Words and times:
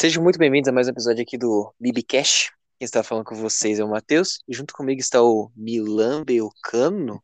Sejam 0.00 0.22
muito 0.22 0.38
bem-vindos 0.38 0.66
a 0.66 0.72
mais 0.72 0.86
um 0.86 0.92
episódio 0.92 1.20
aqui 1.20 1.36
do 1.36 1.74
Bibicast. 1.78 2.52
Quem 2.78 2.86
está 2.86 3.02
falando 3.02 3.26
com 3.26 3.34
vocês 3.34 3.78
é 3.78 3.84
o 3.84 3.90
Matheus, 3.90 4.40
e 4.48 4.54
junto 4.54 4.72
comigo 4.72 4.98
está 4.98 5.22
o 5.22 5.52
Milan 5.54 6.24
Belcano. 6.24 7.22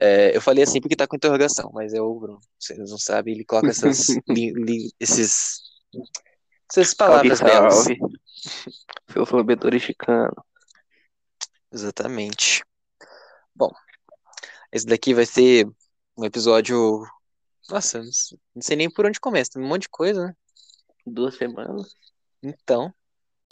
É, 0.00 0.34
eu 0.34 0.40
falei 0.40 0.64
assim 0.64 0.80
porque 0.80 0.96
tá 0.96 1.06
com 1.06 1.14
interrogação, 1.14 1.70
mas 1.74 1.92
é 1.92 2.00
o 2.00 2.18
Bruno. 2.18 2.40
Vocês 2.58 2.78
não 2.78 2.96
sabem, 2.96 3.34
ele 3.34 3.44
coloca 3.44 3.68
essas, 3.68 4.06
li, 4.26 4.54
li, 4.54 4.94
esses, 4.98 5.60
essas 6.70 6.94
palavras 6.94 7.42
belas. 7.42 7.74
salve. 7.74 7.98
Seus 9.12 9.30
lambedores 9.30 9.82
de 9.82 9.92
cano. 9.92 10.42
Exatamente. 11.70 12.64
Bom, 13.54 13.70
esse 14.72 14.86
daqui 14.86 15.12
vai 15.12 15.26
ser 15.26 15.68
um 16.16 16.24
episódio. 16.24 17.04
Nossa, 17.68 18.00
não 18.54 18.62
sei 18.62 18.74
nem 18.74 18.90
por 18.90 19.04
onde 19.04 19.20
começa, 19.20 19.50
tem 19.50 19.62
um 19.62 19.68
monte 19.68 19.82
de 19.82 19.90
coisa, 19.90 20.28
né? 20.28 20.34
Duas 21.04 21.34
semanas. 21.36 21.94
Então, 22.42 22.92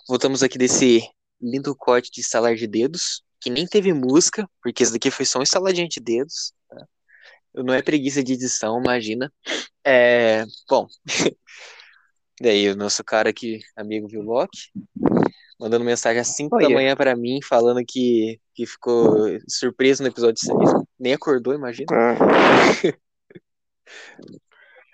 voltamos 0.09 0.43
aqui 0.43 0.59
desse 0.59 1.03
lindo 1.41 1.75
corte 1.75 2.11
de 2.11 2.21
estalar 2.21 2.55
de 2.55 2.67
dedos, 2.67 3.23
que 3.41 3.51
nem 3.51 3.67
teve 3.67 3.93
música, 3.93 4.49
porque 4.63 4.83
esse 4.83 4.93
daqui 4.93 5.11
foi 5.11 5.25
só 5.25 5.39
um 5.39 5.43
estaladinho 5.43 5.89
de 5.89 6.01
dedos. 6.01 6.53
Tá? 6.69 6.87
Não 7.55 7.75
é 7.75 7.83
preguiça 7.83 8.23
de 8.23 8.35
edição, 8.35 8.81
imagina. 8.81 9.33
É, 9.85 10.45
bom, 10.69 10.87
daí 12.41 12.69
o 12.69 12.77
nosso 12.77 13.03
cara 13.03 13.31
aqui, 13.31 13.61
amigo 13.75 14.07
Villock, 14.07 14.51
mandando 15.59 15.85
mensagem 15.85 16.21
às 16.21 16.29
5 16.29 16.59
da 16.59 16.69
manhã 16.69 16.95
pra 16.95 17.17
mim, 17.17 17.41
falando 17.43 17.83
que, 17.87 18.41
que 18.55 18.67
ficou 18.67 19.39
surpreso 19.49 20.03
no 20.03 20.09
episódio 20.09 20.39
6. 20.39 20.57
Nem 20.99 21.15
acordou, 21.15 21.55
imagina. 21.55 21.87
Ah, 21.93 22.15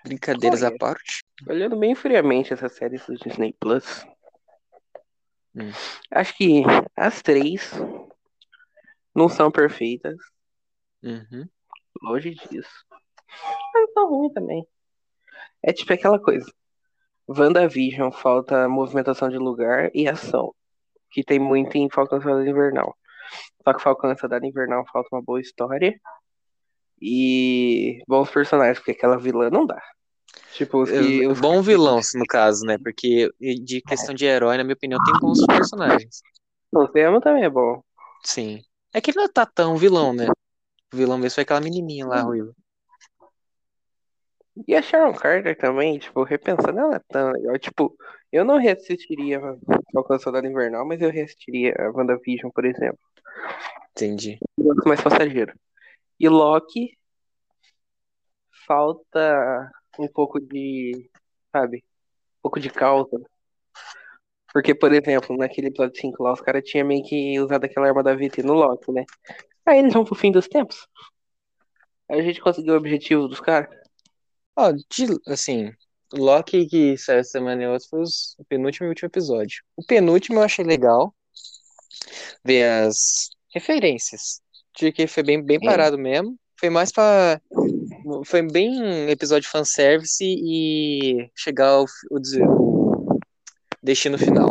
Brincadeiras 0.05 0.63
à 0.63 0.71
parte. 0.71 1.23
Olhando 1.45 1.75
bem 1.75 1.93
friamente 1.93 2.53
essa 2.53 2.69
série 2.69 2.97
do 2.97 3.15
Disney 3.15 3.53
Plus. 3.59 4.05
Hum. 5.55 5.71
Acho 6.11 6.35
que 6.35 6.63
as 6.95 7.21
três 7.21 7.73
não 9.13 9.27
são 9.27 9.51
perfeitas. 9.51 10.15
Uhum. 11.03 11.47
Longe 12.01 12.35
disso. 12.35 12.85
Mas 13.73 13.83
não 13.85 13.93
tão 13.93 14.09
ruim 14.09 14.33
também. 14.33 14.67
É 15.63 15.73
tipo 15.73 15.91
aquela 15.93 16.19
coisa. 16.19 16.51
WandaVision 17.27 18.11
falta 18.11 18.69
movimentação 18.69 19.29
de 19.29 19.37
lugar 19.37 19.91
e 19.93 20.07
ação. 20.07 20.53
Que 21.11 21.23
tem 21.23 21.39
muito 21.39 21.75
em 21.75 21.89
Falcão 21.89 22.21
Soldado 22.21 22.47
Invernal. 22.47 22.95
Só 23.63 23.73
que 23.73 23.81
Falcão 23.81 24.15
Soldado 24.17 24.45
Invernal 24.45 24.85
falta 24.91 25.09
uma 25.11 25.21
boa 25.21 25.41
história. 25.41 25.99
E 27.01 28.01
bons 28.07 28.29
personagens, 28.31 28.79
porque 28.79 28.91
aquela 28.91 29.17
vilã 29.17 29.49
não 29.49 29.65
dá. 29.65 29.81
Tipo, 30.57 30.81
os 30.81 30.89
que. 30.89 31.23
É, 31.23 31.27
Os 31.27 31.39
Bom 31.39 31.61
vilão, 31.61 31.99
no 32.15 32.25
caso, 32.25 32.65
né? 32.65 32.79
Porque 32.79 33.29
de 33.39 33.79
questão 33.81 34.15
de 34.15 34.25
herói, 34.25 34.57
na 34.57 34.63
minha 34.63 34.73
opinião, 34.73 34.99
tem 35.03 35.13
bons 35.19 35.45
personagens. 35.45 36.23
O 36.71 36.87
tema 36.87 37.21
também 37.21 37.43
é 37.43 37.49
bom. 37.49 37.83
Sim. 38.25 38.63
É 38.91 38.99
que 38.99 39.11
ele 39.11 39.19
não 39.19 39.31
tá 39.31 39.45
tão 39.45 39.77
vilão, 39.77 40.13
né? 40.13 40.25
O 40.91 40.97
vilão 40.97 41.19
mesmo 41.19 41.35
foi 41.35 41.43
aquela 41.43 41.61
menininha 41.61 42.07
lá, 42.07 42.21
ruiva. 42.21 42.51
E 44.67 44.75
a 44.75 44.81
Sharon 44.81 45.13
Carter 45.13 45.55
também, 45.55 45.99
tipo, 45.99 46.23
repensando, 46.23 46.79
ela 46.79 46.95
é 46.95 47.01
tão 47.07 47.31
legal. 47.31 47.59
Tipo, 47.59 47.95
eu 48.31 48.43
não 48.43 48.57
reassistiria 48.57 49.39
Falcão 49.93 50.17
Soldado 50.17 50.47
Invernal, 50.47 50.87
mas 50.87 50.99
eu 50.99 51.11
reassistiria 51.11 51.75
a 51.77 51.91
WandaVision, 51.91 52.49
por 52.49 52.65
exemplo. 52.65 52.97
Entendi. 53.91 54.39
Eu 54.57 54.73
mais 54.87 55.01
passageiro. 55.01 55.53
E 56.19 56.27
Loki, 56.27 56.97
falta 58.65 59.71
um 59.99 60.07
pouco 60.07 60.39
de, 60.39 61.09
sabe, 61.51 61.77
um 61.77 62.41
pouco 62.43 62.59
de 62.59 62.69
causa. 62.69 63.19
Porque, 64.53 64.73
por 64.73 64.91
exemplo, 64.93 65.35
naquele 65.37 65.67
episódio 65.67 65.99
5 65.99 66.23
lá, 66.23 66.33
os 66.33 66.41
caras 66.41 66.63
tinham 66.63 66.87
meio 66.87 67.03
que 67.03 67.39
usado 67.39 67.65
aquela 67.65 67.87
arma 67.87 68.01
da 68.01 68.15
VT 68.15 68.41
no 68.43 68.53
Loki, 68.53 68.91
né? 68.91 69.05
Aí 69.65 69.79
eles 69.79 69.93
vão 69.93 70.05
pro 70.05 70.15
fim 70.15 70.31
dos 70.31 70.47
tempos. 70.47 70.87
Aí 72.09 72.19
a 72.19 72.23
gente 72.23 72.41
conseguiu 72.41 72.73
o 72.73 72.77
objetivo 72.77 73.27
dos 73.27 73.39
caras. 73.41 73.69
Ó, 74.55 74.71
de- 74.71 75.19
assim, 75.27 75.71
Loki 76.13 76.65
que 76.67 76.97
saiu 76.97 77.19
essa 77.19 77.31
semana 77.31 77.61
e 77.63 77.67
outra 77.67 77.87
foi 77.89 78.01
os- 78.01 78.35
o 78.39 78.45
penúltimo 78.45 78.87
e 78.87 78.89
último 78.89 79.07
episódio. 79.07 79.61
O 79.75 79.83
penúltimo 79.85 80.39
eu 80.39 80.43
achei 80.43 80.63
legal 80.65 81.13
ver 82.43 82.63
as 82.87 83.29
referências. 83.53 84.41
De 84.75 84.91
que 84.91 85.05
foi 85.07 85.23
bem, 85.23 85.43
bem 85.43 85.57
É. 85.61 85.65
parado 85.65 85.97
mesmo. 85.97 86.37
Foi 86.59 86.69
mais 86.69 86.91
pra. 86.91 87.41
Foi 88.25 88.41
bem 88.41 88.81
um 88.81 89.09
episódio 89.09 89.49
fanservice 89.49 90.23
e 90.23 91.29
chegar 91.35 91.69
ao 91.69 91.87
fi- 91.87 92.07
o, 92.11 92.19
dizer- 92.19 92.47
o 92.47 93.19
destino 93.81 94.17
final. 94.17 94.49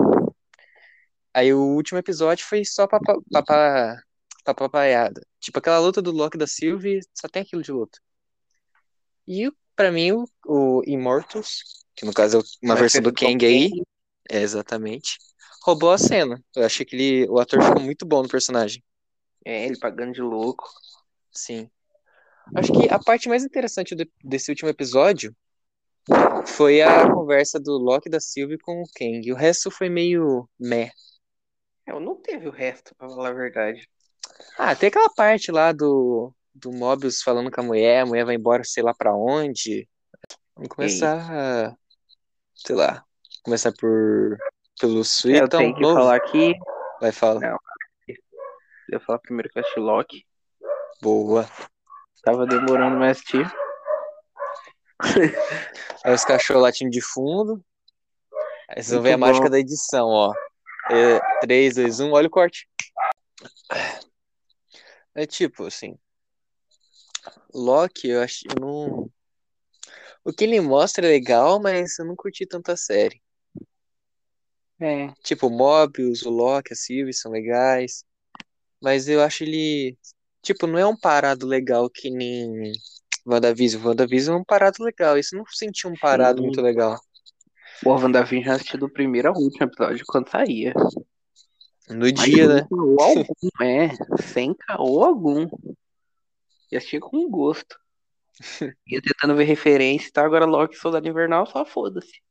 Aí 1.33 1.53
o 1.53 1.61
último 1.61 1.99
episódio 1.99 2.45
foi 2.47 2.65
só 2.65 2.87
papa- 2.87 3.21
papa- 3.31 4.03
papapaiada. 4.45 5.21
Tipo 5.41 5.59
aquela 5.59 5.79
luta 5.79 6.01
do 6.01 6.11
Loki 6.11 6.39
da 6.39 6.47
Sylvie, 6.47 7.01
só 7.15 7.29
tem 7.29 7.43
aquilo 7.43 7.63
de 7.63 7.73
luta. 7.73 7.99
E 9.27 9.51
pra 9.75 9.93
mim 9.93 10.13
o, 10.13 10.25
o 10.47 10.83
Immortals, 10.87 11.85
que 11.95 12.05
no 12.05 12.13
caso 12.13 12.39
é 12.39 12.43
uma 12.63 12.75
Vai 12.75 12.83
versão 12.83 13.03
do 13.03 13.13
Kang 13.13 13.45
aí, 13.45 13.71
é 14.31 14.41
exatamente, 14.41 15.19
roubou 15.63 15.93
a 15.93 15.99
cena. 15.99 16.43
Eu 16.55 16.65
achei 16.65 16.87
que 16.87 16.97
ele, 16.97 17.29
o 17.29 17.39
ator 17.39 17.63
ficou 17.63 17.83
muito 17.83 18.07
bom 18.07 18.23
no 18.23 18.29
personagem. 18.29 18.83
É, 19.45 19.67
ele 19.67 19.79
pagando 19.79 20.13
de 20.13 20.23
louco. 20.23 20.69
Sim. 21.33 21.71
Acho 22.55 22.73
que 22.73 22.89
a 22.89 22.99
parte 22.99 23.29
mais 23.29 23.45
interessante 23.45 23.95
do- 23.95 24.09
desse 24.23 24.51
último 24.51 24.69
episódio 24.69 25.35
foi 26.47 26.81
a 26.81 27.11
conversa 27.13 27.59
do 27.59 27.73
Loki 27.73 28.09
da 28.09 28.21
Sylvie 28.21 28.59
com 28.59 28.81
o 28.83 28.87
Kang. 28.95 29.33
O 29.33 29.37
resto 29.37 29.71
foi 29.71 29.89
meio 29.89 30.49
meh. 30.59 30.91
É, 31.87 31.93
não 31.99 32.17
teve 32.17 32.49
o 32.49 32.53
resto, 32.53 32.95
pra 32.97 33.09
falar 33.09 33.29
a 33.31 33.35
verdade. 33.35 33.89
Ah, 34.59 34.75
tem 34.75 34.89
aquela 34.89 35.09
parte 35.11 35.51
lá 35.51 35.73
do, 35.73 36.33
do 36.55 36.73
Mobius 36.73 37.23
falando 37.23 37.51
com 37.51 37.61
a 37.61 37.65
mulher, 37.65 38.01
a 38.03 38.07
mulher 38.07 38.25
vai 38.25 38.35
embora 38.35 38.65
sei 38.65 38.83
lá 38.83 38.95
pra 38.95 39.15
onde. 39.15 39.89
Vamos 40.55 40.71
começar, 40.71 41.19
a- 41.31 41.77
sei 42.55 42.75
lá, 42.75 43.05
começar 43.43 43.73
por 43.73 44.37
pelo 44.81 44.99
eu 44.99 45.05
Sweeton 45.05 45.49
tenho 45.59 45.75
que 45.75 45.81
novo. 45.81 45.95
falar 45.95 46.17
aqui. 46.17 46.55
Vai 47.01 47.13
falar. 47.13 47.57
Eu 48.89 49.01
falar 49.01 49.19
primeiro 49.19 49.49
que 49.51 49.59
eu 49.59 49.63
assisti 49.63 49.81
Loki. 49.81 50.25
Boa. 51.03 51.49
Tava 52.23 52.47
demorando 52.47 52.97
mais 52.97 53.19
assistir. 53.19 53.47
Aí 56.05 56.15
os 56.15 56.25
cachorros 56.25 56.63
latindo 56.63 56.91
de 56.91 57.01
fundo. 57.01 57.65
Aí 58.69 58.83
vocês 58.83 58.91
vão 58.91 59.03
ver 59.03 59.13
a 59.13 59.19
mágica 59.19 59.49
da 59.49 59.59
edição, 59.59 60.09
ó. 60.09 60.33
É, 60.91 61.21
3, 61.41 61.75
2, 61.77 62.01
1, 62.01 62.13
olha 62.13 62.27
o 62.27 62.31
corte. 62.31 62.69
É 65.15 65.27
tipo, 65.27 65.65
assim. 65.65 65.97
Loki, 67.55 68.09
eu 68.09 68.23
acho. 68.23 68.45
Eu 68.49 68.61
não. 68.61 69.11
O 70.25 70.33
que 70.33 70.45
ele 70.45 70.61
mostra 70.61 71.07
é 71.07 71.11
legal, 71.11 71.61
mas 71.61 71.99
eu 71.99 72.05
não 72.05 72.17
curti 72.17 72.47
tanto 72.47 72.71
a 72.71 72.77
série. 72.77 73.23
É. 74.81 75.13
Tipo, 75.23 75.47
o 75.47 75.51
Mobius, 75.51 76.23
o 76.23 76.31
Loki, 76.31 76.73
a 76.73 76.77
Sylvie 76.77 77.15
são 77.15 77.33
legais. 77.33 78.05
Mas 78.81 79.09
eu 79.09 79.23
acho 79.23 79.45
ele. 79.45 79.97
Tipo, 80.47 80.69
não 80.69 80.79
é 80.79 80.87
um 80.87 80.97
parado 80.97 81.45
legal 81.45 81.91
que 81.91 82.09
nem 82.09 82.71
WandaVision. 83.27 83.85
WandaVision 83.85 84.37
é 84.37 84.41
um 84.41 84.45
parado 84.45 84.85
legal. 84.85 85.19
Isso 85.19 85.37
não 85.37 85.45
senti 85.49 85.89
um 85.89 85.95
parado 86.01 86.39
Sim. 86.39 86.45
muito 86.45 86.63
legal. 86.63 86.97
O 87.85 87.91
WandaVision 87.91 88.45
já 88.45 88.53
assisti 88.55 88.79
do 88.79 88.89
primeiro 88.89 89.29
ao 89.29 89.35
último 89.35 89.67
episódio 89.67 90.05
quando 90.07 90.31
saía. 90.31 90.73
No 91.89 92.13
dia, 92.13 92.47
né? 92.47 92.69
Sem 92.69 92.69
caô 92.69 93.03
algum, 93.03 93.25
é, 93.61 94.23
sem 94.23 94.55
caô 94.55 95.05
algum. 95.05 95.49
E 96.71 96.77
assisti 96.77 97.01
com 97.01 97.29
gosto. 97.29 97.77
Ia 98.87 99.03
tentando 99.03 99.35
ver 99.35 99.45
referência 99.45 100.09
e 100.09 100.13
tal, 100.13 100.27
agora 100.27 100.45
Loki 100.45 100.77
e 100.77 100.79
Soldado 100.79 101.09
Invernal, 101.09 101.45
só 101.47 101.65
foda-se. 101.65 102.23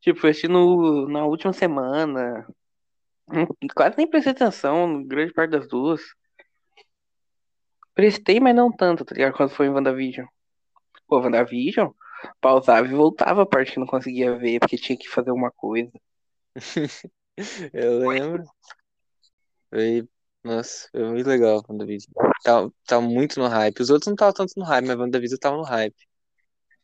Tipo, 0.00 0.24
eu 0.24 0.30
assisti 0.30 0.46
no, 0.46 1.08
na 1.08 1.26
última 1.26 1.52
semana. 1.52 2.46
Hum, 3.28 3.44
Quase 3.74 3.96
nem 3.96 4.08
prestei 4.08 4.30
atenção, 4.30 5.02
grande 5.02 5.32
parte 5.32 5.50
das 5.50 5.66
duas. 5.66 6.00
Prestei, 7.98 8.38
mas 8.38 8.54
não 8.54 8.70
tanto, 8.70 9.04
tá 9.04 9.12
ligado? 9.12 9.34
Quando 9.34 9.50
foi 9.50 9.66
em 9.66 9.70
WandaVision. 9.70 10.24
Pô, 11.08 11.18
WandaVision, 11.18 11.90
pausava 12.40 12.86
e 12.86 12.94
voltava 12.94 13.42
a 13.42 13.46
parte 13.46 13.72
que 13.72 13.80
não 13.80 13.88
conseguia 13.88 14.38
ver, 14.38 14.60
porque 14.60 14.76
tinha 14.76 14.96
que 14.96 15.08
fazer 15.08 15.32
uma 15.32 15.50
coisa. 15.50 15.90
Eu 17.72 17.98
lembro. 17.98 18.44
Foi, 19.68 20.08
nossa, 20.44 20.88
foi 20.92 21.10
muito 21.10 21.26
legal 21.26 21.58
o 21.58 21.72
WandaVision. 21.72 22.12
Tá, 22.44 22.70
tá 22.86 23.00
muito 23.00 23.40
no 23.40 23.48
hype. 23.48 23.80
Os 23.80 23.90
outros 23.90 24.06
não 24.06 24.14
estavam 24.14 24.32
tanto 24.32 24.52
no 24.56 24.64
hype, 24.64 24.86
mas 24.86 24.96
o 24.96 25.00
WandaVision 25.00 25.38
tava 25.40 25.56
no 25.56 25.64
hype. 25.64 26.08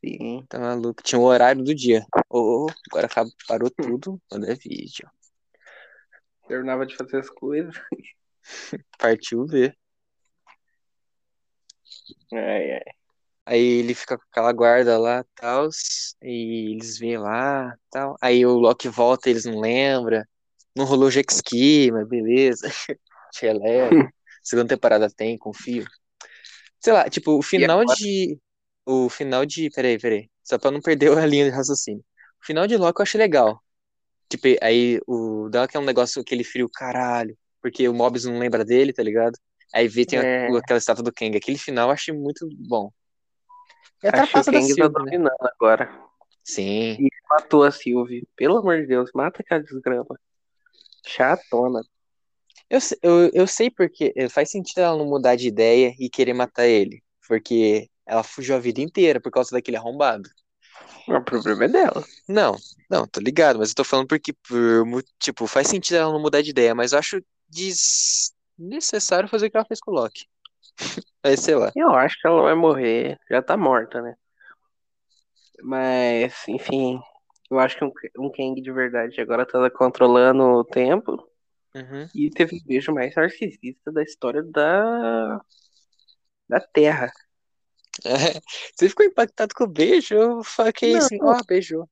Sim. 0.04 0.44
Tá 0.48 0.58
maluco. 0.58 1.00
Tinha 1.00 1.20
o 1.20 1.24
horário 1.26 1.62
do 1.62 1.72
dia. 1.72 2.04
Ô, 2.28 2.66
agora 2.90 3.08
parou 3.46 3.70
tudo. 3.80 4.20
WandaVision. 4.32 5.08
Terminava 6.48 6.84
de 6.84 6.96
fazer 6.96 7.18
as 7.18 7.30
coisas. 7.30 7.72
Partiu 8.98 9.46
ver. 9.46 9.78
Ai, 12.32 12.72
ai. 12.72 12.82
Aí 13.46 13.60
ele 13.60 13.94
fica 13.94 14.16
com 14.16 14.24
aquela 14.30 14.52
guarda 14.52 14.98
lá, 14.98 15.24
tal, 15.34 15.68
e 16.22 16.72
eles 16.72 16.98
vêm 16.98 17.18
lá, 17.18 17.76
tal. 17.90 18.16
Aí 18.20 18.44
o 18.46 18.54
Loki 18.54 18.88
volta, 18.88 19.28
e 19.28 19.32
eles 19.32 19.44
não 19.44 19.60
lembram. 19.60 20.24
Não 20.74 20.84
rolou 20.86 21.10
jet 21.10 21.30
ski, 21.30 21.90
mas 21.92 22.08
beleza. 22.08 22.66
Chelé. 23.34 23.90
Segunda 24.42 24.68
temporada 24.68 25.10
tem, 25.10 25.36
confio. 25.36 25.84
Sei 26.80 26.92
lá, 26.92 27.08
tipo, 27.08 27.38
o 27.38 27.42
final 27.42 27.80
agora? 27.80 27.96
de. 27.96 28.38
O 28.86 29.08
final 29.08 29.44
de. 29.44 29.70
Peraí, 29.70 29.98
peraí. 29.98 30.28
Só 30.42 30.58
pra 30.58 30.70
não 30.70 30.80
perder 30.80 31.16
a 31.16 31.24
linha 31.26 31.44
de 31.44 31.50
raciocínio. 31.50 32.04
O 32.42 32.46
final 32.46 32.66
de 32.66 32.76
Loki 32.76 33.00
eu 33.00 33.02
achei 33.02 33.18
legal. 33.18 33.62
Tipo, 34.28 34.48
aí 34.62 35.00
o 35.06 35.48
dá 35.50 35.64
aquele 35.64 35.84
negócio, 35.84 36.20
aquele 36.20 36.44
frio, 36.44 36.68
caralho. 36.68 37.36
Porque 37.60 37.88
o 37.88 37.94
Mobius 37.94 38.24
não 38.24 38.38
lembra 38.38 38.64
dele, 38.64 38.92
tá 38.92 39.02
ligado? 39.02 39.38
Aí 39.74 39.88
vê 39.88 40.06
tem 40.06 40.18
a- 40.20 40.22
É. 40.24 40.56
aquela 40.56 40.78
estátua 40.78 41.02
do 41.02 41.12
Kang. 41.12 41.36
Aquele 41.36 41.58
final 41.58 41.88
eu 41.88 41.92
achei 41.92 42.14
muito 42.14 42.48
bom. 42.68 42.90
É 44.02 44.08
a 44.08 44.22
Acho 44.22 44.32
que 44.32 44.38
o 44.38 44.44
Kang 44.44 44.52
tá 44.60 44.66
Sylvie, 44.66 44.82
né? 44.82 44.88
dominando 44.88 45.36
agora. 45.40 45.90
Sim. 46.44 46.96
E 47.00 47.08
matou 47.28 47.64
a 47.64 47.70
Sylvie. 47.70 48.28
Pelo 48.36 48.58
amor 48.58 48.80
de 48.80 48.86
Deus, 48.86 49.10
mata 49.14 49.42
aquela 49.42 49.60
desgrama. 49.62 50.18
Chatona. 51.06 51.80
Eu, 52.70 52.78
eu, 53.02 53.30
eu 53.34 53.46
sei 53.46 53.70
porque 53.70 54.12
eh, 54.16 54.28
faz 54.28 54.50
sentido 54.50 54.78
ela 54.80 54.96
não 54.96 55.06
mudar 55.06 55.36
de 55.36 55.48
ideia 55.48 55.94
e 55.98 56.08
querer 56.08 56.34
matar 56.34 56.66
ele. 56.66 57.02
Porque 57.26 57.88
ela 58.06 58.22
fugiu 58.22 58.54
a 58.54 58.58
vida 58.60 58.80
inteira 58.80 59.20
por 59.20 59.30
causa 59.32 59.50
daquele 59.50 59.76
arrombado. 59.76 60.28
O 61.08 61.20
problema 61.22 61.64
é 61.64 61.68
dela. 61.68 62.04
Não, 62.28 62.56
não, 62.90 63.06
tô 63.06 63.20
ligado, 63.20 63.58
mas 63.58 63.70
eu 63.70 63.74
tô 63.74 63.84
falando 63.84 64.06
porque, 64.08 64.32
por, 64.32 65.02
tipo, 65.18 65.46
faz 65.46 65.68
sentido 65.68 65.96
ela 65.96 66.12
não 66.12 66.20
mudar 66.20 66.42
de 66.42 66.50
ideia, 66.50 66.74
mas 66.74 66.92
eu 66.92 66.98
acho 66.98 67.22
desnecessário 68.56 69.28
fazer 69.28 69.46
o 69.46 69.50
que 69.50 69.56
ela 69.56 69.66
fez 69.66 69.80
com 69.80 69.90
o 69.90 69.94
Loki. 69.94 70.26
Aí, 71.22 71.36
sei 71.36 71.54
lá. 71.54 71.72
Eu 71.74 71.90
acho 71.90 72.20
que 72.20 72.26
ela 72.26 72.42
vai 72.42 72.54
morrer. 72.54 73.18
Já 73.30 73.42
tá 73.42 73.56
morta, 73.56 74.02
né? 74.02 74.14
Mas, 75.62 76.46
enfim. 76.48 77.00
Eu 77.50 77.58
acho 77.58 77.78
que 77.78 77.84
um, 77.84 77.92
um 78.18 78.30
Kang 78.30 78.60
de 78.60 78.72
verdade 78.72 79.20
agora 79.20 79.46
tá 79.46 79.70
controlando 79.70 80.42
o 80.42 80.64
tempo. 80.64 81.28
Uhum. 81.74 82.08
E 82.14 82.30
teve 82.30 82.56
o 82.56 82.64
beijo 82.64 82.92
mais 82.92 83.14
narcisista 83.14 83.90
da 83.90 84.02
história 84.02 84.42
da. 84.42 85.40
da 86.48 86.60
Terra. 86.60 87.12
É, 88.04 88.40
Você 88.74 88.88
ficou 88.88 89.06
impactado 89.06 89.54
com 89.54 89.64
o 89.64 89.68
beijo? 89.68 90.14
Eu 90.14 90.42
fiquei 90.42 90.92
Não. 90.92 90.98
assim, 90.98 91.18
ó, 91.22 91.38
beijou. 91.46 91.88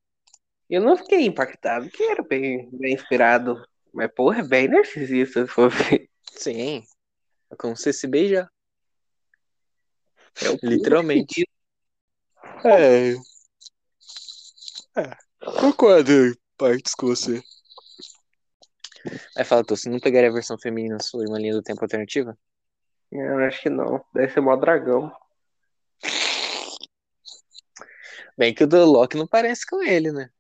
Eu 0.69 0.81
não 0.81 0.97
fiquei 0.97 1.27
impactado, 1.27 1.89
que 1.91 2.03
era 2.03 2.23
bem, 2.23 2.69
bem 2.73 2.95
inspirado. 2.95 3.63
Mas, 3.93 4.11
porra, 4.15 4.41
é 4.41 4.43
bem 4.43 4.69
narcisista, 4.69 5.47
se 5.47 5.53
for 5.53 5.71
ver. 5.71 6.09
Sim. 6.37 6.85
É 7.51 7.57
como 7.57 7.77
se 7.77 7.93
se 7.93 8.07
beijar. 8.07 8.51
É 10.43 10.51
o 10.51 10.59
Literalmente. 10.63 11.47
É. 12.65 13.13
É. 15.01 15.17
Concordo 15.61 16.11
em 16.11 16.35
partes 16.57 16.95
com 16.95 17.07
você. 17.09 17.43
Aí 19.37 19.45
fala, 19.45 19.65
tô, 19.65 19.77
você 19.77 19.89
não 19.89 19.99
pegaria 19.99 20.31
a 20.31 20.33
versão 20.33 20.59
feminina 20.59 20.99
sua 21.01 21.25
em 21.25 21.29
uma 21.29 21.39
linha 21.39 21.55
do 21.55 21.63
tempo 21.63 21.83
alternativa? 21.83 22.37
Eu 23.11 23.39
acho 23.41 23.61
que 23.63 23.69
não. 23.69 24.05
Deve 24.15 24.33
ser 24.33 24.41
mó 24.41 24.57
dragão. 24.57 25.13
Bem 28.39 28.55
que 28.55 28.65
o 28.65 28.67
do 28.67 28.85
Loki 28.85 29.17
não 29.17 29.27
parece 29.27 29.67
com 29.67 29.83
ele, 29.83 30.11
né? 30.13 30.31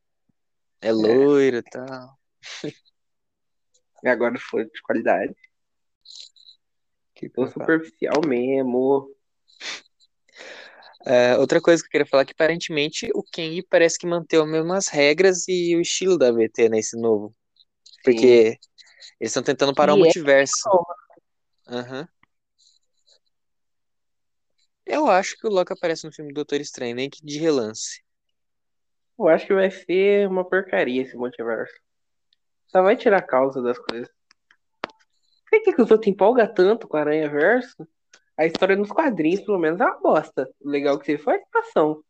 É 0.80 0.90
loiro 0.90 1.58
e 1.58 1.62
tal. 1.62 2.18
E 4.02 4.08
agora 4.08 4.38
foi 4.38 4.64
de 4.64 4.82
qualidade. 4.82 5.36
Que 7.22 7.28
Tô 7.28 7.46
superficial 7.46 8.20
mesmo. 8.26 9.08
É, 11.06 11.38
outra 11.38 11.60
coisa 11.60 11.80
que 11.80 11.86
eu 11.86 11.90
queria 11.92 12.06
falar 12.06 12.24
é 12.24 12.26
que 12.26 12.32
aparentemente 12.32 13.08
o 13.14 13.22
Kang 13.22 13.62
parece 13.70 13.96
que 13.96 14.08
manteve 14.08 14.42
as 14.42 14.50
mesmas 14.50 14.88
regras 14.88 15.46
e 15.46 15.76
o 15.76 15.80
estilo 15.80 16.18
da 16.18 16.32
VT 16.32 16.68
nesse 16.68 16.96
novo. 16.96 17.32
Porque 18.02 18.58
eles 19.20 19.30
estão 19.30 19.40
tentando 19.40 19.72
parar 19.72 19.94
o 19.94 19.98
E 19.98 20.00
é 20.00 20.02
multiverso. 20.02 20.68
Aham. 21.68 22.08
Eu 24.84 25.08
acho 25.08 25.38
que 25.38 25.46
o 25.46 25.50
Loki 25.50 25.72
aparece 25.72 26.04
no 26.04 26.12
filme 26.12 26.32
Doutor 26.32 26.60
Estranho, 26.60 26.96
nem 26.96 27.08
que 27.08 27.24
de 27.24 27.38
relance. 27.38 28.02
Eu 29.16 29.28
acho 29.28 29.46
que 29.46 29.54
vai 29.54 29.70
ser 29.70 30.28
uma 30.28 30.44
porcaria 30.44 31.02
esse 31.02 31.16
multiverso. 31.16 31.72
Só 32.66 32.82
vai 32.82 32.96
tirar 32.96 33.18
a 33.18 33.22
causa 33.22 33.62
das 33.62 33.78
coisas. 33.78 34.10
Por 35.52 35.62
que, 35.62 35.74
que 35.74 35.82
os 35.82 35.90
outros 35.90 36.08
empolgam 36.08 36.54
tanto 36.54 36.88
com 36.88 36.96
a 36.96 37.00
Aranha 37.00 37.28
Verso? 37.28 37.86
A 38.38 38.46
história 38.46 38.74
nos 38.74 38.88
quadrinhos, 38.88 39.42
pelo 39.42 39.58
menos, 39.58 39.78
é 39.78 39.84
uma 39.84 40.00
bosta. 40.00 40.48
O 40.58 40.70
legal 40.70 40.98
que 40.98 41.04
você 41.04 41.18
foi 41.18 41.34
a 41.34 41.36
animação. 41.36 42.02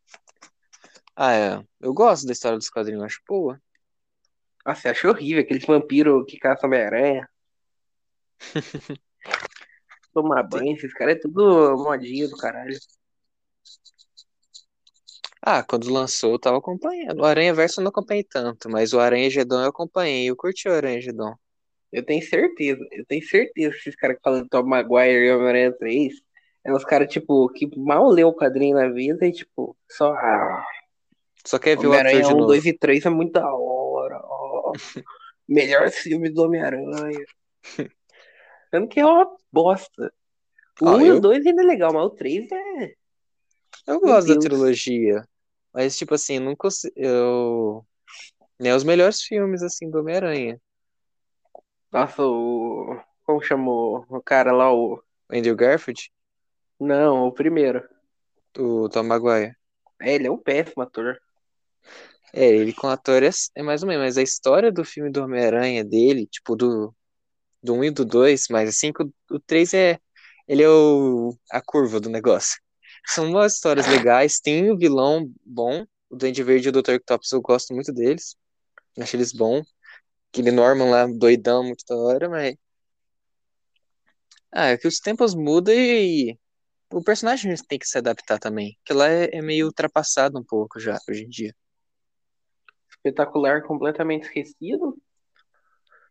Ah, 1.13 1.33
é. 1.33 1.63
Eu 1.81 1.93
gosto 1.93 2.25
da 2.25 2.31
história 2.31 2.57
dos 2.57 2.69
quadrinhos, 2.69 3.03
acho 3.03 3.19
boa. 3.27 3.61
Nossa, 4.65 4.87
eu 4.87 4.91
acho 4.93 5.09
horrível 5.09 5.43
aqueles 5.43 5.65
vampiros 5.65 6.23
que 6.25 6.39
caçam 6.39 6.69
Homem-Aranha. 6.69 7.29
Tomar 10.13 10.43
banho, 10.43 10.77
esses 10.77 10.93
caras 10.93 11.17
é 11.17 11.19
tudo 11.19 11.75
modinha 11.83 12.29
do 12.29 12.37
caralho. 12.37 12.79
Ah, 15.41 15.61
quando 15.63 15.91
lançou 15.91 16.31
eu 16.31 16.39
tava 16.39 16.59
acompanhando. 16.59 17.19
O 17.19 17.25
Aranha 17.25 17.53
Verso 17.53 17.81
eu 17.81 17.83
não 17.83 17.89
acompanhei 17.89 18.23
tanto, 18.23 18.69
mas 18.69 18.93
o 18.93 19.01
Aranha 19.01 19.29
Gedon 19.29 19.63
eu 19.63 19.69
acompanhei. 19.69 20.29
Eu 20.29 20.35
curti 20.37 20.69
o 20.69 20.73
Aranha 20.73 21.01
Gedon. 21.01 21.35
Eu 21.93 22.03
tenho 22.03 22.21
certeza, 22.23 22.83
eu 22.91 23.05
tenho 23.05 23.23
certeza 23.23 23.71
que 23.71 23.79
esses 23.79 23.95
caras 23.95 24.17
que 24.17 24.23
falam 24.23 24.41
de 24.43 24.49
Tom 24.49 24.63
Maguire 24.63 25.25
e 25.27 25.31
Homem-Aranha 25.31 25.71
3 25.73 26.13
é 26.65 26.73
uns 26.73 26.83
caras, 26.83 27.07
tipo, 27.11 27.47
que 27.49 27.69
mal 27.77 28.09
leu 28.09 28.29
o 28.29 28.35
quadrinho 28.35 28.75
na 28.77 28.89
vida 28.89 29.25
e, 29.27 29.31
tipo, 29.31 29.77
só. 29.89 30.13
Ah, 30.13 30.65
Só 31.45 31.59
quer 31.59 31.77
ver 31.77 31.87
o 31.87 31.93
ator 31.93 32.11
de 32.11 32.17
1, 32.27 32.31
novo. 32.31 32.45
2 32.47 32.65
e 32.65 32.73
3 32.77 33.05
é 33.05 33.09
muito 33.09 33.33
da 33.33 33.47
hora. 33.53 34.19
ó. 34.23 34.71
Melhor 35.47 35.89
filme 35.91 36.29
do 36.29 36.43
Homem-Aranha. 36.43 37.25
Sendo 38.71 38.87
que 38.87 38.99
é 38.99 39.05
uma 39.05 39.29
bosta. 39.51 40.11
O 40.81 40.87
Ah, 40.87 40.95
1 40.95 41.01
e 41.01 41.07
eu- 41.09 41.17
o 41.17 41.19
2 41.21 41.45
ainda 41.45 41.61
é 41.61 41.65
legal, 41.65 41.93
mas 41.93 42.05
o 42.05 42.09
3 42.11 42.51
é. 42.51 42.93
Eu 43.85 43.99
gosto 43.99 44.27
da 44.33 44.39
trilogia. 44.39 45.23
Mas, 45.73 45.97
tipo 45.97 46.13
assim, 46.15 46.39
não 46.39 46.55
consigo. 46.55 46.93
Eu. 46.95 47.85
Nem 48.59 48.71
os 48.73 48.83
melhores 48.83 49.21
filmes, 49.21 49.61
assim, 49.61 49.89
do 49.89 49.99
Homem-Aranha. 49.99 50.59
Nossa, 51.93 52.23
o. 52.23 52.99
Como 53.23 53.41
chamou 53.41 54.05
o 54.09 54.21
cara 54.21 54.51
lá? 54.51 54.73
O. 54.73 55.01
Andrew 55.31 55.55
Garfield, 55.55 56.11
Não, 56.79 57.27
o 57.27 57.31
primeiro. 57.31 57.87
o 58.57 58.89
Tom 58.89 59.03
Maguire. 59.03 59.55
É, 60.01 60.15
ele 60.15 60.27
é 60.27 60.31
um 60.31 60.37
péssimo 60.37 60.81
ator. 60.83 61.17
É, 62.33 62.47
ele 62.47 62.73
com 62.73 62.87
ator 62.87 63.21
é, 63.21 63.29
é 63.55 63.61
mais 63.63 63.83
ou 63.83 63.87
menos, 63.87 64.03
mas 64.03 64.17
a 64.17 64.23
história 64.23 64.71
do 64.71 64.83
filme 64.83 65.11
do 65.11 65.23
Homem-Aranha 65.23 65.83
dele, 65.83 66.25
tipo, 66.25 66.55
do, 66.55 66.93
do 67.61 67.75
1 67.75 67.83
e 67.85 67.91
do 67.91 68.03
2, 68.05 68.47
mas 68.49 68.69
assim, 68.69 68.91
que 68.91 69.03
o, 69.03 69.13
o 69.31 69.39
3 69.39 69.73
é. 69.73 69.99
Ele 70.47 70.63
é 70.63 70.69
o, 70.69 71.37
a 71.51 71.61
curva 71.61 71.99
do 71.99 72.09
negócio. 72.09 72.59
São 73.07 73.29
umas 73.29 73.53
histórias 73.53 73.87
legais, 73.87 74.39
tem 74.39 74.71
o 74.71 74.77
vilão 74.77 75.31
bom, 75.45 75.85
o 76.09 76.15
Duende 76.15 76.43
Verde 76.43 76.67
e 76.67 76.69
o 76.69 76.71
Dr. 76.71 76.95
Octopus, 76.95 77.31
eu 77.31 77.41
gosto 77.41 77.73
muito 77.73 77.93
deles. 77.93 78.35
Acho 78.99 79.15
eles 79.15 79.31
bons. 79.31 79.65
Aquele 80.33 80.49
Norman 80.49 80.89
lá, 80.89 81.05
doidão, 81.05 81.63
muito 81.63 81.85
da 81.87 81.95
hora, 81.95 82.27
mas. 82.27 82.55
Ah, 84.51 84.69
é 84.69 84.77
que 84.77 84.87
os 84.87 84.99
tempos 84.99 85.35
mudam 85.35 85.75
e 85.75 86.35
o 86.91 87.03
personagem 87.03 87.53
tem 87.67 87.77
que 87.77 87.87
se 87.87 87.99
adaptar 87.99 88.39
também. 88.39 88.75
Que 88.83 88.93
lá 88.93 89.07
é, 89.07 89.29
é 89.31 89.41
meio 89.43 89.67
ultrapassado 89.67 90.39
um 90.39 90.43
pouco 90.43 90.79
já, 90.79 90.97
hoje 91.07 91.25
em 91.25 91.29
dia. 91.29 91.55
Espetacular, 92.89 93.61
completamente 93.61 94.23
esquecido. 94.23 94.97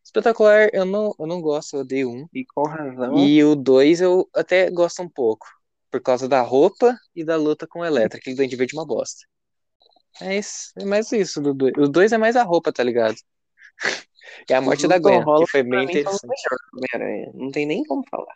Espetacular, 0.05 0.69
eu 0.73 0.85
não, 0.85 1.13
eu 1.19 1.27
não 1.27 1.41
gosto, 1.41 1.75
eu 1.75 1.81
odeio 1.81 2.09
um. 2.09 2.29
E 2.33 2.45
com 2.45 2.63
razão. 2.63 3.19
E 3.19 3.43
o 3.43 3.57
dois 3.57 4.01
eu 4.01 4.29
até 4.33 4.71
gosto 4.71 5.03
um 5.03 5.09
pouco. 5.09 5.49
Por 5.91 6.01
causa 6.01 6.29
da 6.29 6.43
roupa 6.43 6.97
e 7.13 7.25
da 7.25 7.37
luta 7.37 7.67
com 7.67 7.81
o 7.81 7.85
Electra, 7.85 8.21
que 8.21 8.33
o 8.33 8.37
Duende 8.37 8.55
Verde 8.55 8.77
é 8.77 8.79
uma 8.79 8.87
bosta. 8.87 9.27
É, 10.21 10.39
isso, 10.39 10.73
é 10.77 10.85
mais 10.85 11.11
isso 11.11 11.41
do 11.41 11.53
dois. 11.53 11.73
O 11.77 11.89
dois 11.89 12.13
é 12.13 12.19
mais 12.19 12.37
a 12.37 12.45
roupa, 12.45 12.73
tá 12.73 12.85
ligado? 12.85 13.17
E 14.49 14.55
a 14.55 14.61
morte 14.61 14.87
da 14.87 14.99
Gwen, 14.99 15.25
que 15.25 15.47
foi 15.51 15.63
bem 15.63 15.85
interessante. 15.85 16.43
Não 17.35 17.51
tem 17.51 17.67
nem 17.67 17.83
como 17.85 18.03
falar. 18.11 18.35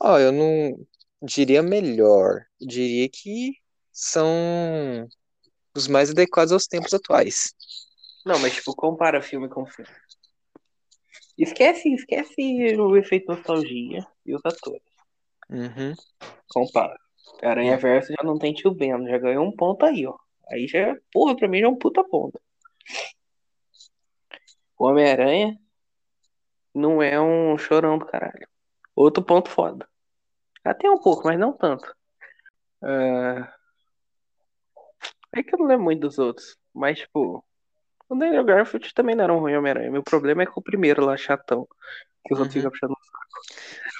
Ó, 0.00 0.18
eu 0.18 0.32
não 0.32 0.86
diria 1.22 1.62
melhor. 1.62 2.44
Eu 2.60 2.66
diria 2.66 3.08
que 3.08 3.54
são 3.92 5.08
os 5.74 5.88
mais 5.88 6.10
adequados 6.10 6.52
aos 6.52 6.66
tempos 6.66 6.92
atuais. 6.92 7.54
Não, 8.24 8.38
mas 8.38 8.54
tipo, 8.54 8.74
compara 8.74 9.22
filme 9.22 9.48
com 9.48 9.64
filme. 9.66 9.90
Esquece, 11.38 11.92
esquece 11.92 12.76
o 12.78 12.96
efeito 12.96 13.28
nostalgia 13.28 14.06
e 14.24 14.34
os 14.34 14.40
atores. 14.44 14.82
Uhum. 15.50 15.94
Compara. 16.48 16.98
Aranha 17.42 17.76
Verso 17.76 18.12
já 18.12 18.24
não 18.24 18.38
tem 18.38 18.54
tio 18.54 18.72
Ben, 18.72 19.06
já 19.06 19.18
ganhou 19.18 19.44
um 19.44 19.54
ponto 19.54 19.84
aí, 19.84 20.06
ó. 20.06 20.16
Aí 20.50 20.66
já, 20.66 20.96
porra, 21.12 21.36
pra 21.36 21.48
mim 21.48 21.60
já 21.60 21.66
é 21.66 21.68
um 21.68 21.76
puta 21.76 22.02
ponto. 22.04 22.40
O 24.78 24.86
Homem-Aranha 24.86 25.58
não 26.74 27.02
é 27.02 27.20
um 27.20 27.56
chorão 27.56 27.98
do 27.98 28.06
caralho. 28.06 28.46
Outro 28.94 29.22
ponto 29.22 29.48
foda. 29.50 29.88
Até 30.64 30.90
um 30.90 30.98
pouco, 30.98 31.24
mas 31.26 31.38
não 31.38 31.52
tanto. 31.52 31.94
Ah, 32.82 33.52
É 35.32 35.42
que 35.42 35.54
eu 35.54 35.58
não 35.58 35.66
lembro 35.66 35.84
muito 35.84 36.00
dos 36.00 36.18
outros. 36.18 36.56
Mas, 36.74 36.98
tipo, 36.98 37.44
o 38.08 38.14
Daniel 38.14 38.44
Garfield 38.44 38.92
também 38.94 39.14
não 39.14 39.24
era 39.24 39.34
um 39.34 39.38
ruim 39.38 39.56
Homem-Aranha. 39.56 39.90
Meu 39.90 40.02
problema 40.02 40.42
é 40.42 40.46
com 40.46 40.60
o 40.60 40.62
primeiro 40.62 41.04
lá, 41.04 41.16
chatão. 41.16 41.66
Que 42.26 42.34
os 42.34 42.40
outros 42.40 42.56
Uhum. 42.56 42.70
ficam 42.70 42.70
puxando. 42.70 42.96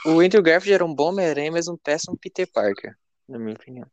O 0.06 0.20
Andrew 0.20 0.42
Garfield 0.42 0.74
era 0.74 0.84
um 0.84 0.94
bom 0.94 1.10
Homem-Aranha, 1.10 1.52
mas 1.52 1.68
um 1.68 1.76
péssimo 1.76 2.18
Peter 2.18 2.50
Parker, 2.52 2.96
na 3.28 3.38
minha 3.38 3.54
opinião. 3.54 3.86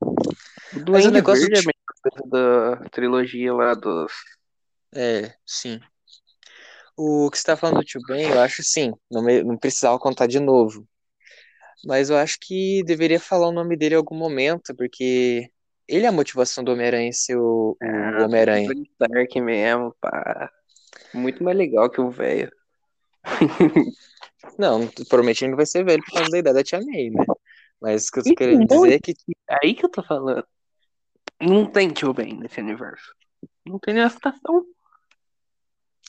O 0.00 0.90
Mas 0.90 1.06
o 1.06 1.10
negócio 1.10 1.48
Verde 1.48 1.66
é 2.06 2.10
coisa 2.10 2.28
da 2.30 2.88
trilogia 2.90 3.52
lá 3.54 3.74
dos. 3.74 4.12
É, 4.94 5.36
sim. 5.46 5.80
O 6.96 7.30
que 7.30 7.38
você 7.38 7.44
tá 7.44 7.56
falando 7.56 7.78
do 7.78 7.84
Tio 7.84 8.00
Ben, 8.06 8.30
eu 8.30 8.40
acho 8.40 8.62
sim. 8.62 8.92
Não, 9.10 9.22
me- 9.22 9.42
não 9.42 9.56
precisava 9.56 9.98
contar 9.98 10.26
de 10.26 10.38
novo. 10.40 10.86
Mas 11.84 12.10
eu 12.10 12.16
acho 12.16 12.38
que 12.40 12.82
deveria 12.84 13.18
falar 13.20 13.48
o 13.48 13.52
nome 13.52 13.76
dele 13.76 13.94
em 13.94 13.98
algum 13.98 14.16
momento, 14.16 14.74
porque 14.76 15.48
ele 15.88 16.04
é 16.06 16.08
a 16.08 16.12
motivação 16.12 16.62
do 16.62 16.72
Homem-Aranha 16.72 17.12
ser 17.12 17.36
o, 17.36 17.76
o 17.80 17.82
Ah, 17.82 18.24
Homem-Aranha. 18.24 18.68
Tony 18.68 18.82
Stark 18.92 19.40
mesmo, 19.40 19.94
pá. 20.00 20.50
Muito 21.14 21.42
mais 21.44 21.56
legal 21.56 21.90
que 21.90 22.00
o 22.00 22.10
velho. 22.10 22.50
Não, 24.58 24.88
provavelmente 25.08 25.44
ele 25.44 25.50
não 25.52 25.56
vai 25.56 25.66
ser 25.66 25.84
velho 25.84 26.02
por 26.04 26.12
causa 26.14 26.30
da 26.30 26.38
idade 26.38 26.56
da 26.56 26.64
Tia 26.64 26.80
May, 26.80 27.10
né? 27.10 27.24
Mas 27.80 28.08
o 28.08 28.12
que 28.12 28.20
eu 28.20 28.24
tô 28.24 28.34
querendo 28.34 28.66
dizer 28.66 28.94
é 28.94 28.98
que 29.00 29.14
Aí 29.62 29.74
que 29.74 29.84
eu 29.84 29.90
tô 29.90 30.02
falando. 30.02 30.46
Não 31.42 31.66
tem 31.66 31.90
tio 31.90 32.14
Ben 32.14 32.38
nesse 32.38 32.60
universo. 32.60 33.12
Não 33.66 33.78
tem 33.78 33.94
nenhuma 33.94 34.10
citação. 34.10 34.64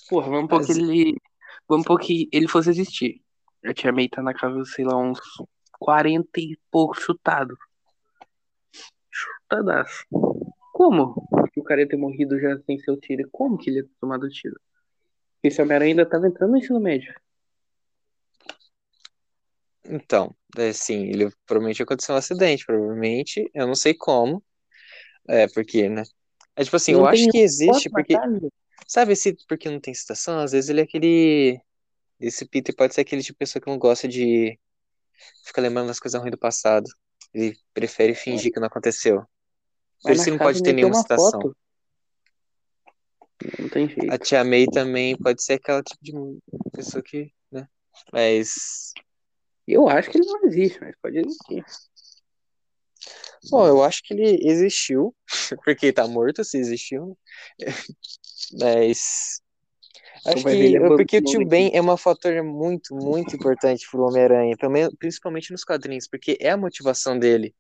Porra, 0.07 0.29
vamos 0.29 0.47
pôr 0.47 0.63
que 0.63 0.71
ele. 0.71 1.17
Vamos 1.67 1.85
pôr 1.87 1.99
que 1.99 2.29
ele 2.31 2.47
fosse 2.47 2.69
existir. 2.69 3.21
A 3.65 3.73
tia 3.73 3.91
May 3.91 4.09
tá 4.09 4.21
na 4.21 4.33
casa, 4.33 4.63
sei 4.65 4.85
lá, 4.85 4.95
uns 4.95 5.19
40 5.79 6.27
e 6.39 6.57
pouco 6.69 6.99
chutado. 6.99 7.57
Chutadaço. 9.09 10.05
Como 10.71 11.15
que 11.51 11.59
o 11.59 11.63
cara 11.63 11.81
ia 11.81 11.87
ter 11.87 11.97
morrido 11.97 12.39
já 12.39 12.59
sem 12.59 12.77
seu 12.79 12.99
tiro? 12.99 13.27
Como 13.31 13.57
que 13.57 13.69
ele 13.69 13.77
ia 13.77 13.83
ter 13.83 13.93
tomado 13.99 14.29
tiro? 14.29 14.59
Esse 15.41 15.61
Homem-Aranha 15.61 15.91
ainda 15.91 16.05
tava 16.05 16.27
entrando 16.27 16.51
no 16.51 16.57
ensino 16.57 16.79
médio. 16.79 17.13
Então, 19.85 20.33
é, 20.57 20.71
sim, 20.71 21.07
ele 21.07 21.29
provavelmente 21.45 21.81
aconteceu 21.81 22.15
um 22.15 22.17
acidente, 22.17 22.65
provavelmente, 22.65 23.49
eu 23.53 23.67
não 23.67 23.75
sei 23.75 23.93
como, 23.93 24.41
é, 25.27 25.47
porque, 25.47 25.87
né? 25.89 26.03
É 26.55 26.63
tipo 26.63 26.75
assim, 26.75 26.91
Não 26.93 27.01
eu 27.01 27.07
acho 27.07 27.27
que 27.29 27.39
existe, 27.39 27.89
porque, 27.89 28.13
sabe, 28.87 29.13
esse, 29.13 29.35
porque 29.47 29.69
não 29.69 29.79
tem 29.79 29.93
citação, 29.93 30.39
às 30.39 30.51
vezes 30.51 30.69
ele 30.69 30.81
é 30.81 30.83
aquele, 30.83 31.59
esse 32.19 32.45
Peter 32.45 32.75
pode 32.75 32.93
ser 32.93 33.01
aquele 33.01 33.23
tipo 33.23 33.35
de 33.35 33.39
pessoa 33.39 33.61
que 33.61 33.69
não 33.69 33.77
gosta 33.77 34.07
de 34.07 34.59
ficar 35.43 35.61
lembrando 35.61 35.87
das 35.87 35.99
coisas 35.99 36.19
ruins 36.19 36.31
do 36.31 36.37
passado, 36.37 36.85
ele 37.33 37.57
prefere 37.73 38.13
fingir 38.13 38.51
que 38.51 38.59
não 38.59 38.67
aconteceu, 38.67 39.25
por 40.01 40.11
isso 40.11 40.29
não 40.29 40.37
pode 40.37 40.61
ter 40.61 40.73
nenhuma 40.73 40.95
uma 40.95 41.01
citação. 41.01 41.41
foto. 41.41 41.57
Não 43.59 43.69
tem 43.69 43.89
jeito. 43.89 44.13
A 44.13 44.17
Tia 44.17 44.43
May 44.43 44.67
também 44.67 45.17
pode 45.17 45.43
ser 45.43 45.53
aquela 45.53 45.81
tipo 45.81 46.01
de 46.03 46.69
pessoa 46.71 47.01
que, 47.01 47.31
né, 47.51 47.67
mas... 48.11 48.93
Eu 49.67 49.87
acho 49.87 50.11
que 50.11 50.17
ele 50.17 50.27
não 50.27 50.43
existe, 50.45 50.79
mas 50.81 50.93
pode 51.01 51.19
existir. 51.19 51.63
Bom, 53.49 53.67
eu 53.67 53.83
acho 53.83 54.01
que 54.03 54.13
ele 54.13 54.39
existiu, 54.47 55.13
porque 55.65 55.91
tá 55.91 56.07
morto 56.07 56.43
se 56.43 56.57
existiu, 56.57 57.17
né? 57.59 57.73
mas 58.59 59.41
acho 60.25 60.43
que 60.43 60.49
ele 60.49 60.79
porque 60.79 61.17
o 61.17 61.23
tio 61.23 61.45
Ben 61.45 61.71
é 61.73 61.81
um 61.81 61.97
fator 61.97 62.41
muito, 62.43 62.95
muito 62.95 63.35
importante 63.35 63.85
pro 63.89 64.05
Homem-Aranha, 64.05 64.55
principalmente 64.97 65.51
nos 65.51 65.63
quadrinhos, 65.63 66.07
porque 66.07 66.37
é 66.39 66.51
a 66.51 66.57
motivação 66.57 67.17
dele. 67.17 67.53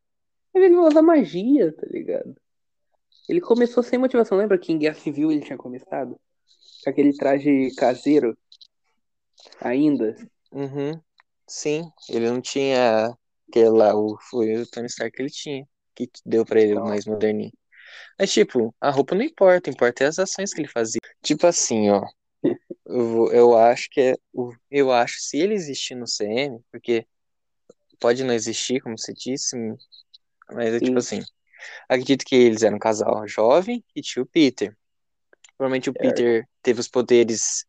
Ele 0.53 0.75
usa 0.77 1.01
magia, 1.01 1.73
tá 1.73 1.87
ligado? 1.89 2.35
Ele 3.27 3.41
começou 3.41 3.81
sem 3.81 3.97
motivação. 3.97 4.37
Lembra 4.37 4.57
que 4.57 4.71
em 4.71 4.77
Guerra 4.77 4.95
Civil 4.95 5.31
ele 5.31 5.41
tinha 5.41 5.57
começado? 5.57 6.19
Com 6.83 6.89
aquele 6.89 7.15
traje 7.15 7.73
caseiro 7.75 8.37
ainda. 9.59 10.15
Uhum. 10.51 10.99
Sim, 11.47 11.89
ele 12.09 12.29
não 12.29 12.41
tinha 12.41 13.15
aquele 13.49 13.69
lá, 13.69 13.95
o, 13.95 14.17
foi 14.29 14.55
o 14.55 14.67
Tony 14.67 14.87
Stark 14.87 15.15
que 15.15 15.21
ele 15.21 15.29
tinha, 15.29 15.67
que 15.95 16.09
deu 16.25 16.45
pra 16.45 16.61
ele 16.61 16.75
mais 16.75 17.05
moderninho. 17.05 17.51
Mas, 18.19 18.31
tipo, 18.33 18.75
a 18.81 18.89
roupa 18.91 19.15
não 19.15 19.23
importa, 19.23 19.69
importa 19.69 20.03
é 20.05 20.07
as 20.07 20.19
ações 20.19 20.53
que 20.53 20.61
ele 20.61 20.67
fazia. 20.69 20.99
Tipo 21.21 21.47
assim, 21.47 21.89
ó, 21.89 22.03
eu, 22.85 23.57
acho 23.57 23.89
que 23.91 24.01
é, 24.01 24.15
eu 24.71 24.91
acho, 24.91 25.17
se 25.21 25.37
ele 25.39 25.53
existir 25.53 25.95
no 25.95 26.07
CM, 26.07 26.59
porque 26.71 27.07
pode 27.99 28.23
não 28.23 28.33
existir, 28.33 28.81
como 28.81 28.97
você 28.97 29.13
disse, 29.13 29.55
mas 30.51 30.73
é 30.73 30.79
tipo 30.79 30.99
Sim. 30.99 30.99
assim, 30.99 31.21
acredito 31.89 32.25
que 32.25 32.35
eles 32.35 32.63
eram 32.63 32.77
um 32.77 32.79
casal 32.79 33.27
jovem 33.27 33.83
e 33.95 34.01
tinha 34.01 34.23
o 34.23 34.27
Peter. 34.27 34.75
Provavelmente 35.57 35.89
o 35.89 35.95
Certo. 35.95 35.97
Peter 35.97 36.47
teve 36.63 36.79
os 36.81 36.87
poderes. 36.89 37.65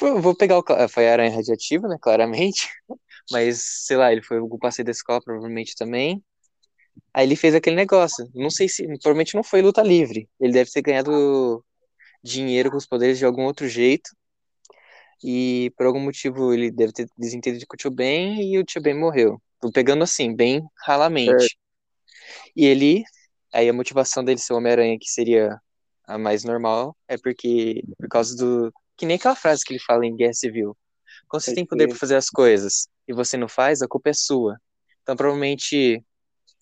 Vou 0.00 0.34
pegar 0.36 0.58
o. 0.58 0.62
cla- 0.62 0.88
Foi 0.88 1.08
a 1.08 1.12
aranha 1.12 1.34
radiativa, 1.36 1.88
né? 1.88 1.96
Claramente. 2.00 2.68
Mas, 3.30 3.62
sei 3.86 3.96
lá, 3.96 4.12
ele 4.12 4.22
foi 4.22 4.38
o 4.40 4.58
passeio 4.58 4.84
da 4.86 4.90
escola, 4.92 5.20
provavelmente 5.22 5.74
também. 5.76 6.22
Aí 7.14 7.26
ele 7.26 7.36
fez 7.36 7.54
aquele 7.54 7.76
negócio. 7.76 8.28
Não 8.34 8.50
sei 8.50 8.68
se. 8.68 8.86
Provavelmente 8.86 9.34
não 9.34 9.42
foi 9.42 9.62
luta 9.62 9.82
livre. 9.82 10.28
Ele 10.40 10.52
deve 10.52 10.70
ter 10.70 10.82
ganhado 10.82 11.64
dinheiro 12.22 12.70
com 12.70 12.76
os 12.76 12.86
poderes 12.86 13.18
de 13.18 13.24
algum 13.24 13.44
outro 13.44 13.68
jeito. 13.68 14.10
E 15.22 15.72
por 15.76 15.86
algum 15.86 16.00
motivo 16.00 16.52
ele 16.52 16.70
deve 16.70 16.92
ter 16.92 17.06
desentendido 17.16 17.66
com 17.66 17.74
o 17.74 17.76
tio 17.76 17.90
Ben 17.90 18.42
e 18.42 18.58
o 18.58 18.64
tio 18.64 18.82
Ben 18.82 18.98
morreu. 18.98 19.40
Tô 19.60 19.70
pegando 19.70 20.02
assim, 20.02 20.34
bem 20.34 20.62
ralamente. 20.84 21.56
E 22.56 22.64
ele. 22.66 23.04
Aí 23.52 23.68
a 23.68 23.72
motivação 23.72 24.24
dele 24.24 24.38
ser 24.38 24.54
o 24.54 24.56
Homem-Aranha, 24.56 24.98
que 24.98 25.10
seria 25.10 25.60
a 26.06 26.18
mais 26.18 26.44
normal, 26.44 26.96
é 27.06 27.16
porque. 27.18 27.82
Por 27.98 28.08
causa 28.08 28.36
do. 28.36 28.72
Que 28.96 29.06
nem 29.06 29.16
aquela 29.16 29.36
frase 29.36 29.64
que 29.64 29.72
ele 29.72 29.80
fala 29.80 30.06
em 30.06 30.16
Guerra 30.16 30.34
Civil. 30.34 30.76
Quando 31.28 31.42
você 31.42 31.50
Pode 31.50 31.56
tem 31.56 31.66
poder 31.66 31.84
crer. 31.84 31.90
pra 31.90 31.98
fazer 31.98 32.16
as 32.16 32.28
coisas 32.28 32.88
e 33.06 33.12
você 33.12 33.36
não 33.36 33.48
faz, 33.48 33.82
a 33.82 33.88
culpa 33.88 34.10
é 34.10 34.14
sua. 34.14 34.56
Então 35.02 35.16
provavelmente 35.16 36.02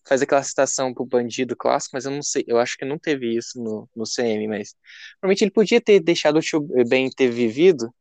faz 0.07 0.23
aquela 0.23 0.43
citação 0.43 0.93
pro 0.95 1.05
bandido 1.05 1.57
clássico, 1.57 1.95
mas 1.95 2.05
eu 2.05 2.11
não 2.11 2.23
sei, 2.23 2.45
eu 2.47 2.59
acho 2.59 2.77
que 2.77 2.85
não 2.85 2.99
teve 2.99 3.37
isso 3.37 3.63
no, 3.63 3.89
no 3.95 4.05
CM, 4.07 4.49
mas 4.49 4.75
provavelmente 5.21 5.45
ele 5.45 5.51
podia 5.51 5.81
ter 5.81 6.01
deixado 6.01 6.37
o 6.39 6.41
tio 6.43 6.61
Ben 6.89 7.11
ter 7.11 7.31
vivido, 7.31 7.93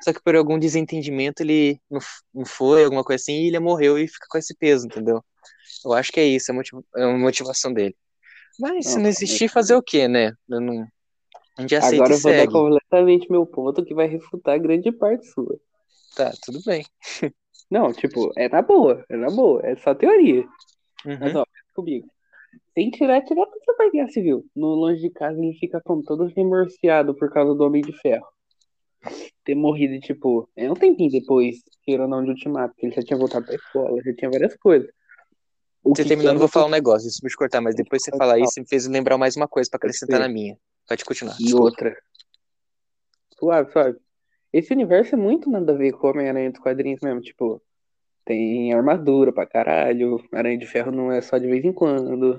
só 0.00 0.12
que 0.12 0.22
por 0.22 0.36
algum 0.36 0.58
desentendimento 0.58 1.42
ele 1.42 1.80
não, 1.90 2.00
não 2.34 2.46
foi, 2.46 2.84
alguma 2.84 3.04
coisa 3.04 3.20
assim, 3.20 3.32
e 3.44 3.48
ele 3.48 3.58
morreu 3.58 3.98
e 3.98 4.06
fica 4.06 4.26
com 4.28 4.38
esse 4.38 4.54
peso, 4.54 4.86
entendeu? 4.86 5.22
Eu 5.84 5.92
acho 5.92 6.12
que 6.12 6.20
é 6.20 6.26
isso, 6.26 6.50
é 6.50 6.54
a 6.54 6.56
motiva- 6.56 6.84
é 6.96 7.06
motivação 7.06 7.72
dele. 7.72 7.96
Mas 8.58 8.86
se 8.86 8.94
Não, 8.96 9.02
não 9.02 9.08
existir, 9.08 9.48
fazer 9.48 9.74
o 9.74 9.82
quê, 9.82 10.08
né? 10.08 10.32
Eu 10.48 10.60
não... 10.60 10.86
A 11.56 11.62
gente 11.62 11.74
aceita 11.76 11.96
Agora 11.96 12.12
eu 12.12 12.18
vou 12.18 12.30
dar 12.30 12.36
segue. 12.38 12.52
completamente 12.52 13.30
meu 13.30 13.46
ponto 13.46 13.84
que 13.84 13.94
vai 13.94 14.06
refutar 14.06 14.58
grande 14.60 14.92
parte 14.92 15.26
sua. 15.26 15.58
Tá, 16.16 16.32
tudo 16.44 16.60
bem. 16.64 16.84
Não, 17.70 17.92
tipo, 17.92 18.32
é 18.36 18.48
na 18.48 18.62
boa, 18.62 19.04
é 19.08 19.16
na 19.16 19.30
boa, 19.30 19.60
é 19.64 19.76
só 19.76 19.94
teoria. 19.94 20.44
Mas 21.04 21.34
Uhum. 21.34 21.40
ó, 21.40 21.44
pensa 21.44 21.72
comigo. 21.74 22.08
Sem 22.74 22.90
tirar, 22.90 23.22
tirar 23.22 23.46
você 23.46 23.74
vai 23.76 23.90
Guerra 23.90 24.08
Civil. 24.08 24.44
No 24.54 24.68
longe 24.68 25.00
de 25.00 25.10
casa 25.10 25.38
ele 25.38 25.54
fica 25.58 25.80
como 25.84 26.02
todo 26.02 26.26
remorseado 26.26 27.14
por 27.14 27.30
causa 27.30 27.54
do 27.54 27.64
Homem 27.64 27.82
de 27.82 27.92
Ferro. 27.92 28.26
Ter 29.44 29.54
morrido, 29.54 29.98
tipo, 30.00 30.48
é 30.56 30.70
um 30.70 30.74
tempinho 30.74 31.10
depois, 31.10 31.56
queira 31.82 32.02
ou 32.04 32.08
não, 32.08 32.22
de 32.22 32.30
Ultimato, 32.30 32.74
que 32.76 32.86
ele 32.86 32.94
já 32.94 33.02
tinha 33.02 33.18
voltado 33.18 33.46
pra 33.46 33.54
escola, 33.54 34.02
já 34.02 34.14
tinha 34.14 34.30
várias 34.30 34.56
coisas. 34.56 34.90
O 35.82 35.90
Você 35.90 36.04
terminando, 36.04 36.26
eu 36.26 36.32
quebra 36.32 36.38
vou 36.38 36.48
falar 36.48 36.66
um 36.66 36.70
negócio, 36.70 37.08
desculpa 37.08 37.30
te 37.30 37.36
cortar, 37.36 37.60
mas 37.60 37.74
depois 37.74 38.02
você 38.02 38.10
falar 38.16 38.38
isso, 38.38 38.60
me 38.60 38.66
fez 38.66 38.86
lembrar 38.86 39.16
mais 39.16 39.36
uma 39.36 39.48
coisa 39.48 39.70
pra 39.70 39.78
Pode 39.78 39.90
acrescentar 39.90 40.20
na 40.20 40.28
minha. 40.28 40.58
Pode 40.86 41.04
continuar. 41.04 41.36
E 41.40 41.44
desculpa. 41.44 41.64
outra. 41.64 41.96
Suave, 43.38 43.72
suave. 43.72 43.98
Esse 44.52 44.72
universo 44.72 45.14
é 45.14 45.18
muito 45.18 45.48
nada 45.48 45.72
a 45.72 45.76
ver 45.76 45.92
com 45.92 46.06
o 46.06 46.10
Homem-Aranha 46.10 46.50
dos 46.50 46.60
quadrinhos 46.60 47.00
mesmo. 47.00 47.20
Tipo, 47.20 47.62
tem 48.28 48.74
armadura 48.74 49.32
pra 49.32 49.46
caralho. 49.46 50.22
Aranha 50.34 50.58
de 50.58 50.66
Ferro 50.66 50.92
não 50.92 51.10
é 51.10 51.22
só 51.22 51.38
de 51.38 51.46
vez 51.46 51.64
em 51.64 51.72
quando. 51.72 52.38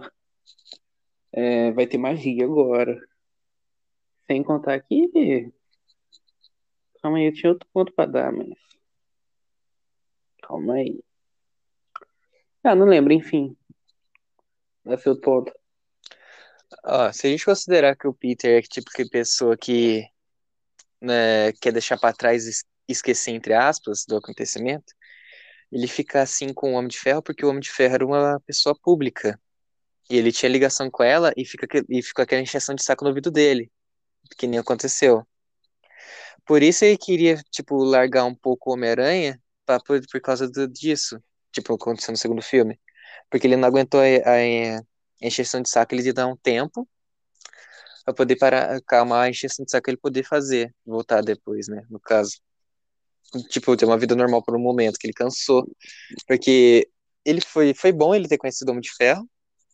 É, 1.32 1.72
vai 1.72 1.88
ter 1.88 1.98
magia 1.98 2.46
agora. 2.46 2.96
Sem 4.28 4.44
contar 4.44 4.80
que. 4.82 5.52
Calma 7.02 7.18
aí, 7.18 7.26
eu 7.26 7.34
tinha 7.34 7.52
outro 7.52 7.68
ponto 7.74 7.92
pra 7.92 8.06
dar, 8.06 8.32
mas. 8.32 8.50
Calma 10.44 10.76
aí. 10.76 11.00
Ah, 12.64 12.76
não 12.76 12.86
lembro, 12.86 13.12
enfim. 13.12 13.58
Dá 14.86 14.96
seu 14.96 15.20
ponto. 15.20 15.52
Ó, 16.84 17.12
se 17.12 17.26
a 17.26 17.30
gente 17.32 17.46
considerar 17.46 17.96
que 17.96 18.08
o 18.08 18.14
Peter 18.14 18.60
é 18.60 18.62
tipo 18.62 18.92
que 18.92 19.10
pessoa 19.10 19.58
que 19.58 20.06
né, 21.02 21.52
quer 21.54 21.72
deixar 21.72 21.98
pra 21.98 22.14
trás 22.14 22.46
es- 22.46 22.64
esquecer, 22.88 23.32
entre 23.32 23.54
aspas, 23.54 24.06
do 24.06 24.18
acontecimento, 24.18 24.94
ele 25.72 25.88
fica 25.88 26.22
assim 26.22 26.54
com 26.54 26.74
o 26.74 26.76
Homem 26.78 26.88
de 26.90 27.00
Ferro 27.00 27.22
porque 27.24 27.46
o 27.46 27.50
Homem 27.50 27.62
de 27.62 27.72
Ferro 27.72 27.96
era 27.96 28.06
uma 28.06 28.40
pessoa 28.46 28.76
pública. 28.82 29.40
E 30.10 30.18
ele 30.18 30.32
tinha 30.32 30.50
ligação 30.52 30.90
com 30.92 31.04
ela 31.04 31.34
e 31.38 31.46
fica, 31.46 31.68
e 31.90 32.04
fica 32.04 32.24
aquela 32.24 32.42
encheção 32.42 32.76
de 32.76 32.84
saco 32.84 33.04
no 33.04 33.10
ouvido 33.12 33.32
dele, 33.32 33.72
que 34.38 34.48
nem 34.48 34.60
aconteceu. 34.60 35.28
Por 36.46 36.62
isso 36.64 36.86
ele 36.86 36.98
queria, 36.98 37.38
tipo, 37.52 37.76
largar 37.84 38.26
um 38.26 38.36
pouco 38.36 38.70
o 38.70 38.74
Homem-Aranha 38.74 39.40
por, 39.86 40.02
por 40.12 40.22
causa 40.22 40.50
do- 40.50 40.68
disso. 40.68 41.22
tipo, 41.52 41.74
aconteceu 41.74 42.12
no 42.12 42.18
segundo 42.18 42.42
filme. 42.42 42.80
Porque 43.30 43.48
ele 43.48 43.56
não 43.56 43.68
aguentou 43.68 44.00
a, 44.02 44.04
a, 44.06 44.78
a 44.80 45.62
de 45.62 45.70
saco, 45.70 45.94
ele 45.96 46.04
ia 46.04 46.14
dar 46.14 46.28
um 46.28 46.38
tempo 46.38 46.88
pra 48.06 48.14
poder 48.14 48.36
parar, 48.38 48.76
acalmar 48.76 49.24
a 49.26 49.30
encheção 49.30 49.66
de 49.66 49.72
saco 49.72 49.90
ele 49.90 49.98
poder 49.98 50.24
fazer, 50.26 50.74
voltar 50.86 51.22
depois, 51.24 51.68
né, 51.68 51.86
no 51.90 52.00
caso. 52.00 52.40
Tipo, 53.50 53.78
ter 53.78 53.86
uma 53.86 53.98
vida 53.98 54.16
normal 54.16 54.44
por 54.44 54.56
um 54.56 54.62
momento, 54.62 54.98
que 54.98 55.08
ele 55.08 55.14
cansou. 55.14 55.70
Porque 56.28 56.90
ele 57.24 57.42
foi, 57.42 57.74
foi 57.74 57.92
bom 57.92 58.16
ele 58.16 58.28
ter 58.28 58.38
conhecido 58.38 58.70
o 58.70 58.72
Homem 58.72 58.82
de 58.82 58.94
Ferro, 58.96 59.28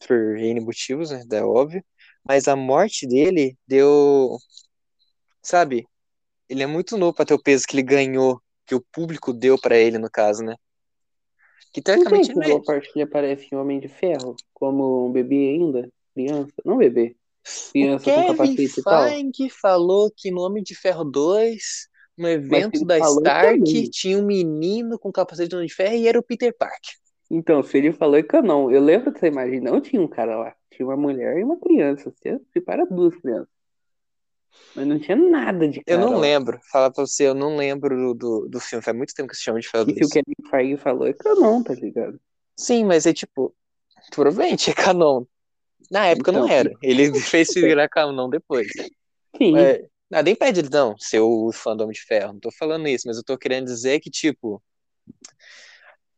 por 0.06 0.38
N 0.38 0.60
motivos, 0.60 1.12
né, 1.12 1.24
é 1.32 1.44
óbvio. 1.44 1.84
Mas 2.24 2.48
a 2.48 2.56
morte 2.56 3.08
dele 3.08 3.56
deu, 3.68 4.38
sabe, 5.42 5.88
ele 6.50 6.64
é 6.64 6.68
muito 6.68 6.98
novo 6.98 7.14
pra 7.14 7.26
ter 7.26 7.34
o 7.34 7.42
peso 7.42 7.68
que 7.68 7.76
ele 7.76 7.84
ganhou, 7.84 8.42
que 8.66 8.76
o 8.76 8.84
público 8.92 9.32
deu 9.32 9.60
pra 9.60 9.78
ele, 9.78 9.98
no 9.98 10.10
caso, 10.10 10.44
né? 10.44 10.56
Que 11.72 11.82
Não 11.82 11.84
teoricamente 11.84 12.32
ele 12.32 12.40
aquela 12.40 12.64
parte 12.64 12.92
que 12.92 13.00
ele 13.00 13.04
aparece 13.04 13.48
em 13.52 13.56
Homem 13.56 13.80
de 13.80 13.88
Ferro, 13.88 14.36
como 14.54 15.08
um 15.08 15.12
bebê 15.12 15.50
ainda, 15.50 15.90
criança, 16.14 16.54
não 16.64 16.78
bebê, 16.78 17.16
O 17.46 17.72
criança 17.72 18.06
com 18.06 18.12
Kevin 18.12 18.28
capacete 18.28 18.80
e 18.80 18.84
tal. 18.84 19.04
Feige 19.08 19.50
falou 19.50 20.12
que 20.16 20.32
no 20.32 20.42
Homem 20.42 20.64
de 20.64 20.74
Ferro 20.74 21.04
2, 21.04 21.88
no 22.18 22.28
Mas 22.50 22.66
evento 22.68 22.86
da 22.86 22.98
falou 22.98 23.00
Stark, 23.00 23.62
também. 23.62 23.90
tinha 23.90 24.18
um 24.18 24.26
menino 24.26 24.98
com 25.00 25.12
capacete 25.12 25.56
de 25.66 25.74
Ferro 25.74 25.96
e 25.96 26.08
era 26.08 26.20
o 26.20 26.24
Peter 26.24 26.56
Parker. 26.58 26.94
Então, 27.30 27.62
se 27.64 27.78
ele 27.78 27.94
falou 27.94 28.16
é 28.18 28.24
canon. 28.24 28.72
Eu 28.72 28.82
lembro 28.84 29.12
dessa 29.12 29.28
imagem, 29.28 29.60
não 29.62 29.80
tinha 29.82 30.02
um 30.02 30.08
cara 30.08 30.36
lá. 30.38 30.56
Tinha 30.72 30.88
uma 30.88 30.98
mulher 30.98 31.38
e 31.38 31.44
uma 31.44 31.60
criança. 31.60 32.12
Você 32.12 32.40
separa 32.54 32.86
duas 32.86 33.16
crianças. 33.18 33.50
Mas 34.76 34.86
não 34.88 35.00
tinha 35.00 35.16
nada 35.18 35.68
de 35.68 35.84
Eu 35.88 35.98
cara 35.98 36.00
não 36.00 36.16
lá. 36.18 36.20
lembro, 36.20 36.60
falar 36.72 36.92
pra 36.92 37.06
você, 37.06 37.28
eu 37.28 37.34
não 37.36 37.56
lembro 37.58 37.96
do, 37.96 38.14
do, 38.14 38.50
do 38.50 38.60
filme, 38.60 38.84
faz 38.84 38.96
muito 38.96 39.14
tempo 39.14 39.28
que 39.28 39.32
eu 39.32 39.36
assisti 39.36 39.50
Homem 39.50 39.62
de 39.62 39.70
Ferro 39.70 39.86
E 39.86 39.94
se 39.96 40.04
2. 40.04 40.06
o 40.06 40.10
Kevin 40.10 40.36
Feige 40.50 40.78
falou 40.78 41.08
é 41.08 41.14
canon, 41.14 41.64
tá 41.64 41.74
ligado? 41.74 42.20
Sim, 42.58 42.86
mas 42.86 43.06
é 43.06 43.14
tipo, 43.14 43.56
provavelmente 44.16 44.72
é 44.72 44.74
canon. 44.74 45.26
Na 45.92 46.08
época 46.08 46.32
não 46.32 46.44
Então, 46.44 46.48
era, 46.48 46.72
ele 46.82 47.14
fez 47.22 47.54
virar 47.56 47.90
canon 47.90 48.30
depois. 48.30 48.68
sim. 49.38 49.70
Mas, 49.70 49.80
nada 50.10 50.30
impede 50.30 50.60
ele 50.62 50.70
não 50.70 50.98
ser 50.98 51.20
o 51.20 51.52
fã 51.52 51.76
do 51.76 51.84
Homem 51.84 51.94
de 51.94 52.02
Ferro, 52.04 52.34
não 52.34 52.40
tô 52.40 52.52
falando 52.52 52.88
isso, 52.88 53.08
mas 53.08 53.18
eu 53.18 53.24
tô 53.24 53.38
querendo 53.38 53.66
dizer 53.66 54.00
que, 54.00 54.10
tipo, 54.10 54.62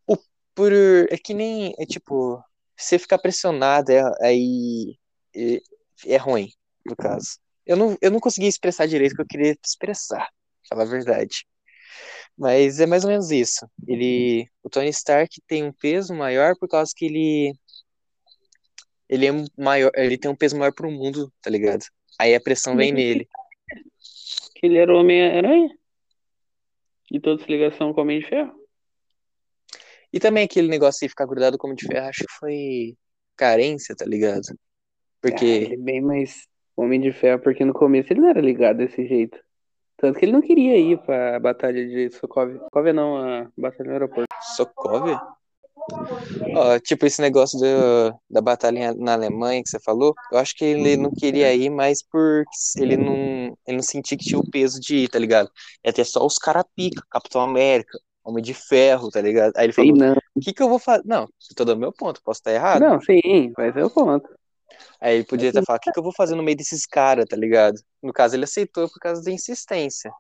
o, 0.05 0.17
por, 0.55 0.71
é 0.73 1.17
que 1.17 1.33
nem, 1.33 1.73
é 1.79 1.85
tipo, 1.85 2.41
você 2.77 2.99
ficar 2.99 3.17
pressionado 3.17 3.91
é, 3.91 4.01
aí 4.21 4.97
é, 5.35 5.61
é 6.05 6.17
ruim, 6.17 6.49
no 6.85 6.95
caso. 6.95 7.39
Eu 7.65 7.75
não, 7.75 7.97
eu 8.01 8.11
não 8.11 8.19
consegui 8.19 8.47
expressar 8.47 8.87
direito 8.87 9.13
o 9.13 9.15
que 9.15 9.21
eu 9.23 9.27
queria 9.27 9.55
expressar, 9.65 10.27
falar 10.69 10.83
a 10.83 10.85
verdade. 10.85 11.45
Mas 12.37 12.79
é 12.79 12.85
mais 12.85 13.03
ou 13.03 13.09
menos 13.09 13.31
isso. 13.31 13.67
Ele, 13.87 14.47
o 14.63 14.69
Tony 14.69 14.89
Stark 14.89 15.41
tem 15.47 15.63
um 15.63 15.73
peso 15.73 16.13
maior 16.13 16.55
por 16.57 16.69
causa 16.69 16.91
que 16.95 17.05
ele 17.05 17.53
ele 19.09 19.25
é 19.25 19.31
maior, 19.57 19.91
ele 19.95 20.17
tem 20.17 20.29
um 20.29 20.35
peso 20.35 20.57
maior 20.57 20.73
pro 20.73 20.91
mundo, 20.91 21.31
tá 21.41 21.49
ligado? 21.49 21.85
Aí 22.19 22.35
a 22.35 22.41
pressão 22.41 22.75
vem 22.75 22.91
nele. 22.91 23.27
Que 24.59 24.65
ele 24.65 24.77
era 24.77 24.91
o 24.91 24.99
Homem-Aranha. 24.99 25.69
E 27.11 27.19
toda 27.19 27.45
ligação 27.45 27.93
com 27.93 28.01
o 28.01 28.03
Homem 28.03 28.19
de 28.19 28.25
Ferro. 28.25 28.53
E 30.11 30.19
também 30.19 30.43
aquele 30.43 30.67
negócio 30.67 30.99
de 31.01 31.09
ficar 31.09 31.25
grudado 31.25 31.57
como 31.57 31.75
de 31.75 31.85
ferro, 31.85 32.07
acho 32.07 32.25
que 32.25 32.33
foi 32.39 32.97
carência, 33.35 33.95
tá 33.95 34.05
ligado? 34.05 34.47
Ah, 34.49 34.55
Porque 35.21 35.45
ele 35.45 35.75
é 35.75 35.77
bem 35.77 36.01
mais 36.01 36.47
Homem 36.75 36.99
de 36.99 37.11
Ferro, 37.11 37.41
porque 37.41 37.63
no 37.63 37.73
começo 37.73 38.11
ele 38.11 38.21
não 38.21 38.29
era 38.29 38.41
ligado 38.41 38.77
desse 38.77 39.05
jeito. 39.05 39.39
Tanto 39.97 40.17
que 40.17 40.25
ele 40.25 40.31
não 40.31 40.41
queria 40.41 40.77
ir 40.77 40.97
pra 40.99 41.39
batalha 41.39 41.85
de 41.85 42.09
Sokovia. 42.11 42.59
Sokovia 42.59 42.93
não, 42.93 43.17
a 43.17 43.51
batalha 43.57 43.87
no 43.87 43.93
aeroporto. 43.93 44.27
Sokovia? 44.55 45.19
Ó, 46.55 46.79
tipo, 46.79 47.05
esse 47.05 47.21
negócio 47.21 47.59
do, 47.59 48.19
da 48.29 48.41
batalha 48.41 48.93
na 48.93 49.13
Alemanha 49.13 49.61
que 49.63 49.69
você 49.69 49.79
falou, 49.79 50.13
eu 50.31 50.37
acho 50.37 50.55
que 50.55 50.65
ele 50.65 50.97
não 50.97 51.11
queria 51.11 51.53
ir 51.53 51.69
mais 51.69 52.01
por 52.01 52.43
ele 52.77 52.97
não, 52.97 53.57
ele 53.65 53.77
não 53.77 53.83
sentia 53.83 54.17
que 54.17 54.25
tinha 54.25 54.39
o 54.39 54.49
peso 54.49 54.79
de 54.79 54.97
ir, 54.97 55.09
tá 55.09 55.19
ligado? 55.19 55.49
Ia 55.85 55.93
ter 55.93 56.05
só 56.05 56.25
os 56.25 56.37
cara 56.37 56.65
pica, 56.75 57.03
Capitão 57.09 57.41
América, 57.41 57.97
Homem 58.23 58.43
de 58.43 58.53
Ferro, 58.53 59.09
tá 59.09 59.21
ligado? 59.21 59.53
Aí 59.55 59.65
ele 59.65 59.73
falou, 59.73 59.95
não. 59.95 60.15
o 60.35 60.39
que 60.41 60.53
que 60.53 60.61
eu 60.61 60.69
vou 60.69 60.79
fazer? 60.79 61.03
Não, 61.05 61.27
tô 61.55 61.63
dando 61.63 61.79
meu 61.79 61.93
ponto, 61.93 62.21
posso 62.23 62.39
estar 62.39 62.51
errado? 62.51 62.81
Não, 62.81 62.99
sim, 63.01 63.53
mas 63.57 63.75
é 63.75 63.83
o 63.83 63.89
ponto. 63.89 64.27
Aí 64.99 65.15
ele 65.15 65.23
podia 65.23 65.49
até 65.49 65.61
falar, 65.61 65.77
o 65.77 65.79
que 65.79 65.91
que 65.91 65.99
eu 65.99 66.03
vou 66.03 66.13
fazer 66.13 66.35
no 66.35 66.43
meio 66.43 66.57
desses 66.57 66.85
caras, 66.85 67.25
tá 67.25 67.37
ligado? 67.37 67.79
No 68.01 68.11
caso, 68.11 68.35
ele 68.35 68.43
aceitou 68.43 68.89
por 68.89 68.99
causa 68.99 69.23
da 69.23 69.31
insistência. 69.31 70.11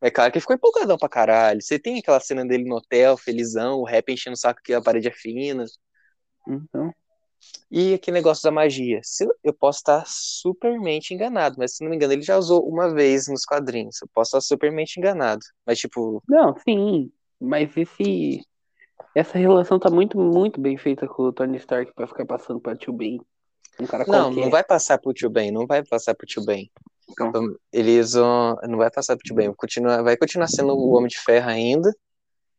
É 0.00 0.10
claro 0.10 0.32
que 0.32 0.38
ele 0.38 0.42
ficou 0.42 0.56
empolgadão 0.56 0.96
pra 0.96 1.08
caralho. 1.08 1.60
Você 1.60 1.78
tem 1.78 1.98
aquela 1.98 2.20
cena 2.20 2.44
dele 2.46 2.64
no 2.64 2.76
hotel, 2.76 3.16
felizão, 3.16 3.80
o 3.80 3.84
rap 3.84 4.10
enchendo 4.12 4.34
o 4.34 4.38
saco 4.38 4.60
que 4.62 4.72
a 4.72 4.80
parede 4.82 5.08
é 5.08 5.12
fina. 5.12 5.64
Então, 6.48 6.92
E 7.70 7.94
aquele 7.94 8.16
negócio 8.16 8.42
da 8.42 8.50
magia. 8.50 9.00
Se 9.02 9.24
eu, 9.24 9.34
eu 9.44 9.52
posso 9.54 9.78
estar 9.78 10.04
supermente 10.06 11.14
enganado, 11.14 11.56
mas 11.58 11.76
se 11.76 11.82
não 11.82 11.90
me 11.90 11.96
engano, 11.96 12.12
ele 12.12 12.22
já 12.22 12.36
usou 12.38 12.66
uma 12.68 12.92
vez 12.92 13.28
nos 13.28 13.44
quadrinhos. 13.44 14.00
Eu 14.02 14.08
posso 14.14 14.36
estar 14.36 14.40
supermente 14.40 14.98
enganado. 14.98 15.40
Mas, 15.66 15.78
tipo, 15.78 16.22
não, 16.28 16.56
sim, 16.58 17.12
mas 17.40 17.76
esse 17.76 18.42
essa 19.14 19.38
relação 19.38 19.78
tá 19.78 19.90
muito, 19.90 20.18
muito 20.18 20.60
bem 20.60 20.76
feita 20.76 21.06
com 21.08 21.24
o 21.24 21.32
Tony 21.32 21.56
Stark 21.58 21.92
pra 21.94 22.06
ficar 22.06 22.24
passando 22.26 22.60
pra 22.60 22.76
Tio 22.76 22.92
Ben. 22.92 23.20
Um 23.78 23.86
cara 23.86 24.04
não, 24.06 24.34
qualquer. 24.34 24.40
não 24.40 24.50
vai 24.50 24.62
passar 24.62 24.98
pro 24.98 25.12
tio 25.12 25.30
Ben, 25.30 25.50
não 25.50 25.66
vai 25.66 25.82
passar 25.84 26.14
pro 26.14 26.26
tio 26.26 26.44
Ben. 26.44 26.70
Então. 27.12 27.56
Eles 27.72 28.12
vão. 28.12 28.56
Não 28.68 28.78
vai 28.78 28.90
passar 28.90 29.16
pro 29.16 29.24
tio 29.24 29.34
Ben. 29.34 29.52
Continua, 29.54 30.02
vai 30.02 30.16
continuar 30.16 30.48
sendo 30.48 30.72
o 30.74 30.90
Homem 30.92 31.08
de 31.08 31.18
Ferro 31.18 31.48
ainda, 31.48 31.94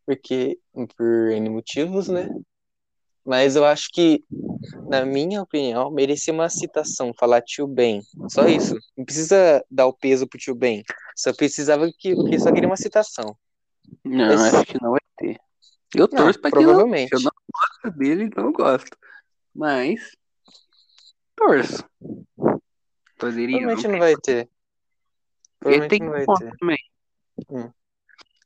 porque 0.06 0.58
por 0.98 1.32
N 1.32 1.50
motivos, 1.50 2.08
né? 2.08 2.30
Mas 3.24 3.56
eu 3.56 3.64
acho 3.64 3.90
que, 3.94 4.24
na 4.90 5.06
minha 5.06 5.44
opinião, 5.44 5.92
merecia 5.92 6.34
uma 6.34 6.50
citação, 6.50 7.14
falar 7.14 7.42
tio 7.42 7.68
Ben. 7.68 8.02
Só 8.30 8.48
isso. 8.48 8.76
Não 8.98 9.06
precisa 9.06 9.64
dar 9.70 9.86
o 9.86 9.94
peso 9.94 10.28
pro 10.28 10.40
tio 10.40 10.56
Ben. 10.56 10.84
Só 11.16 11.32
precisava 11.34 11.88
que. 11.98 12.16
Porque 12.16 12.40
só 12.40 12.52
queria 12.52 12.68
uma 12.68 12.78
citação. 12.78 13.38
Não, 14.04 14.26
acho 14.34 14.66
que 14.66 14.82
não 14.82 14.92
vai 14.92 15.00
ter. 15.18 15.38
Eu 15.96 16.08
Não, 16.12 16.24
torço 16.24 16.40
pra 16.40 16.50
que 16.50 16.56
não. 16.58 16.64
provavelmente. 16.64 17.12
Eu 17.14 17.20
não 17.22 17.32
gosto 17.54 17.98
dele, 17.98 18.30
não 18.36 18.52
gosto. 18.52 18.98
Mas 19.54 20.00
torço. 21.36 21.84
Poderia. 23.22 23.60
Provavelmente 23.60 23.88
não 23.88 23.92
não 23.94 24.00
vai 24.00 24.16
ter. 24.16 24.50
Ele 25.64 25.88
tem 25.88 26.00
não 26.00 26.10
vai 26.10 26.26
ponto 26.26 26.40
ter. 26.40 26.58
também. 26.58 26.80
Hum. 27.48 27.72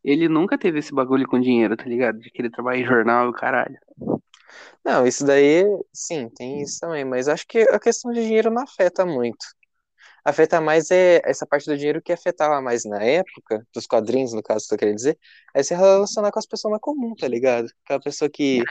Ele 0.03 0.27
nunca 0.27 0.57
teve 0.57 0.79
esse 0.79 0.93
bagulho 0.93 1.25
com 1.25 1.39
dinheiro, 1.39 1.77
tá 1.77 1.85
ligado? 1.85 2.19
De 2.19 2.29
querer 2.29 2.51
trabalhar 2.51 2.81
em 2.81 2.85
jornal 2.85 3.25
e 3.25 3.29
o 3.29 3.33
caralho. 3.33 3.77
Não, 4.83 5.07
isso 5.07 5.25
daí, 5.25 5.63
sim, 5.91 6.29
tem 6.29 6.61
isso 6.61 6.79
também, 6.79 7.03
mas 7.03 7.27
acho 7.27 7.47
que 7.47 7.59
a 7.59 7.79
questão 7.79 8.11
de 8.11 8.21
dinheiro 8.21 8.51
não 8.51 8.61
afeta 8.63 9.05
muito. 9.05 9.45
Afeta 10.23 10.59
mais 10.59 10.91
é 10.91 11.21
essa 11.23 11.45
parte 11.45 11.65
do 11.65 11.77
dinheiro 11.77 12.01
que 12.01 12.11
afetava 12.11 12.61
mais 12.61 12.83
na 12.83 13.01
época, 13.01 13.65
dos 13.73 13.87
quadrinhos, 13.87 14.33
no 14.33 14.43
caso, 14.43 14.67
tô 14.67 14.77
querendo 14.77 14.95
dizer, 14.95 15.17
é 15.55 15.63
se 15.63 15.73
relacionar 15.73 16.31
com 16.31 16.39
as 16.39 16.45
pessoas 16.45 16.71
mais 16.71 16.81
comuns, 16.81 17.19
tá 17.19 17.27
ligado? 17.27 17.67
Aquela 17.83 18.01
pessoa 18.01 18.29
que 18.29 18.63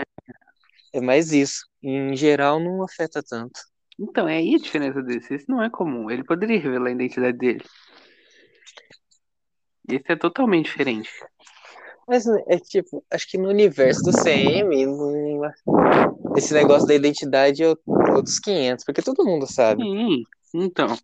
é 0.92 1.00
mais 1.00 1.32
isso. 1.32 1.66
Em 1.82 2.14
geral, 2.14 2.60
não 2.60 2.82
afeta 2.84 3.22
tanto. 3.22 3.60
Então, 3.98 4.28
é 4.28 4.36
aí 4.38 4.54
a 4.54 4.58
diferença 4.58 5.02
desse. 5.02 5.34
Esse 5.34 5.48
não 5.48 5.62
é 5.62 5.70
comum. 5.70 6.10
Ele 6.10 6.24
poderia 6.24 6.58
revelar 6.58 6.88
a 6.88 6.92
identidade 6.92 7.38
dele. 7.38 7.64
Esse 9.88 10.12
é 10.12 10.16
totalmente 10.16 10.66
diferente. 10.66 11.10
Mas 12.06 12.26
é 12.26 12.58
tipo, 12.58 13.04
acho 13.10 13.28
que 13.28 13.38
no 13.38 13.48
universo 13.48 14.02
do 14.02 14.12
CM, 14.12 14.74
esse 16.36 16.52
negócio 16.52 16.86
da 16.86 16.94
identidade 16.94 17.62
é 17.62 17.68
outros 18.12 18.38
500, 18.38 18.84
porque 18.84 19.02
todo 19.02 19.24
mundo 19.24 19.46
sabe. 19.46 19.82
Sim, 19.82 20.22
então. 20.54 20.96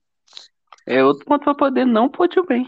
É 0.87 1.03
outro 1.03 1.25
ponto 1.25 1.45
pra 1.45 1.55
poder 1.55 1.87
não 1.87 2.09
pôr 2.09 2.29
tio 2.29 2.45
bem. 2.45 2.67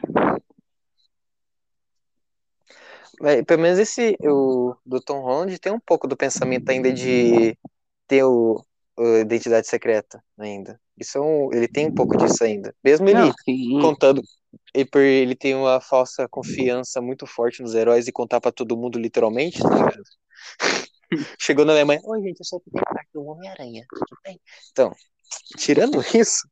Pelo 3.47 3.63
menos 3.63 3.79
esse, 3.79 4.17
o 4.21 4.75
do 4.85 5.01
Tom 5.01 5.21
Holland 5.21 5.59
tem 5.59 5.73
um 5.73 5.81
pouco 5.81 6.09
do 6.09 6.17
pensamento 6.17 6.69
ainda 6.71 6.93
de 6.93 7.57
ter 8.09 8.25
o, 8.25 8.65
identidade 9.21 9.67
secreta 9.67 10.23
ainda. 10.39 10.81
Isso 10.99 11.19
é 11.19 11.21
um, 11.21 11.53
ele 11.53 11.69
tem 11.69 11.87
um 11.87 11.95
pouco 11.95 12.17
disso 12.17 12.45
ainda. 12.45 12.75
Mesmo 12.85 13.09
ele 13.09 13.19
Não, 13.19 13.33
sim. 13.45 13.81
contando, 13.81 14.23
e 14.75 14.85
por 14.85 15.01
ele 15.01 15.35
tem 15.35 15.55
uma 15.55 15.81
falsa 15.81 16.29
confiança 16.29 17.01
muito 17.01 17.27
forte 17.27 17.63
nos 17.63 17.75
heróis 17.75 18.07
e 18.07 18.13
contar 18.13 18.41
pra 18.41 18.53
todo 18.53 18.77
mundo 18.77 18.99
literalmente, 18.99 19.63
tá? 19.63 19.93
Chegou 21.39 21.65
na 21.65 21.73
Alemanha, 21.73 22.01
oi 22.05 22.23
gente, 22.23 22.41
eu 22.41 22.45
sou 22.45 22.63
o 23.15 23.21
o 23.21 23.31
Homem-Aranha, 23.31 23.85
tudo 23.89 24.19
bem? 24.25 24.41
Então, 24.71 24.95
tirando 25.59 26.01
isso, 26.17 26.49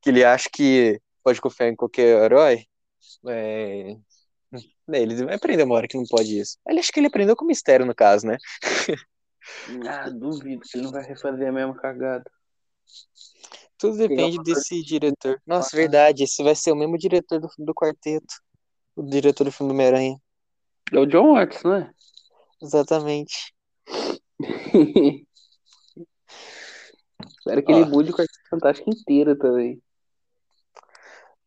que 0.00 0.10
ele 0.10 0.24
acha 0.24 0.48
que 0.52 1.00
pode 1.22 1.40
confiar 1.40 1.68
em 1.68 1.76
qualquer 1.76 2.24
herói, 2.24 2.64
é... 3.28 3.96
né, 4.86 5.02
ele 5.02 5.24
vai 5.24 5.34
aprender 5.34 5.62
uma 5.62 5.74
hora 5.74 5.88
que 5.88 5.96
não 5.96 6.04
pode 6.04 6.38
isso. 6.38 6.58
Ele 6.66 6.80
acha 6.80 6.92
que 6.92 7.00
ele 7.00 7.06
aprendeu 7.06 7.36
com 7.36 7.44
mistério, 7.44 7.86
no 7.86 7.94
caso, 7.94 8.26
né? 8.26 8.36
Ah, 9.86 10.08
duvido 10.08 10.62
que 10.62 10.76
ele 10.76 10.84
não 10.84 10.92
vai 10.92 11.02
refazer 11.04 11.48
a 11.48 11.52
mesma 11.52 11.74
cagada. 11.74 12.30
Tudo 13.78 13.96
depende 13.96 14.38
desse 14.42 14.82
diretor. 14.82 15.40
Nossa, 15.46 15.76
verdade, 15.76 16.24
esse 16.24 16.42
vai 16.42 16.54
ser 16.54 16.72
o 16.72 16.76
mesmo 16.76 16.96
diretor 16.96 17.40
do, 17.40 17.48
do 17.58 17.74
quarteto. 17.74 18.34
O 18.94 19.02
diretor 19.02 19.44
do 19.44 19.52
filme 19.52 19.72
do 19.72 19.74
Homem-Aranha. 19.74 20.16
É 20.92 20.98
o 20.98 21.06
John 21.06 21.32
Watts, 21.34 21.62
não 21.64 21.74
é? 21.74 21.90
Exatamente. 22.62 23.52
Espero 27.38 27.64
que 27.64 27.72
ele 27.72 27.82
Ó. 27.82 27.86
mude 27.86 28.12
o 28.12 28.14
Quarteto 28.14 28.48
Fantástico 28.48 28.90
inteiro 28.90 29.36
também. 29.36 29.82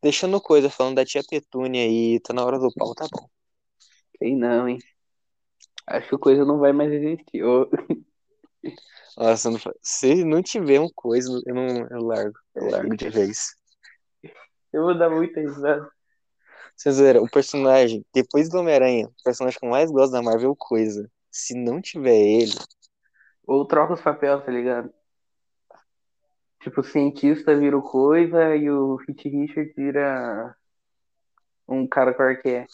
Deixando 0.01 0.41
coisa, 0.41 0.69
falando 0.69 0.95
da 0.95 1.05
tia 1.05 1.23
Petúnia 1.23 1.83
aí, 1.83 2.19
tá 2.19 2.33
na 2.33 2.43
hora 2.43 2.59
do 2.59 2.71
pau, 2.73 2.93
tá 2.93 3.07
bom. 3.09 3.29
Sei 4.17 4.35
não, 4.35 4.67
hein? 4.67 4.77
Acho 5.87 6.09
que 6.09 6.15
a 6.15 6.19
coisa 6.19 6.45
não 6.45 6.59
vai 6.59 6.73
mais 6.73 6.91
existir. 6.91 7.43
Ô, 7.43 7.69
Nossa, 9.17 9.49
não 9.49 9.59
se 9.81 10.25
não 10.25 10.41
tiver 10.43 10.79
um 10.79 10.89
coisa, 10.93 11.29
eu 11.45 11.55
não 11.55 11.87
eu 11.89 12.01
largo. 12.03 12.37
Eu 12.55 12.69
largo 12.69 12.95
de 12.95 13.09
vez. 13.09 13.55
Eu 14.73 14.83
vou 14.83 14.97
dar 14.97 15.09
muita 15.09 15.39
risada. 15.39 15.89
Vocês 16.75 16.99
viram, 16.99 17.23
o 17.23 17.29
personagem, 17.29 18.05
depois 18.13 18.49
do 18.49 18.59
Homem-Aranha, 18.59 19.07
o 19.07 19.23
personagem 19.23 19.57
que 19.59 19.65
eu 19.65 19.69
mais 19.69 19.89
gosto 19.89 20.11
da 20.11 20.21
Marvel 20.21 20.49
é 20.49 20.51
o 20.51 20.55
Coisa. 20.55 21.09
Se 21.31 21.53
não 21.55 21.81
tiver 21.81 22.17
ele, 22.17 22.53
Ou 23.47 23.65
troca 23.65 23.93
os 23.93 24.01
papéis, 24.01 24.43
tá 24.43 24.51
ligado? 24.51 24.93
Tipo, 26.61 26.81
o 26.81 26.83
cientista 26.83 27.55
vira 27.57 27.77
o 27.77 27.81
coisa 27.81 28.55
e 28.55 28.69
o 28.69 28.95
Hit 28.97 29.29
Richard 29.29 29.73
vira 29.75 30.55
um 31.67 31.87
cara 31.87 32.13
qualquer. 32.13 32.67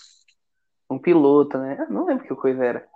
Um 0.89 0.99
piloto, 0.99 1.57
né? 1.57 1.77
Ah, 1.79 1.87
não 1.89 2.05
lembro 2.05 2.25
que 2.25 2.33
o 2.33 2.37
coisa 2.37 2.63
era. 2.65 2.90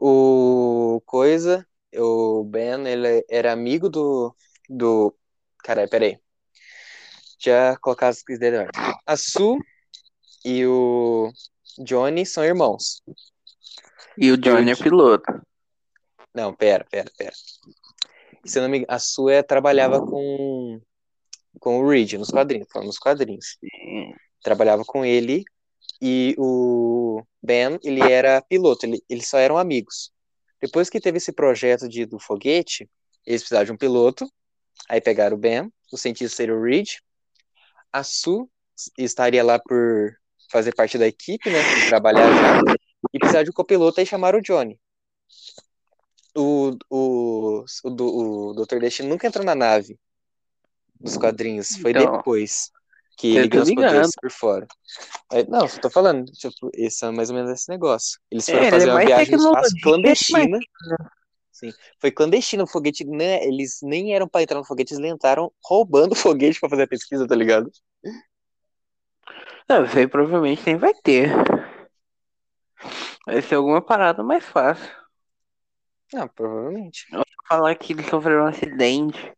O 0.00 1.02
Coisa, 1.04 1.66
o 1.94 2.42
Ben, 2.44 2.86
ele 2.86 3.24
era 3.28 3.52
amigo 3.52 3.90
do. 3.90 4.34
do. 4.68 5.14
Caralho, 5.58 5.90
peraí. 5.90 6.18
Já 7.38 7.76
colocar 7.76 8.08
as 8.08 8.22
coisas 8.22 8.40
dele. 8.40 8.68
A 9.06 9.16
Sue 9.16 9.58
e 10.44 10.64
o 10.66 11.30
Johnny 11.78 12.24
são 12.24 12.44
irmãos. 12.44 13.02
E 14.16 14.30
o 14.30 14.36
Johnny 14.36 14.70
é 14.70 14.76
piloto. 14.76 15.40
Não, 16.34 16.54
pera, 16.54 16.84
pera, 16.90 17.10
pera. 17.16 17.32
Se 18.44 18.58
eu 18.58 18.62
não 18.62 18.70
me 18.70 18.78
engano, 18.78 18.92
a 18.92 18.98
Sue 18.98 19.32
é- 19.32 19.42
trabalhava 19.42 20.00
com, 20.00 20.80
com 21.58 21.80
o 21.80 21.88
Reed 21.88 22.14
nos 22.14 22.30
quadrinhos, 22.30 22.68
nos 22.74 22.98
quadrinhos. 22.98 23.58
Trabalhava 24.42 24.82
com 24.84 25.04
ele 25.04 25.44
e 26.00 26.34
o 26.38 27.22
Ben, 27.42 27.78
ele 27.82 28.00
era 28.00 28.40
piloto, 28.42 28.86
ele, 28.86 29.02
eles 29.08 29.28
só 29.28 29.38
eram 29.38 29.58
amigos. 29.58 30.10
Depois 30.60 30.88
que 30.88 31.00
teve 31.00 31.18
esse 31.18 31.32
projeto 31.32 31.88
de, 31.88 32.06
do 32.06 32.18
foguete, 32.18 32.88
eles 33.26 33.42
precisavam 33.42 33.66
de 33.66 33.72
um 33.72 33.76
piloto, 33.76 34.30
aí 34.88 35.00
pegaram 35.00 35.36
o 35.36 35.40
Ben, 35.40 35.70
o 35.92 35.96
cientista 35.96 36.36
seria 36.36 36.54
o 36.54 36.62
Reed, 36.62 36.96
a 37.92 38.02
Sue 38.02 38.46
estaria 38.96 39.44
lá 39.44 39.58
por 39.58 40.14
fazer 40.50 40.74
parte 40.74 40.96
da 40.96 41.06
equipe, 41.06 41.50
né, 41.50 41.58
trabalhar 41.88 42.26
já, 42.32 42.74
e 43.12 43.18
precisava 43.18 43.44
de 43.44 43.50
um 43.50 43.54
copiloto, 43.54 44.00
aí 44.00 44.06
chamaram 44.06 44.38
o 44.38 44.42
Johnny. 44.42 44.78
O, 46.34 46.76
o, 46.88 47.64
o, 47.84 48.50
o 48.50 48.54
Dr. 48.54 48.78
Destino 48.78 49.08
nunca 49.08 49.26
entrou 49.26 49.44
na 49.44 49.54
nave 49.54 49.98
dos 50.98 51.16
quadrinhos, 51.16 51.76
foi 51.76 51.90
Então, 51.90 52.16
depois 52.16 52.70
que 53.20 53.36
eu 53.36 53.42
ele 53.42 53.50
tô 53.50 53.56
ganhou 53.56 53.64
os 53.64 53.74
poderes 53.74 54.10
por 54.20 54.30
fora. 54.30 54.66
Aí, 55.30 55.46
não, 55.46 55.68
só 55.68 55.78
tô 55.78 55.90
falando, 55.90 56.24
tipo, 56.32 56.70
esse 56.74 57.04
é 57.04 57.10
mais 57.10 57.28
ou 57.28 57.36
menos 57.36 57.50
esse 57.50 57.68
negócio. 57.68 58.18
Eles 58.30 58.46
foram 58.46 58.64
É, 58.64 58.70
fazer 58.70 58.88
é 58.88 58.94
uma 58.94 59.04
viagem 59.04 59.36
no 59.36 59.44
espaço 59.44 59.74
clandestina. 59.82 60.58
Sim, 61.52 61.72
foi 62.00 62.10
clandestino 62.10 62.64
o 62.64 62.66
foguete, 62.66 63.04
né? 63.04 63.44
Eles 63.44 63.80
nem 63.82 64.14
eram 64.14 64.26
pra 64.26 64.42
entrar 64.42 64.56
no 64.56 64.64
foguete, 64.64 64.94
eles 64.94 65.12
entraram 65.12 65.52
roubando 65.62 66.12
o 66.12 66.16
foguete 66.16 66.58
pra 66.58 66.70
fazer 66.70 66.84
a 66.84 66.88
pesquisa, 66.88 67.26
tá 67.28 67.34
ligado? 67.34 67.70
Não, 69.68 69.84
isso 69.84 69.98
aí 69.98 70.08
provavelmente 70.08 70.62
nem 70.64 70.76
vai 70.76 70.94
ter. 70.94 71.30
Vai 73.26 73.42
ser 73.42 73.56
alguma 73.56 73.82
parada 73.82 74.22
mais 74.22 74.44
fácil. 74.44 74.90
Ah, 76.14 76.26
provavelmente. 76.26 77.06
Falar 77.46 77.74
que 77.74 77.92
eles 77.92 78.06
sofreram 78.06 78.44
um 78.44 78.46
acidente. 78.46 79.32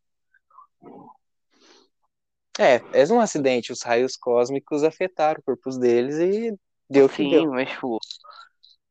É, 2.59 2.83
é 2.93 3.13
um 3.13 3.21
acidente, 3.21 3.73
os 3.73 3.83
raios 3.83 4.17
cósmicos 4.17 4.85
afetaram 4.85 5.41
corpos 5.45 5.79
deles 5.79 6.17
e 6.17 6.55
deu 6.89 7.07
o 7.07 7.09
que 7.09 7.17
Sim, 7.17 7.31
deu. 7.31 7.51
mas 7.51 7.71
tipo. 7.71 7.99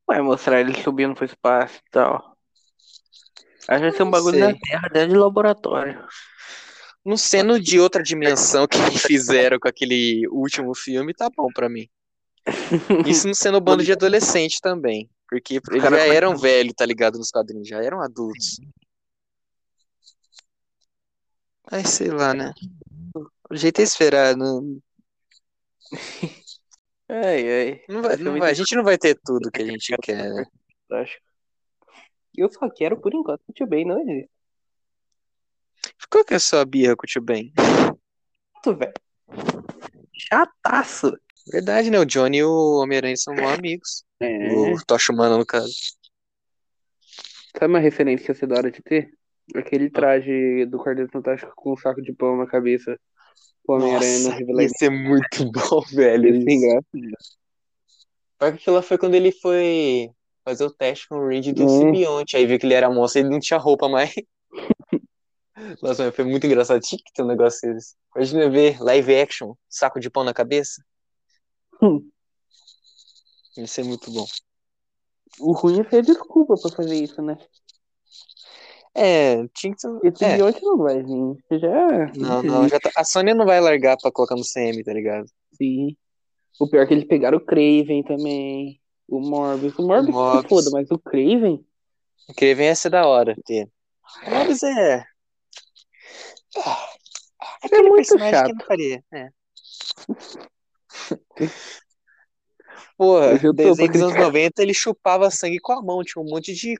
Vai 0.07 0.21
mostrar 0.21 0.59
eles 0.59 0.81
subindo 0.83 1.15
pro 1.15 1.25
espaço 1.25 1.77
e 1.77 1.91
tal. 1.91 2.35
Que 3.61 3.67
vai 3.67 3.91
ser 3.91 4.01
um 4.01 4.05
Não 4.05 4.11
bagulho 4.11 4.39
sei. 4.39 4.41
na 4.41 4.53
Terra 4.59 4.89
dentro 4.89 5.09
de 5.09 5.17
laboratório. 5.17 6.05
No 7.05 7.17
seno 7.17 7.59
de 7.59 7.79
outra 7.79 8.03
dimensão 8.03 8.67
que 8.67 8.77
fizeram 8.99 9.59
com 9.59 9.67
aquele 9.67 10.27
último 10.27 10.75
filme, 10.75 11.13
tá 11.13 11.29
bom 11.29 11.47
pra 11.53 11.69
mim. 11.69 11.87
Isso 13.05 13.27
no 13.27 13.35
sendo 13.35 13.61
bando 13.61 13.83
de 13.83 13.91
adolescente 13.91 14.59
também. 14.59 15.09
Porque 15.29 15.61
eles 15.71 15.83
já 15.83 16.13
eram 16.13 16.35
velhos, 16.35 16.73
tá 16.75 16.85
ligado? 16.85 17.17
Nos 17.17 17.31
quadrinhos, 17.31 17.67
já 17.67 17.81
eram 17.81 18.01
adultos. 18.01 18.59
Ai, 21.71 21.85
sei 21.85 22.09
lá, 22.09 22.33
né? 22.33 22.53
O 23.51 23.55
jeito 23.55 23.79
é 23.79 23.83
esperar. 23.83 24.35
Não, 24.35 24.79
Ai, 27.09 27.51
ai. 27.51 27.81
não 27.89 28.01
vai, 28.01 28.15
ser 28.17 28.23
não 28.23 28.39
vai- 28.39 28.51
a 28.51 28.53
gente 28.53 28.75
não 28.75 28.83
vai 28.83 28.97
ter 28.97 29.19
tudo 29.23 29.51
que 29.51 29.61
a 29.61 29.65
gente 29.65 29.93
quer, 30.01 30.29
né? 30.33 30.45
fantástico. 30.87 31.25
Eu 32.37 32.49
só 32.49 32.69
quero, 32.69 32.99
por 32.99 33.13
enquanto, 33.13 33.41
o 33.47 33.53
Tio 33.53 33.67
Ben 33.67 33.85
não 33.85 33.99
existe. 34.01 34.29
Qual 36.09 36.23
que 36.23 36.33
é 36.33 36.37
a 36.37 36.39
sua 36.39 36.63
birra 36.65 36.95
com 36.95 37.03
o 37.05 37.07
tio 37.07 37.21
Ben? 37.21 37.53
Chato, 37.57 38.75
velho. 38.77 38.93
Chataço. 40.13 41.11
Verdade, 41.51 41.89
né? 41.89 41.99
O 41.99 42.05
Johnny 42.05 42.37
e 42.37 42.43
o 42.43 42.79
Homem-Aranha 42.81 43.15
são 43.17 43.33
bons 43.35 43.57
amigos. 43.57 44.03
É. 44.19 44.53
O 44.53 44.75
Tocha 44.85 45.11
Humana, 45.11 45.37
no 45.37 45.45
caso. 45.45 45.73
Sabe 47.57 47.67
uma 47.73 47.79
referência 47.79 48.25
que 48.25 48.31
ia 48.31 48.35
ser 48.35 48.47
da 48.47 48.55
hora 48.55 48.71
de 48.71 48.81
ter? 48.81 49.11
Aquele 49.55 49.89
traje 49.89 50.65
do 50.67 50.77
Quarteto 50.77 51.11
Fantástico 51.11 51.51
com 51.55 51.73
um 51.73 51.77
saco 51.77 52.01
de 52.01 52.13
pão 52.13 52.37
na 52.37 52.45
cabeça. 52.47 52.97
O 53.67 53.73
Homem-Aranha 53.73 54.69
ser 54.77 54.89
muito 54.89 55.45
bom, 55.51 55.81
velho. 55.91 56.35
Isso. 56.35 56.49
engraçado. 56.49 56.85
Pior 58.39 58.51
que 58.53 58.57
aquilo 58.57 58.75
lá 58.75 58.81
foi 58.81 58.97
quando 58.97 59.15
ele 59.15 59.31
foi 59.31 60.09
fazer 60.43 60.65
o 60.65 60.71
teste 60.71 61.07
com 61.07 61.15
o 61.15 61.27
Reed 61.27 61.53
do 61.53 61.63
Hum. 61.65 61.67
simbionte. 61.69 62.35
Aí 62.35 62.45
viu 62.45 62.57
que 62.59 62.65
ele 62.65 62.73
era 62.73 62.89
moço 62.89 63.17
e 63.17 63.21
ele 63.21 63.29
não 63.29 63.39
tinha 63.39 63.59
roupa 63.59 63.87
mais. 63.87 64.13
Nossa, 65.81 66.05
mas 66.05 66.15
foi 66.15 66.25
muito 66.25 66.45
engraçado. 66.47 66.81
Tinha 66.81 66.97
que 66.97 67.13
ter 67.13 67.21
um 67.23 67.27
negócio 67.27 67.71
desse. 67.73 67.95
Imagina 68.15 68.49
ver 68.49 68.81
live 68.81 69.15
action, 69.15 69.53
saco 69.69 69.99
de 69.99 70.09
pão 70.09 70.23
na 70.23 70.33
cabeça. 70.33 70.83
Hum. 71.81 72.09
Ia 73.57 73.67
ser 73.67 73.83
muito 73.83 74.09
bom. 74.11 74.25
O 75.39 75.51
ruim 75.53 75.79
é 75.81 75.89
ser 75.89 76.03
desculpa 76.03 76.55
pra 76.59 76.71
fazer 76.71 76.95
isso, 76.95 77.21
né? 77.21 77.37
É, 78.93 79.47
tinha 79.55 79.73
que 79.73 79.79
ser. 79.81 79.89
Esse 80.03 80.25
É, 80.25 80.31
simbionte 80.31 80.61
não 80.63 80.77
vai 80.77 81.01
vir. 81.01 81.59
Já. 81.59 82.11
não, 82.17 82.43
não, 82.43 82.67
já 82.67 82.79
tá- 82.79 82.91
A 82.97 83.03
Sony 83.05 83.33
não 83.33 83.45
vai 83.45 83.59
largar 83.61 83.97
pra 83.97 84.11
colocar 84.11 84.35
no 84.35 84.43
CM, 84.43 84.83
tá 84.83 84.93
ligado? 84.93 85.25
Sim. 85.53 85.95
O 86.59 86.67
pior 86.69 86.83
é 86.83 86.85
que 86.87 86.93
eles 86.93 87.05
pegaram 87.07 87.37
o 87.37 87.45
Craven 87.45 88.03
também. 88.03 88.79
O 89.07 89.19
Morbius. 89.19 89.77
O 89.79 89.87
Morbius 89.87 90.15
se 90.41 90.47
foda, 90.49 90.69
mas 90.71 90.91
o 90.91 90.99
Craven. 90.99 91.65
O 92.29 92.33
Kraven 92.35 92.65
ia 92.65 92.75
ser 92.75 92.89
da 92.89 93.07
hora 93.07 93.35
ter. 93.45 93.67
O 94.27 94.29
Morbius 94.29 94.61
é. 94.63 95.03
Ah, 96.57 96.89
É 97.71 97.81
muito 97.83 98.17
chato. 98.19 98.45
que 98.47 98.53
não 98.53 98.65
faria. 98.65 99.03
É. 99.13 99.29
Porra, 102.97 103.33
Hoje 103.33 103.53
desenho 103.53 103.91
dos 103.91 104.01
anos 104.01 104.13
criticar. 104.13 104.21
90 104.21 104.61
ele 104.61 104.73
chupava 104.73 105.31
sangue 105.31 105.59
com 105.59 105.73
a 105.73 105.81
mão, 105.81 106.03
tinha 106.03 106.21
um 106.21 106.27
monte 106.29 106.53
de 106.53 106.77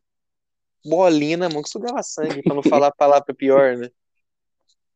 bolinha 0.86 1.38
na 1.38 1.50
mão 1.50 1.62
que 1.62 1.70
sugava 1.70 2.02
sangue, 2.04 2.42
pra 2.44 2.56
não 2.56 2.64
falar 2.64 2.88
a 2.88 2.96
palavra 2.96 3.34
pior, 3.34 3.78
né? 3.78 3.90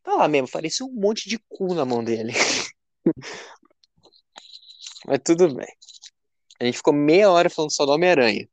Tá 0.03 0.13
lá 0.15 0.27
mesmo, 0.27 0.49
parecia 0.51 0.85
um 0.85 0.91
monte 0.91 1.27
de 1.29 1.39
cu 1.49 1.73
na 1.73 1.85
mão 1.85 2.03
dele. 2.03 2.33
Mas 5.07 5.19
tudo 5.23 5.53
bem. 5.53 5.67
A 6.59 6.65
gente 6.65 6.77
ficou 6.77 6.93
meia 6.93 7.29
hora 7.29 7.49
falando 7.49 7.71
só 7.71 7.85
do 7.85 7.91
Homem-Aranha. 7.91 8.47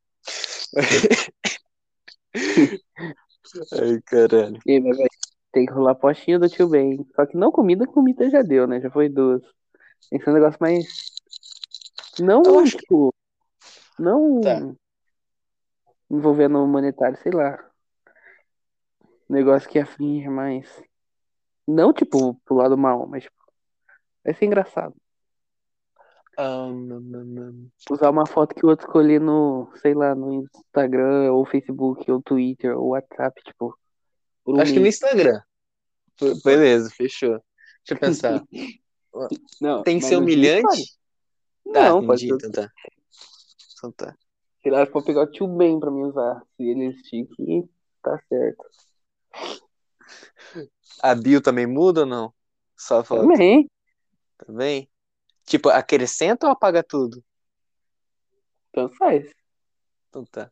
Ai, 3.73 4.01
caralho. 4.05 4.59
E 4.65 4.79
mas 4.79 4.97
tem 5.51 5.65
que 5.65 5.73
rolar 5.73 5.95
postinha 5.95 6.39
do 6.39 6.49
tio 6.49 6.67
Ben. 6.67 7.05
Só 7.15 7.25
que 7.25 7.37
não 7.37 7.51
comida, 7.51 7.85
comida 7.85 8.29
já 8.29 8.41
deu, 8.41 8.67
né? 8.67 8.81
Já 8.81 8.89
foi 8.89 9.09
duas. 9.09 9.41
Tem 10.09 10.19
que 10.19 10.25
ser 10.25 10.31
um 10.31 10.33
negócio 10.33 10.57
mais. 10.59 10.85
Não, 12.19 12.41
Eu 12.43 12.59
acho 12.59 12.71
que- 12.73 12.79
tipo. 12.79 13.13
Não 13.99 14.41
Tá. 14.41 14.59
Envolvendo 16.13 16.59
o 16.59 16.67
monetário, 16.67 17.17
sei 17.17 17.31
lá. 17.31 17.57
Negócio 19.27 19.67
que 19.69 19.79
aflige 19.79 20.29
mais. 20.29 20.81
Não, 21.67 21.91
tipo, 21.91 22.35
pro 22.45 22.55
lado 22.55 22.77
mal, 22.77 23.07
mas 23.07 23.23
tipo. 23.23 23.35
Vai 24.23 24.33
ser 24.33 24.45
engraçado. 24.45 24.95
Hum, 26.37 26.89
hum. 26.93 27.69
Usar 27.91 28.09
uma 28.09 28.25
foto 28.25 28.55
que 28.55 28.65
o 28.65 28.69
outro 28.69 28.87
escolher 28.87 29.19
no, 29.19 29.71
sei 29.75 29.93
lá, 29.93 30.15
no 30.15 30.43
Instagram, 30.43 31.31
ou 31.31 31.45
Facebook, 31.45 32.09
ou 32.09 32.21
Twitter, 32.21 32.77
ou 32.77 32.89
WhatsApp, 32.89 33.41
tipo. 33.43 33.77
um 34.45 34.59
Acho 34.59 34.73
que 34.73 34.79
no 34.79 34.83
mês. 34.83 34.95
Instagram. 34.95 35.41
Be- 36.19 36.33
Beleza, 36.45 36.89
fechou. 36.91 37.43
Deixa 37.85 37.91
eu 37.91 37.97
pensar. 37.97 38.43
Não, 39.61 39.83
Tem 39.83 39.99
que 39.99 40.05
ser 40.05 40.17
humilhante? 40.17 40.97
Tá, 41.71 41.89
Não, 41.89 42.05
pode 42.05 42.25
entendi. 42.25 42.43
ser. 42.43 42.47
Então 42.47 42.51
tá. 42.51 42.71
Então 43.77 43.91
tá. 43.91 44.17
Sei 44.63 44.71
lá, 44.71 44.85
se 44.85 44.91
for 44.91 45.03
pegar 45.03 45.23
o 45.23 45.31
tio 45.31 45.45
Ben 45.45 45.77
pra 45.77 45.91
mim 45.91 46.03
usar. 46.03 46.41
Se 46.55 46.63
ele 46.63 46.85
existir, 46.85 47.27
que 47.35 47.69
tá 48.01 48.17
certo. 48.29 48.63
A 51.01 51.13
Bill 51.13 51.41
também 51.41 51.67
muda 51.67 52.01
ou 52.01 52.05
não? 52.05 52.33
Só 52.77 53.03
foto. 53.03 53.21
Também. 53.21 53.69
Também? 54.37 54.89
Tipo, 55.45 55.69
acrescenta 55.69 56.47
ou 56.47 56.53
apaga 56.53 56.81
tudo? 56.81 57.23
Tanto 58.71 58.95
faz. 58.95 59.29
Então 60.09 60.25
tá. 60.25 60.49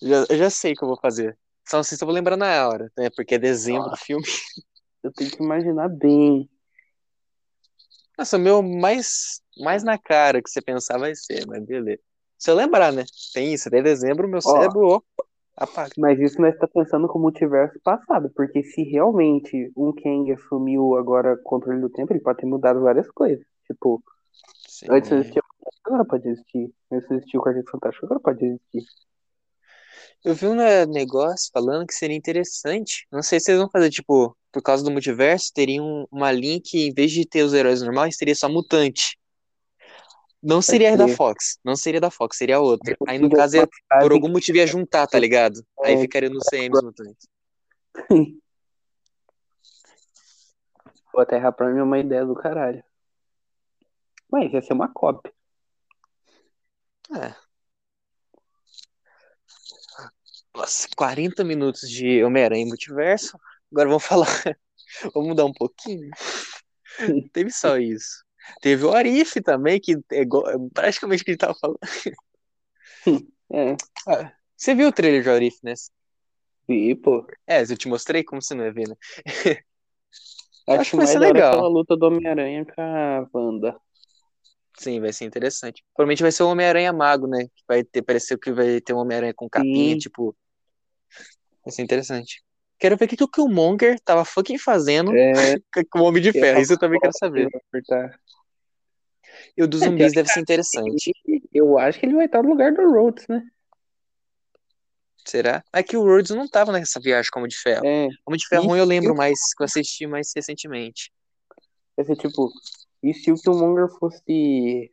Já, 0.00 0.26
eu 0.28 0.36
já 0.36 0.50
sei 0.50 0.74
o 0.74 0.76
que 0.76 0.84
eu 0.84 0.88
vou 0.88 1.00
fazer. 1.00 1.38
Só 1.66 1.78
não 1.78 1.84
sei 1.84 1.96
se 1.96 2.04
eu 2.04 2.06
vou 2.06 2.14
lembrar 2.14 2.36
na 2.36 2.68
hora, 2.68 2.92
né? 2.96 3.10
Porque 3.10 3.34
é 3.34 3.38
dezembro 3.38 3.90
o 3.90 3.96
filme. 3.96 4.24
Eu 5.02 5.12
tenho 5.12 5.30
que 5.30 5.42
imaginar 5.42 5.88
bem. 5.88 6.48
Nossa, 8.16 8.36
o 8.36 8.40
meu 8.40 8.62
mais, 8.62 9.42
mais 9.58 9.82
na 9.82 9.98
cara 9.98 10.42
que 10.42 10.50
você 10.50 10.60
pensar 10.60 10.98
vai 10.98 11.14
ser, 11.14 11.46
mas 11.46 11.64
beleza. 11.64 12.00
Se 12.36 12.50
eu 12.50 12.54
lembrar, 12.54 12.92
né? 12.92 13.04
Tem 13.34 13.52
isso, 13.52 13.68
até 13.68 13.82
dezembro, 13.82 14.28
meu 14.28 14.38
Ó. 14.38 14.52
cérebro, 14.52 14.86
opa, 14.86 15.24
apaga. 15.56 15.90
Mas 15.98 16.20
isso 16.20 16.40
nós 16.40 16.56
tá 16.56 16.68
pensando 16.68 17.08
com 17.08 17.18
o 17.18 17.22
multiverso 17.22 17.78
passado, 17.82 18.30
porque 18.34 18.62
se 18.62 18.82
realmente 18.84 19.72
um 19.76 19.92
Kang 19.92 20.30
assumiu 20.32 20.96
agora 20.96 21.34
o 21.34 21.42
controle 21.42 21.80
do 21.80 21.90
tempo, 21.90 22.12
ele 22.12 22.20
pode 22.20 22.38
ter 22.38 22.46
mudado 22.46 22.80
várias 22.80 23.10
coisas. 23.10 23.44
Tipo, 23.66 24.02
Sim. 24.68 24.86
antes 24.90 25.10
existia 25.10 25.42
o 25.42 25.48
Fantástico, 25.58 25.88
agora 25.88 26.04
pode 26.04 26.28
existir. 26.28 26.72
Antes 26.92 27.10
existia 27.10 27.40
o 27.40 27.42
Quarteto 27.42 27.70
Fantástico, 27.70 28.06
agora 28.06 28.20
pode 28.20 28.44
existir. 28.44 28.84
Eu 30.24 30.34
vi 30.34 30.46
um 30.46 30.54
né, 30.54 30.86
negócio 30.86 31.50
falando 31.52 31.86
que 31.86 31.94
seria 31.94 32.16
interessante. 32.16 33.06
Não 33.10 33.22
sei 33.22 33.40
se 33.40 33.46
vocês 33.46 33.58
vão 33.58 33.68
fazer, 33.70 33.90
tipo, 33.90 34.36
por 34.52 34.62
causa 34.62 34.84
do 34.84 34.90
multiverso, 34.90 35.52
teria 35.52 35.82
um- 35.82 36.06
uma 36.10 36.30
linha 36.30 36.60
que, 36.62 36.88
em 36.88 36.94
vez 36.94 37.10
de 37.10 37.26
ter 37.26 37.42
os 37.42 37.52
heróis 37.52 37.82
normais, 37.82 38.16
teria 38.16 38.34
só 38.34 38.48
mutante. 38.48 39.17
Não 40.42 40.62
seria 40.62 40.96
da. 40.96 41.08
Fox, 41.08 41.58
não 41.64 41.74
seria 41.74 42.00
da 42.00 42.10
Fox, 42.10 42.36
seria 42.36 42.60
outra. 42.60 42.96
Aí, 43.08 43.18
no 43.18 43.28
caso, 43.28 43.56
ia, 43.56 43.68
frase 43.88 44.02
por 44.02 44.12
algum 44.12 44.28
motivo 44.28 44.58
ia 44.58 44.66
juntar, 44.66 45.06
tá 45.06 45.18
ligado? 45.18 45.64
Aí 45.82 45.94
É. 45.94 46.00
ficaria 46.00 46.30
no 46.30 46.38
CM 46.40 46.70
os 46.76 46.82
mutantes. 46.82 47.28
Pô, 51.12 51.26
Terra 51.26 51.50
Prime 51.50 51.80
é 51.80 51.82
uma 51.82 51.98
ideia 51.98 52.24
do 52.24 52.34
caralho. 52.34 52.84
Mas 54.30 54.52
ia 54.52 54.62
ser 54.62 54.74
uma 54.74 54.88
cópia. 54.88 55.32
É. 57.16 57.34
Nossa, 60.54 60.86
40 60.96 61.42
minutos 61.42 61.88
de 61.88 62.22
Homem-Aranha 62.22 62.66
Multiverso. 62.66 63.38
Agora 63.72 63.88
vamos 63.88 64.04
falar. 64.04 64.26
Vamos 65.14 65.28
mudar 65.28 65.44
um 65.44 65.52
pouquinho. 65.52 66.10
Teve 67.32 67.50
só 67.50 67.76
isso. 67.76 68.24
Teve 68.60 68.84
o 68.84 68.92
Arif 68.92 69.40
também, 69.42 69.80
que 69.80 69.96
é 70.12 70.20
igual- 70.22 70.48
é 70.48 70.54
praticamente 70.72 71.22
o 71.22 71.24
que 71.24 71.30
ele 71.32 71.38
tava 71.38 71.54
falando. 71.54 71.78
É, 73.50 73.76
Ah, 74.06 74.32
Você 74.56 74.74
viu 74.74 74.88
o 74.88 74.92
trailer 74.92 75.22
de 75.22 75.30
Arif, 75.30 75.56
né? 75.62 75.72
e, 76.68 76.94
pô. 76.94 77.26
É, 77.46 77.62
eu 77.62 77.76
te 77.78 77.88
mostrei 77.88 78.22
como 78.22 78.42
você 78.42 78.54
não 78.54 78.64
ia 78.64 78.72
ver, 78.72 78.88
né? 78.88 78.94
Acho, 80.68 80.80
Acho 80.80 80.90
que 80.90 80.96
vai 80.98 81.06
ser 81.06 81.16
é 81.16 81.18
legal. 81.20 81.52
aquela 81.54 81.68
luta 81.68 81.96
do 81.96 82.06
Homem-Aranha 82.06 82.66
com 82.66 82.80
a 82.82 83.26
Wanda. 83.32 83.80
Sim, 84.78 85.00
vai 85.00 85.12
ser 85.14 85.24
interessante. 85.24 85.82
Provavelmente 85.94 86.22
vai 86.22 86.30
ser 86.30 86.42
o 86.42 86.48
Homem-Aranha 86.50 86.92
Mago, 86.92 87.26
né? 87.26 87.44
Que 87.44 87.64
vai 87.66 87.82
ter, 87.82 88.02
pareceu 88.02 88.38
que 88.38 88.52
vai 88.52 88.80
ter 88.82 88.92
um 88.92 88.98
Homem-Aranha 88.98 89.32
com 89.34 89.48
capinha, 89.48 89.94
Sim. 89.94 89.98
tipo. 89.98 90.36
Vai 91.64 91.72
ser 91.72 91.82
interessante. 91.82 92.42
Quero 92.78 92.96
ver 92.96 93.06
o 93.06 93.08
que, 93.08 93.16
que 93.16 93.24
o 93.24 93.28
Killmonger 93.28 93.98
tava 94.00 94.24
fucking 94.24 94.58
fazendo 94.58 95.12
É, 95.14 95.56
com 95.90 96.00
o 96.00 96.04
Homem 96.04 96.22
de 96.22 96.28
é 96.28 96.32
Ferro. 96.32 96.58
uma 96.58 96.62
Isso 96.62 96.74
eu 96.74 96.78
também 96.78 97.00
quero 97.00 97.16
saber. 97.18 97.48
E 99.56 99.62
o 99.62 99.66
dos 99.68 99.80
zumbis 99.80 100.12
deve 100.12 100.28
ser 100.28 100.40
interessante. 100.40 101.12
Eu 101.52 101.78
acho 101.78 101.98
que 101.98 102.06
ele 102.06 102.14
vai 102.14 102.26
estar 102.26 102.42
no 102.42 102.50
lugar 102.50 102.72
do 102.72 102.90
Rhodes, 102.90 103.26
né? 103.28 103.42
Será? 105.24 105.62
É 105.72 105.82
que 105.82 105.96
o 105.96 106.02
Rhodes 106.02 106.30
não 106.30 106.48
tava 106.48 106.72
nessa 106.72 106.98
viagem 107.00 107.30
com 107.30 107.40
o 107.40 107.42
Homem 107.42 107.50
de 107.50 107.58
Ferro. 107.58 107.84
É, 107.86 108.06
O 108.06 108.30
Homem 108.30 108.38
de 108.38 108.46
Ferro 108.48 108.66
ruim 108.66 108.78
eu 108.78 108.84
lembro 108.84 109.10
eu- 109.10 109.14
mais, 109.14 109.38
que 109.54 109.62
eu 109.62 109.66
assisti 109.66 110.06
mais 110.06 110.30
recentemente. 110.34 111.12
vai 111.96 112.06
ser 112.06 112.16
tipo, 112.16 112.50
e 113.02 113.12
se 113.12 113.30
o 113.30 113.34
Killmonger 113.34 113.88
fosse 113.98 114.90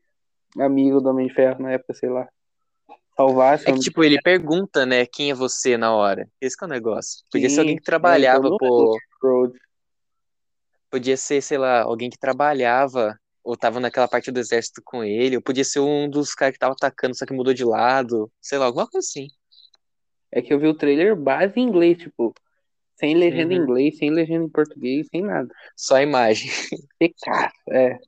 amigo 0.59 0.99
do 0.99 1.09
Homem 1.09 1.27
de 1.27 1.33
Ferro 1.33 1.61
na 1.61 1.71
época, 1.73 1.93
sei 1.93 2.09
lá, 2.09 2.27
salvasse 3.15 3.69
É 3.69 3.71
que, 3.71 3.79
tipo, 3.79 4.03
ele 4.03 4.21
pergunta, 4.21 4.85
né, 4.85 5.05
quem 5.05 5.31
é 5.31 5.33
você 5.33 5.77
na 5.77 5.93
hora. 5.93 6.27
Esse 6.41 6.57
que 6.57 6.65
é 6.65 6.67
o 6.67 6.69
negócio. 6.69 7.23
Podia 7.31 7.47
ser 7.47 7.55
Sim, 7.55 7.61
alguém 7.61 7.75
que 7.77 7.83
é, 7.83 7.85
trabalhava, 7.85 8.39
então 8.47 8.55
é 8.55 8.59
pô. 8.59 8.97
Rhodes. 9.21 9.61
Podia 10.89 11.15
ser, 11.17 11.41
sei 11.41 11.57
lá, 11.57 11.81
alguém 11.81 12.09
que 12.09 12.17
trabalhava 12.17 13.17
ou 13.45 13.55
tava 13.55 13.79
naquela 13.79 14.07
parte 14.07 14.31
do 14.31 14.39
exército 14.39 14.81
com 14.83 15.03
ele, 15.03 15.35
ou 15.37 15.41
podia 15.41 15.63
ser 15.63 15.79
um 15.79 16.09
dos 16.09 16.33
caras 16.33 16.53
que 16.53 16.59
tava 16.59 16.73
atacando, 16.73 17.15
só 17.15 17.25
que 17.25 17.33
mudou 17.33 17.53
de 17.53 17.63
lado, 17.63 18.29
sei 18.41 18.57
lá, 18.57 18.65
alguma 18.65 18.87
coisa 18.87 19.07
assim. 19.07 19.27
É 20.31 20.41
que 20.41 20.53
eu 20.53 20.59
vi 20.59 20.67
o 20.67 20.73
trailer 20.73 21.15
base 21.15 21.53
em 21.59 21.63
inglês, 21.63 21.97
tipo, 21.99 22.33
sem 22.95 23.15
legenda 23.15 23.53
em 23.53 23.57
Uhum. 23.57 23.63
inglês, 23.63 23.97
sem 23.97 24.09
legenda 24.09 24.45
em 24.45 24.49
português, 24.49 25.07
sem 25.11 25.21
nada. 25.21 25.47
Só 25.77 25.95
a 25.97 26.01
imagem. 26.03 26.49
Pecaço, 26.99 27.53
é. 27.69 27.99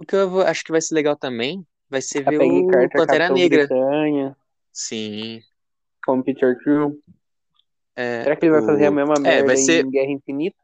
O 0.00 0.06
que 0.06 0.14
eu 0.14 0.30
vou- 0.30 0.42
acho 0.42 0.62
que 0.64 0.70
vai 0.70 0.80
ser 0.80 0.94
legal 0.94 1.16
também 1.16 1.66
vai 1.90 2.00
ser 2.00 2.26
A 2.26 2.30
ver 2.30 2.38
Peggy 2.38 2.60
o 2.60 2.66
Carter, 2.68 2.90
Pantera 2.90 3.18
Capitão 3.26 3.36
Negra. 3.36 3.66
Bretanha, 3.66 4.36
Sim. 4.72 5.40
como 6.04 6.22
Peter 6.22 6.56
Crew. 6.62 7.02
É, 7.96 8.22
Será 8.22 8.36
que 8.36 8.44
ele 8.46 8.52
vai 8.52 8.62
fazer 8.64 8.86
a 8.86 8.90
o- 8.90 8.94
mesma 8.94 9.14
É, 9.16 9.20
merda 9.20 9.44
vai 9.46 9.56
ser. 9.56 9.84
em 9.84 9.90
Guerra 9.90 10.10
Infinita? 10.12 10.56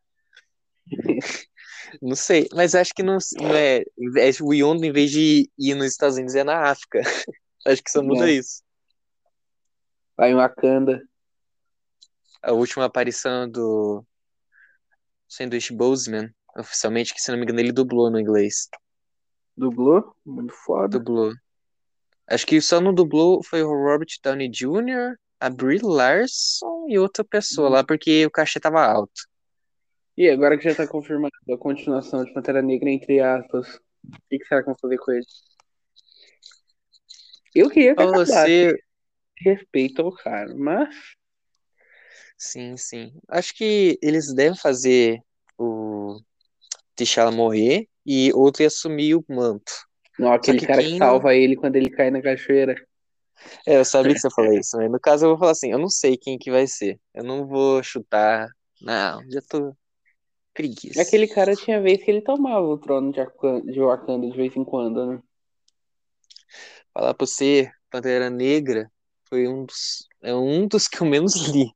Não 2.01 2.15
sei, 2.17 2.49
mas 2.53 2.75
acho 2.75 2.93
que 2.95 3.03
não, 3.03 3.19
não 3.41 3.55
é. 3.55 3.81
é 3.81 4.31
o 4.43 4.53
Yondo, 4.53 4.85
em 4.85 4.93
vez 4.93 5.11
de 5.11 5.51
ir 5.59 5.75
nos 5.75 5.93
Estados 5.93 6.17
Unidos, 6.17 6.35
é 6.35 6.45
na 6.45 6.71
África. 6.71 7.01
Acho 7.67 7.83
que 7.83 7.91
só 7.91 8.03
muda 8.03 8.29
É. 8.29 8.35
isso. 8.35 8.63
Vai 10.17 10.33
em 10.33 10.35
Wakanda. 10.35 11.03
A 12.43 12.53
última 12.53 12.85
aparição 12.85 13.49
do 13.49 14.05
Sandwich 15.27 15.73
Boseman, 15.73 16.31
oficialmente, 16.59 17.15
que 17.15 17.21
se 17.21 17.31
não 17.31 17.39
me 17.39 17.45
engano 17.45 17.61
ele 17.61 17.73
dublou 17.73 18.11
no 18.11 18.21
inglês. 18.21 18.69
Dublou? 19.57 20.15
Muito 20.25 20.53
foda. 20.53 20.99
Dublou. 20.99 21.33
Acho 22.27 22.47
que 22.47 22.61
só 22.61 22.81
não 22.81 22.95
dublou 22.95 23.43
foi 23.43 23.63
o 23.63 23.69
Robert 23.69 24.09
Downey 24.23 24.49
Jr., 24.49 25.17
a 25.41 25.51
Brie 25.51 25.81
Larson 25.83 26.87
e 26.89 26.99
outra 26.99 27.25
pessoa 27.25 27.69
lá, 27.69 27.85
porque 27.85 28.25
o 28.27 28.31
cachê 28.31 28.61
tava 28.61 28.85
alto. 28.85 29.29
E 30.17 30.29
agora 30.29 30.57
que 30.57 30.65
já 30.65 30.75
tá 30.75 30.87
confirmado 30.87 31.33
a 31.53 31.59
continuação 31.59 32.25
de 32.25 32.33
Pantera 32.33 32.63
Negra, 32.63 32.89
entre 32.89 33.21
aspas, 33.21 33.75
o 33.77 33.81
que, 34.31 34.39
que 34.39 34.45
será 34.47 34.61
que 34.63 34.67
vão 34.67 34.77
fazer 34.81 34.99
com 34.99 35.11
ele? 35.13 35.27
Eu 37.55 37.69
queria 37.69 37.95
que 37.95 38.07
você. 38.07 38.77
Respeito 39.37 40.01
ao 40.01 40.13
cara, 40.13 40.55
mas 40.55 40.95
Sim, 42.39 42.77
sim. 42.77 43.13
Acho 43.29 43.55
que 43.55 43.99
eles 44.01 44.33
devem 44.33 44.57
fazer 44.57 45.21
o 45.59 46.21
T'Challa 46.95 47.33
morrer 47.33 47.89
e 48.07 48.33
outro 48.33 48.63
ia 48.63 48.69
assumir 48.69 49.17
o 49.17 49.25
manto. 49.29 49.73
não, 50.19 50.33
aquele 50.33 50.59
que 50.59 50.67
cara 50.67 50.83
que 50.83 50.91
não- 50.91 50.99
salva 50.99 51.35
ele 51.35 51.57
quando 51.57 51.77
ele 51.77 51.91
cai 51.91 52.11
na 52.11 52.23
cachoeira. 52.23 52.75
É, 53.67 53.77
eu 53.77 53.85
sabia 53.85 54.15
que 54.15 54.21
você 54.21 54.31
falar 54.31 54.55
isso, 54.55 54.77
mas 54.77 54.91
no 54.91 55.01
caso 55.01 55.25
eu 55.25 55.31
vou 55.31 55.39
falar 55.39 55.53
assim, 55.53 55.73
eu 55.73 55.79
não 55.79 55.89
sei 55.89 56.17
quem 56.17 56.39
que 56.39 56.51
vai 56.51 56.67
ser. 56.67 56.99
Eu 57.13 57.25
não 57.25 57.47
vou 57.47 57.83
chutar. 57.83 58.49
Não, 58.81 59.21
já 59.31 59.41
tô 59.49 59.75
preguiça. 60.55 61.03
Aquele 61.03 61.27
cara 61.27 61.55
tinha 61.57 61.83
vez 61.83 62.03
que 62.03 62.11
ele 62.11 62.23
tomava 62.23 62.65
o 62.67 62.79
trono 62.79 63.13
de 63.13 63.21
Akan- 63.21 63.61
de 63.63 63.81
Wakanda 63.81 64.31
de 64.31 64.37
vez 64.37 64.57
em 64.57 64.65
quando, 64.65 65.05
né? 65.07 65.23
Falar 66.93 67.13
pra 67.13 67.27
você, 67.27 67.71
Pantera 67.91 68.31
Negra 68.31 68.91
foi 69.29 69.49
um 69.49 69.65
dos, 69.65 70.07
é 70.23 70.35
um 70.35 70.67
dos 70.69 70.87
que 70.87 71.03
eu 71.03 71.07
menos 71.07 71.35
li. 71.49 71.71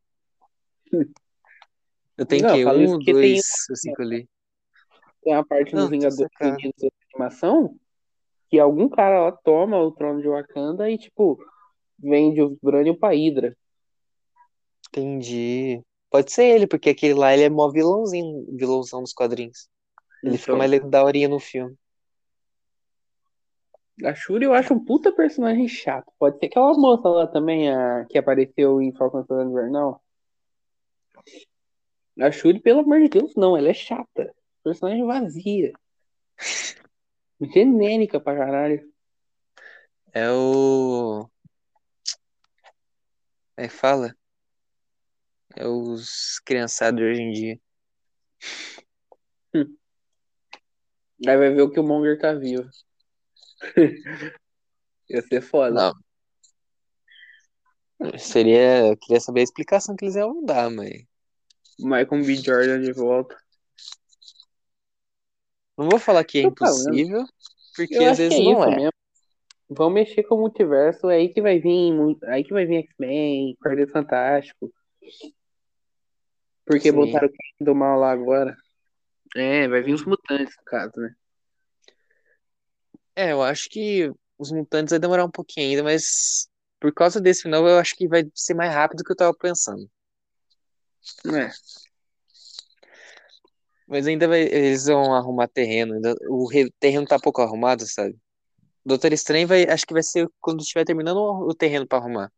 Eu 2.16 2.24
tenho 2.24 2.42
Não, 2.44 2.54
que 2.54 2.64
um, 2.64 2.98
tem- 2.98 3.14
dois, 3.14 3.42
assim 3.70 3.92
que 3.92 4.02
eu 4.02 4.06
li. 4.06 4.28
Tem 5.22 5.32
uma 5.34 5.44
parte 5.44 5.74
Não, 5.74 5.84
tô 5.86 5.90
Vingadores. 5.90 6.30
Unidos 6.40 6.72
da 6.80 6.88
animação 7.12 7.76
que 8.48 8.58
algum 8.58 8.88
cara 8.88 9.24
lá 9.24 9.32
toma 9.32 9.78
o 9.78 9.92
trono 9.92 10.22
de 10.22 10.28
Wakanda 10.28 10.90
e, 10.90 10.96
tipo, 10.96 11.38
vende 11.98 12.40
o 12.40 12.50
Vibranium 12.50 12.96
pra 12.96 13.10
Hydra. 13.10 13.54
Entendi. 14.88 15.82
Pode 16.10 16.32
ser 16.32 16.44
ele, 16.44 16.66
porque 16.66 16.90
aquele 16.90 17.14
lá 17.14 17.34
ele 17.34 17.44
é 17.44 17.50
mó 17.50 17.70
vilãozinho, 17.70 18.46
vilãozão 18.56 19.02
dos 19.02 19.12
quadrinhos. 19.12 19.68
Ele 20.22 20.38
fica 20.38 20.52
Então, 20.52 20.58
mais 20.58 20.90
daorinha 20.90 21.28
no 21.28 21.38
filme. 21.38 21.76
A 24.04 24.14
Shuri 24.14 24.44
eu 24.44 24.54
acho 24.54 24.72
um 24.74 24.84
puta 24.84 25.12
personagem 25.12 25.68
chato. 25.68 26.10
Pode 26.18 26.38
ser 26.38 26.46
aquela 26.46 26.72
moça 26.74 27.08
lá 27.08 27.26
também, 27.26 27.70
a, 27.70 28.06
que 28.08 28.16
apareceu 28.16 28.80
em 28.80 28.92
Falcon 28.92 29.24
Soldado 29.24 29.50
Invernal. 29.50 30.02
A 32.20 32.30
Shuri, 32.30 32.60
pelo 32.60 32.80
amor 32.80 33.00
de 33.00 33.08
Deus, 33.08 33.34
não, 33.36 33.56
ela 33.56 33.68
é 33.68 33.74
chata. 33.74 34.34
Personagem 34.62 35.04
vazia. 35.04 35.72
Genérica 37.52 38.20
pra 38.20 38.36
caralho. 38.36 38.92
É 40.12 40.30
o. 40.30 41.28
É 43.56 43.68
fala? 43.68 44.17
É 45.60 45.66
os 45.66 46.38
criançados 46.44 47.02
hoje 47.02 47.20
em 47.20 47.32
dia. 47.32 47.60
Aí 51.26 51.36
vai 51.36 51.50
ver 51.52 51.62
o 51.62 51.70
que 51.70 51.80
o 51.80 51.82
Monger 51.82 52.16
tá 52.16 52.32
vivo. 52.32 52.68
Ia 55.10 55.20
ser 55.22 55.40
foda. 55.40 55.92
Não. 58.00 58.18
Seria. 58.18 58.86
Eu 58.86 58.96
queria 58.96 59.20
saber 59.20 59.40
a 59.40 59.42
explicação 59.42 59.96
que 59.96 60.04
eles 60.04 60.14
iam 60.14 60.44
dar, 60.44 60.70
mas. 60.70 61.02
Michael 61.80 62.24
B. 62.24 62.36
Jordan 62.36 62.80
de 62.80 62.92
volta. 62.92 63.36
Não 65.76 65.88
vou 65.88 65.98
falar 65.98 66.22
que 66.22 66.38
é 66.38 66.42
Tô 66.42 66.54
falando. 66.56 66.78
impossível, 66.78 67.24
porque 67.74 67.94
Eu 67.96 68.10
às 68.10 68.18
vezes 68.18 68.38
é 68.38 68.42
não 68.44 68.62
é. 68.62 68.76
mesmo. 68.76 68.92
Vão 69.68 69.90
mexer 69.90 70.22
com 70.22 70.36
o 70.36 70.40
multiverso, 70.40 71.10
é 71.10 71.16
aí 71.16 71.28
que 71.28 71.42
vai 71.42 71.58
vir, 71.58 71.92
mu- 71.92 72.16
aí 72.26 72.44
que 72.44 72.52
vai 72.52 72.64
vir 72.64 72.84
X-Men, 72.84 73.56
Quarteto 73.56 73.92
Fantástico. 73.92 74.72
Porque 76.68 76.90
Sim. 76.90 76.96
botaram 76.96 77.28
o 77.60 77.64
do 77.64 77.74
mal 77.74 77.98
lá 77.98 78.12
agora. 78.12 78.54
É, 79.34 79.66
vai 79.66 79.80
vir 79.82 79.94
os 79.94 80.04
mutantes, 80.04 80.54
no 80.58 80.64
caso, 80.64 80.92
né? 80.96 81.14
É, 83.16 83.32
eu 83.32 83.42
acho 83.42 83.70
que 83.70 84.12
os 84.38 84.52
mutantes 84.52 84.90
vai 84.90 84.98
demorar 85.00 85.24
um 85.24 85.30
pouquinho 85.30 85.70
ainda, 85.70 85.82
mas 85.82 86.46
por 86.78 86.92
causa 86.92 87.20
desse 87.20 87.42
final 87.42 87.66
eu 87.66 87.78
acho 87.78 87.96
que 87.96 88.06
vai 88.06 88.22
ser 88.34 88.52
mais 88.52 88.72
rápido 88.72 88.98
do 88.98 89.04
que 89.04 89.12
eu 89.12 89.16
tava 89.16 89.34
pensando. 89.34 89.90
É. 91.34 91.50
Mas 93.86 94.06
ainda 94.06 94.28
vai, 94.28 94.42
eles 94.42 94.84
vão 94.84 95.14
arrumar 95.14 95.48
terreno. 95.48 95.94
ainda- 95.94 96.14
o 96.28 96.46
re- 96.46 96.70
terreno 96.78 97.06
tá 97.06 97.18
pouco 97.18 97.40
arrumado, 97.40 97.86
sabe? 97.86 98.14
Doutor 98.84 99.12
Estranho 99.12 99.48
vai, 99.48 99.64
acho 99.64 99.86
que 99.86 99.94
vai 99.94 100.02
ser 100.02 100.28
quando 100.38 100.60
estiver 100.60 100.84
terminando 100.84 101.16
o, 101.16 101.48
o 101.48 101.54
terreno 101.54 101.86
pra 101.86 101.98
arrumar. 101.98 102.30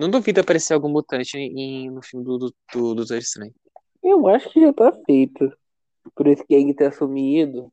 Não 0.00 0.10
duvido 0.10 0.40
aparecer 0.40 0.74
algum 0.74 0.88
mutante 0.88 1.36
em- 1.38 1.90
no 1.90 2.02
filme 2.02 2.24
do, 2.24 2.38
do, 2.38 2.54
do 2.72 2.94
Doutor 2.94 3.18
Estranho. 3.18 3.54
Eu 4.02 4.26
acho 4.28 4.50
que 4.50 4.60
já 4.60 4.72
tá 4.72 4.92
feito. 5.06 5.52
Por 6.14 6.26
esse 6.26 6.44
Kang 6.46 6.74
ter 6.74 6.86
assumido. 6.86 7.72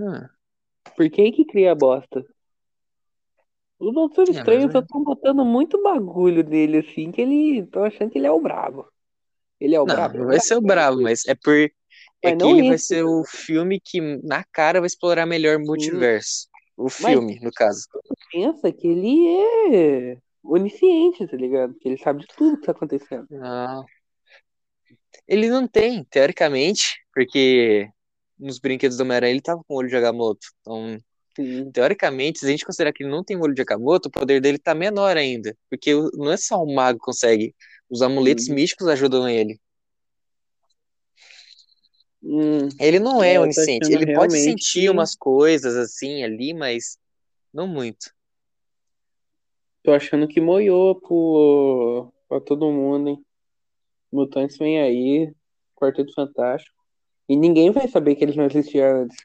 Ah, 0.00 0.30
Por 0.96 1.08
que 1.10 1.32
que 1.32 1.46
cria 1.46 1.72
a 1.72 1.74
bosta? 1.74 2.24
O 3.78 3.90
Doutor 3.92 4.28
É, 4.28 4.32
Estranho 4.32 4.62
mas 4.64 4.72
só 4.72 4.78
é. 4.78 4.82
estão 4.82 5.02
botando 5.02 5.44
muito 5.44 5.82
bagulho 5.82 6.42
nele, 6.44 6.78
assim, 6.78 7.10
que 7.10 7.20
ele. 7.22 7.66
Tô 7.66 7.82
achando 7.82 8.10
que 8.10 8.18
ele 8.18 8.26
é 8.26 8.30
o 8.30 8.40
brabo. 8.40 8.86
Ele 9.60 9.74
é 9.74 9.80
o 9.80 9.86
não, 9.86 9.94
brabo? 9.94 10.22
é 10.22 10.24
vai 10.26 10.40
ser 10.40 10.56
o 10.56 10.60
bravo, 10.60 11.00
mas 11.02 11.24
é 11.26 11.34
por 11.34 11.54
é 11.54 11.70
Mas 12.24 12.36
que 12.36 12.46
não 12.46 12.50
ele 12.50 12.62
vai 12.64 12.74
esse. 12.74 12.86
ser 12.86 13.04
o 13.04 13.24
filme 13.24 13.80
que 13.80 14.00
na 14.24 14.44
cara 14.44 14.80
vai 14.80 14.86
explorar 14.86 15.26
melhor 15.26 15.56
o 15.58 15.64
multiverso. 15.64 16.48
O 16.76 16.88
filme, 16.88 17.38
no 17.40 17.50
caso. 17.52 17.86
Pensa 18.32 18.72
que 18.72 18.86
ele 18.88 19.26
é 19.26 20.18
onisciente, 20.52 21.26
tá 21.26 21.36
ligado? 21.36 21.74
Que 21.74 21.88
ele 21.88 21.98
sabe 21.98 22.20
de 22.20 22.26
tudo 22.36 22.58
que 22.58 22.66
tá 22.66 22.72
acontecendo. 22.72 23.26
Não. 23.30 23.84
Ele 25.26 25.48
não 25.48 25.66
tem, 25.68 26.04
teoricamente, 26.04 26.96
porque 27.12 27.88
nos 28.38 28.58
brinquedos 28.58 28.96
do 28.96 29.02
Homem-Aranha 29.02 29.32
ele 29.32 29.42
tava 29.42 29.62
com 29.66 29.74
o 29.74 29.76
olho 29.78 29.88
de 29.88 29.96
Agamotto. 29.96 30.46
Então, 30.60 30.98
Sim. 31.36 31.70
teoricamente, 31.70 32.38
se 32.38 32.46
a 32.46 32.48
gente 32.48 32.64
considerar 32.64 32.92
que 32.92 33.02
ele 33.02 33.10
não 33.10 33.22
tem 33.22 33.36
o 33.36 33.42
olho 33.42 33.54
de 33.54 33.62
Agamotto, 33.62 34.08
o 34.08 34.12
poder 34.12 34.40
dele 34.40 34.58
tá 34.58 34.74
menor 34.74 35.16
ainda. 35.16 35.56
Porque 35.68 35.94
o- 35.94 36.10
não 36.14 36.30
é 36.32 36.36
só 36.36 36.62
um 36.62 36.74
mago 36.74 36.98
que 36.98 37.04
consegue. 37.04 37.54
Os 37.90 38.00
amuletos 38.02 38.46
Sim. 38.46 38.54
místicos 38.54 38.88
ajudam 38.88 39.28
ele. 39.28 39.60
Hum, 42.22 42.68
Ele 42.80 42.98
não 42.98 43.22
É, 43.22 43.34
é 43.34 43.40
onisciente. 43.40 43.92
Ele 43.92 44.12
pode 44.12 44.36
sentir 44.38 44.90
umas 44.90 45.14
coisas 45.14 45.76
assim 45.76 46.24
ali, 46.24 46.52
mas 46.52 46.98
não 47.52 47.66
muito. 47.66 48.10
Tô 49.88 49.94
achando 49.94 50.28
que 50.28 50.38
moiou 50.38 51.00
pro, 51.00 52.12
pra 52.28 52.38
todo 52.42 52.70
mundo, 52.70 53.08
hein? 53.08 53.24
Mutantes 54.12 54.58
vem 54.58 54.78
aí, 54.78 55.32
Quarteto 55.74 56.12
Fantástico. 56.12 56.76
E 57.26 57.34
ninguém 57.34 57.70
vai 57.70 57.88
saber 57.88 58.14
que 58.14 58.22
eles 58.22 58.36
não 58.36 58.44
existiam 58.44 59.04
antes. 59.04 59.16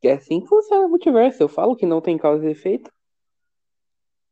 Que 0.00 0.06
é 0.06 0.12
assim 0.12 0.40
que 0.40 0.46
funciona 0.46 0.86
o 0.86 0.88
multiverso. 0.88 1.42
Eu 1.42 1.48
falo 1.48 1.74
que 1.74 1.84
não 1.84 2.00
tem 2.00 2.16
causa 2.16 2.46
e 2.46 2.52
efeito. 2.52 2.88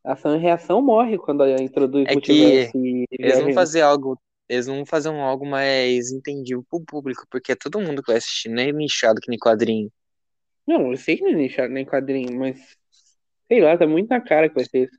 Ação 0.05 0.37
e 0.37 0.39
reação 0.39 0.81
morre 0.81 1.19
quando 1.19 1.45
introduz 1.61 2.05
É 2.05 2.11
que 2.11 2.15
multiverso 2.15 2.77
e 2.77 3.05
Eles 3.11 3.41
vão 3.41 3.53
fazer 3.53 3.81
algo, 3.81 4.17
eles 4.49 4.67
vão 4.67 4.87
fazer 4.87 5.09
um 5.09 5.23
algo 5.23 5.45
mais 5.45 6.13
entendível 6.13 6.65
pro 6.71 6.81
público, 6.81 7.27
porque 7.29 7.51
é 7.51 7.57
todo 7.57 7.81
mundo 7.81 8.01
que 8.01 8.13
vai 8.13 8.19
assistir, 8.19 8.49
não 8.49 8.63
é 8.63 8.71
nichado 8.71 9.21
que 9.21 9.29
nem 9.29 9.39
quadrinho. 9.39 9.91
Não, 10.65 10.93
eu 10.93 10.97
sei 10.97 11.17
que 11.17 11.25
não 11.25 11.31
é 11.31 11.35
nichado 11.35 11.73
nem 11.73 11.85
quadrinho, 11.85 12.39
mas 12.39 12.79
sei 13.49 13.61
lá, 13.61 13.77
tá 13.77 13.87
muito 13.87 14.09
na 14.09 14.21
cara 14.21 14.49
que 14.49 14.55
vai 14.55 14.65
ser 14.65 14.85
isso. 14.85 14.99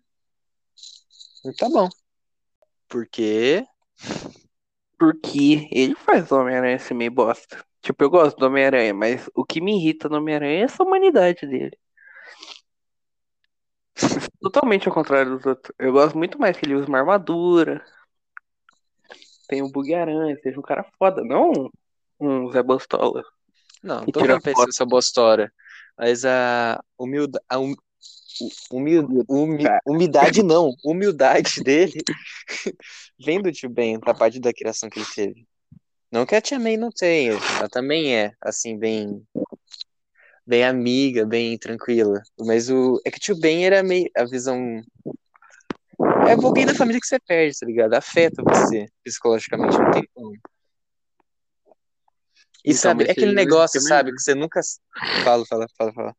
E 1.45 1.53
tá 1.55 1.69
bom. 1.69 1.87
Porque 2.87 3.65
Porque 4.97 5.69
ele 5.71 5.95
faz 5.95 6.31
o 6.31 6.39
Homem-Aranha 6.39 6.79
ser 6.79 6.93
meio 6.93 7.11
bosta. 7.11 7.63
Tipo, 7.81 8.03
eu 8.03 8.09
gosto 8.09 8.37
do 8.37 8.45
Homem-Aranha, 8.47 8.93
mas 8.93 9.29
o 9.33 9.45
que 9.45 9.61
me 9.61 9.77
irrita 9.77 10.09
no 10.09 10.17
Homem-Aranha 10.17 10.61
é 10.61 10.63
essa 10.63 10.83
humanidade 10.83 11.47
dele. 11.47 11.77
Totalmente 14.41 14.87
ao 14.87 14.93
contrário 14.93 15.37
dos 15.37 15.45
outros. 15.45 15.73
Eu 15.79 15.93
gosto 15.93 16.17
muito 16.17 16.37
mais 16.39 16.57
que 16.57 16.65
ele 16.65 16.75
use 16.75 16.87
uma 16.87 16.99
armadura. 16.99 17.85
Tem 19.47 19.61
um 19.61 19.71
bug-aranha, 19.71 20.37
seja 20.43 20.59
um 20.59 20.63
cara 20.63 20.85
foda, 20.97 21.23
não 21.23 21.71
um 22.19 22.51
Zé 22.51 22.61
Bostola. 22.61 23.23
Não, 23.81 24.03
Que 24.05 24.11
tô 24.11 24.19
tira 24.19 24.39
falando 24.39 24.55
pra 24.55 24.69
essa 24.69 24.85
bostora. 24.85 25.53
Mas 25.97 26.25
a 26.25 26.83
humilda, 26.97 27.41
a 27.47 27.59
hum, 27.59 27.73
humil, 28.71 29.07
humi- 29.29 29.63
umidade 29.85 30.43
não, 30.43 30.73
humildade 30.83 31.61
dele 31.63 32.01
vem 33.19 33.41
do 33.41 33.51
tio 33.51 33.69
Ben, 33.69 33.99
da 33.99 34.13
parte 34.13 34.39
da 34.39 34.53
criação 34.53 34.89
que 34.89 34.99
ele 34.99 35.07
teve. 35.13 35.47
Não 36.11 36.25
que 36.25 36.35
a 36.35 36.41
tia 36.41 36.59
May 36.59 36.75
não 36.77 36.89
tenha, 36.89 37.33
ela 37.57 37.69
também 37.69 38.15
é, 38.15 38.33
assim, 38.41 38.77
bem 38.77 39.23
bem 40.45 40.63
amiga, 40.63 41.25
bem 41.25 41.57
tranquila. 41.59 42.21
Mas 42.39 42.69
o 42.69 42.99
é 43.05 43.11
que 43.11 43.17
o 43.17 43.21
tio 43.21 43.39
Ben 43.39 43.65
era 43.65 43.83
meio 43.83 44.09
a 44.17 44.25
visão 44.25 44.81
é 46.27 46.33
alguém 46.33 46.65
da 46.65 46.73
família 46.73 46.99
que 46.99 47.07
você 47.07 47.19
perde, 47.19 47.57
tá 47.59 47.65
ligado? 47.65 47.93
Afeta 47.93 48.41
você 48.43 48.87
psicologicamente, 49.03 49.77
não 49.77 49.91
tem 49.91 50.07
como. 50.13 50.33
E 52.63 52.71
Então, 52.71 52.75
sabe, 52.75 53.05
é 53.05 53.11
aquele 53.11 53.33
negócio, 53.33 53.79
sabe, 53.81 54.11
que 54.13 54.21
você 54.21 54.33
nunca. 54.35 54.61
Fala, 55.23 55.45
fala, 55.45 55.67
fala, 55.77 55.93
fala. 55.93 56.15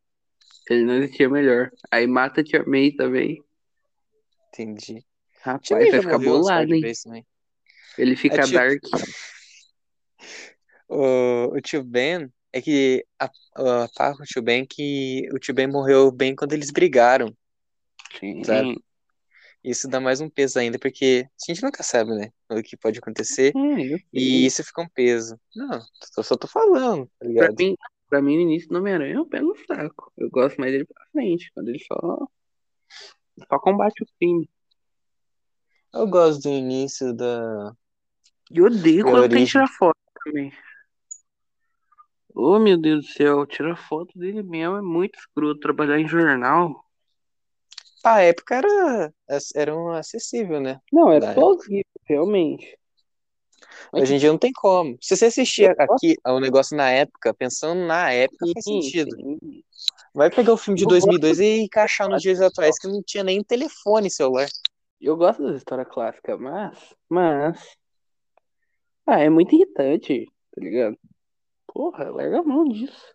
Ele 0.70 0.85
não 0.85 0.94
existia 0.94 1.28
melhor. 1.28 1.70
Aí 1.90 2.06
mata 2.06 2.40
a 2.40 2.44
Tia 2.44 2.64
May 2.64 2.92
também. 2.92 3.42
Entendi. 4.48 5.04
Rapaz, 5.42 5.66
Tia 5.66 5.76
May 5.76 5.90
vai 5.90 6.00
ficar 6.00 6.18
bolado, 6.18 6.74
hein? 6.74 6.83
Ele 7.98 8.16
fica 8.16 8.42
É 8.42 8.46
dark. 8.46 8.80
O, 10.92 11.56
o 11.56 11.61
tio 11.61 11.85
Ben 11.85 12.28
é 12.52 12.61
que 12.61 13.06
a, 13.16 13.30
a 13.54 14.14
com 14.16 14.24
o 14.24 14.26
tio 14.26 14.42
Ben 14.42 14.66
que 14.66 15.22
o 15.33 15.38
tio 15.38 15.54
Ben 15.54 15.68
morreu 15.68 16.11
bem 16.11 16.35
quando 16.35 16.52
eles 16.52 16.72
brigaram. 16.72 17.33
Sim. 18.18 18.42
Sabe? 18.42 18.83
Isso 19.62 19.87
dá 19.87 20.00
mais 20.00 20.20
um 20.20 20.28
peso 20.28 20.59
ainda, 20.59 20.80
porque 20.80 21.26
a 21.28 21.52
gente 21.52 21.62
nunca 21.62 21.85
sabe, 21.85 22.11
né? 22.12 22.30
O 22.50 22.61
que 22.61 22.76
pode 22.76 22.98
acontecer. 22.98 23.52
Sei. 23.52 24.04
E 24.12 24.44
isso 24.46 24.64
fica 24.64 24.83
um 24.83 24.88
peso. 24.88 25.38
Não, 25.54 25.80
eu 26.16 26.24
só 26.24 26.37
tô 26.37 26.48
falando, 26.48 27.06
tá 27.06 27.12
Pra 27.18 27.28
ligado? 27.28 27.54
mim, 27.56 27.76
pra 28.10 28.20
mim, 28.20 28.34
no 28.36 28.42
início 28.42 28.68
do 28.68 28.78
Homem-Aranha 28.78 29.14
é 29.14 29.20
um 29.20 29.28
pé 29.28 29.40
no 29.40 29.54
saco. 29.66 30.12
Eu 30.18 30.28
gosto 30.28 30.60
mais 30.60 30.72
dele 30.72 30.84
pra 30.84 31.06
frente, 31.12 31.50
quando 31.54 31.68
ele 31.68 31.78
só, 31.78 32.28
só 33.48 33.58
combate 33.58 34.02
o 34.02 34.06
crime. 34.18 34.50
Eu 35.94 36.06
gosto 36.08 36.42
do 36.42 36.48
início 36.50 37.14
da. 37.14 37.72
E 38.50 38.60
odeio 38.60 38.98
E 38.98 39.00
a 39.00 39.04
quando 39.04 39.14
tem 39.14 39.22
origem. 39.22 39.46
tirar 39.46 39.68
foto 39.68 39.96
também. 40.24 40.52
Oh, 42.34 42.58
meu 42.58 42.78
Deus 42.78 43.06
do 43.06 43.12
céu, 43.12 43.46
tirar 43.46 43.76
foto 43.76 44.16
dele 44.18 44.42
mesmo 44.42 44.76
é 44.76 44.82
muito 44.82 45.18
escroto. 45.18 45.60
Trabalhar 45.60 45.98
em 45.98 46.06
jornal. 46.06 46.84
A 48.04 48.20
época 48.22 48.54
era, 48.56 49.12
era 49.54 49.76
um 49.76 49.90
acessível, 49.90 50.60
né? 50.60 50.80
Não, 50.92 51.10
era 51.12 51.26
Da 51.26 51.34
plausível, 51.34 51.84
realmente. 52.04 52.78
Hoje 53.92 54.14
em 54.14 54.18
dia 54.18 54.30
não 54.30 54.38
tem 54.38 54.52
como. 54.52 54.96
Se 55.00 55.16
você 55.16 55.26
assistir 55.26 55.70
aqui 55.78 56.16
ao 56.24 56.40
negócio 56.40 56.76
na 56.76 56.90
época, 56.90 57.35
pensando 57.35 57.87
na 57.87 58.12
época, 58.12 58.46
faz 58.52 58.64
sim, 58.64 58.83
sentido. 58.83 59.16
sim. 59.16 59.62
Vai 60.14 60.30
pegar 60.30 60.53
o 60.53 60.57
filme 60.57 60.76
de 60.76 60.84
Eu 60.84 60.88
2002 60.88 61.38
e 61.40 61.61
encaixar 61.61 62.09
nos 62.09 62.22
dias 62.22 62.40
atuais, 62.40 62.78
que 62.78 62.88
não 62.88 63.03
tinha 63.03 63.22
nem 63.22 63.42
telefone 63.42 64.11
celular. 64.11 64.49
Eu 65.01 65.16
gosto 65.16 65.42
das 65.42 65.57
histórias 65.57 65.88
clássicas, 65.88 66.38
mas. 66.38 66.94
Mas. 67.09 67.76
Ah, 69.07 69.20
é 69.20 69.30
muito 69.30 69.55
irritante, 69.55 70.26
tá 70.55 70.61
ligado? 70.61 70.99
Porra, 71.66 72.11
larga 72.11 72.40
a 72.40 72.42
mão 72.42 72.64
disso. 72.64 73.12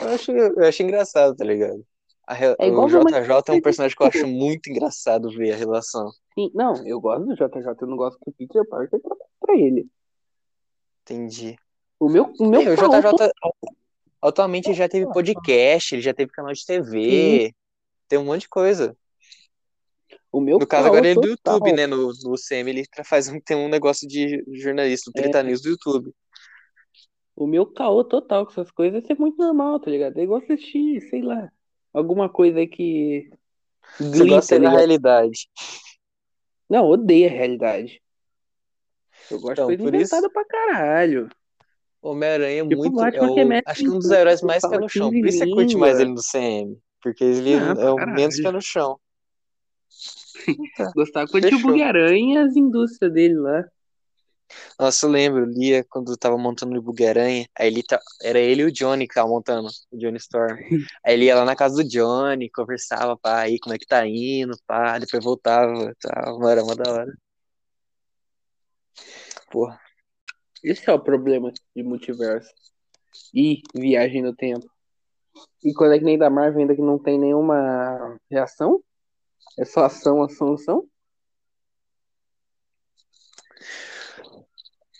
Eu 0.00 0.08
acho, 0.08 0.30
eu 0.32 0.64
acho 0.64 0.82
engraçado, 0.82 1.36
tá 1.36 1.44
ligado? 1.44 1.84
Re- 2.34 2.56
É 2.58 2.70
o 2.70 2.86
JJ 2.88 3.42
é 3.48 3.52
um 3.52 3.60
personagem 3.60 3.96
que 3.96 4.02
eu 4.02 4.06
acho 4.06 4.26
muito 4.26 4.70
engraçado 4.70 5.30
ver 5.30 5.52
a 5.52 5.56
relação. 5.56 6.10
Sim, 6.34 6.50
não, 6.54 6.86
eu 6.86 7.00
gosto 7.00 7.26
do 7.26 7.34
JJ, 7.34 7.74
eu 7.80 7.86
não 7.86 7.96
gosto 7.96 8.18
que 8.20 8.30
o 8.30 8.32
Peter 8.32 8.64
Parker 8.68 9.00
trabalhe 9.00 9.30
pra 9.40 9.56
ele. 9.56 9.88
Entendi. 11.02 11.56
O 11.98 12.08
meu, 12.08 12.32
o 12.38 12.46
meu 12.46 12.60
Sim, 12.62 12.68
o 12.68 12.74
JJ 12.76 13.30
atualmente 14.22 14.72
já 14.72 14.88
teve 14.88 15.10
podcast, 15.12 15.94
ele 15.94 16.02
já 16.02 16.14
teve 16.14 16.30
canal 16.30 16.52
de 16.52 16.64
TV, 16.64 17.52
tem 18.08 18.18
um 18.18 18.24
monte 18.24 18.42
de 18.42 18.48
coisa. 18.48 18.96
O 20.32 20.40
meu 20.40 20.58
No 20.58 20.66
caso, 20.66 20.86
agora 20.86 21.00
ele 21.08 21.18
é 21.18 21.20
do. 21.20 21.26
YouTube, 21.26 21.72
né? 21.72 21.86
No, 21.86 22.12
no 22.22 22.36
CM 22.38 22.70
ele 22.70 22.84
faz 23.04 23.28
um, 23.28 23.40
tem 23.40 23.56
um 23.56 23.68
negócio 23.68 24.06
de 24.06 24.44
jornalista, 24.54 25.10
o 25.10 25.12
30 25.12 25.38
É. 25.38 25.42
News 25.42 25.60
do 25.60 25.70
YouTube. 25.70 26.12
O 27.34 27.46
meu 27.46 27.66
caô 27.66 28.04
total 28.04 28.44
com 28.44 28.52
essas 28.52 28.70
coisas 28.70 29.02
é 29.02 29.06
ser 29.06 29.18
muito 29.18 29.36
normal, 29.38 29.80
tá 29.80 29.90
ligado? 29.90 30.16
É 30.18 30.22
igual 30.22 30.40
assistir, 30.40 31.00
sei 31.08 31.22
lá, 31.22 31.50
alguma 31.92 32.28
coisa 32.28 32.66
que. 32.66 33.30
Você 33.98 34.26
gosta 34.26 34.56
tá 34.56 34.62
da 34.62 34.70
realidade. 34.70 35.48
Não, 36.68 36.86
odeio 36.88 37.26
a 37.28 37.30
realidade. 37.32 38.00
Eu 39.30 39.40
gosto 39.40 39.52
Então, 39.52 39.66
de 39.68 39.76
coisa 39.78 39.96
isso- 39.96 40.30
pra 40.32 40.44
caralho. 40.44 41.28
Homem-Aranha 42.02 42.62
é 42.62 42.66
Tipo 42.66 42.76
muito. 42.78 43.00
É 43.04 43.10
que 43.10 43.16
é 43.18 43.22
o, 43.22 43.62
acho 43.66 43.82
que 43.82 43.88
um 43.90 43.98
dos 43.98 44.10
heróis 44.10 44.40
mais 44.42 44.62
pé 44.66 44.78
no 44.78 44.88
chão. 44.88 45.10
15 45.10 45.20
Por 45.20 45.28
isso 45.28 45.38
você 45.38 45.50
curte 45.50 45.76
mais 45.76 46.00
ele 46.00 46.10
no 46.10 46.22
CM. 46.22 46.78
Porque 47.02 47.24
ele 47.24 47.54
Ah, 47.54 47.74
é 47.78 47.90
o 47.90 47.96
caralho. 47.96 48.16
menos 48.16 48.40
pé 48.40 48.50
no 48.50 48.62
chão. 48.62 48.98
Gostava 50.94 51.28
quando 51.28 51.48
tinha 51.48 51.58
o 51.58 51.62
e 52.32 52.36
as 52.38 52.56
indústrias 52.56 53.12
dele 53.12 53.34
lá. 53.34 53.64
Nossa, 54.78 55.06
eu 55.06 55.10
lembro, 55.10 55.44
lia 55.44 55.84
quando 55.88 56.16
tava 56.16 56.36
montando 56.38 56.78
o 56.78 56.82
Bug-Aranha, 56.82 57.46
aí 57.58 57.66
ele 57.68 57.82
tá, 57.82 58.00
era 58.22 58.38
ele 58.38 58.62
e 58.62 58.64
o 58.64 58.72
Johnny 58.72 59.06
que 59.06 59.12
estavam 59.12 59.30
montando, 59.30 59.68
o 59.90 59.96
Johnny 59.96 60.16
Storm. 60.18 60.56
Aí 61.04 61.14
ele 61.14 61.26
ia 61.26 61.36
lá 61.36 61.44
na 61.44 61.56
casa 61.56 61.76
do 61.76 61.88
Johnny, 61.88 62.50
conversava, 62.50 63.16
pá, 63.16 63.40
aí 63.42 63.58
como 63.58 63.74
é 63.74 63.78
que 63.78 63.86
tá 63.86 64.06
indo, 64.06 64.56
pá, 64.66 64.98
depois 64.98 65.22
voltava, 65.24 65.94
tal, 66.00 66.38
mano, 66.38 66.48
era 66.48 66.62
uma 66.62 66.74
da 66.76 66.92
hora. 66.92 67.12
Porra, 69.50 69.80
Esse 70.62 70.88
é 70.88 70.92
o 70.92 71.00
problema 71.02 71.52
de 71.74 71.82
multiverso. 71.82 72.50
E 73.34 73.62
viagem 73.74 74.22
no 74.22 74.34
tempo. 74.34 74.66
E 75.64 75.72
quando 75.74 75.94
é 75.94 75.98
que 75.98 76.04
nem 76.04 76.18
da 76.18 76.30
Marvel 76.30 76.60
ainda 76.60 76.74
que 76.74 76.82
não 76.82 76.98
tem 76.98 77.18
nenhuma 77.18 78.18
reação? 78.30 78.82
É 79.58 79.64
só 79.64 79.84
ação, 79.84 80.22
ação, 80.22 80.54
ação? 80.54 80.88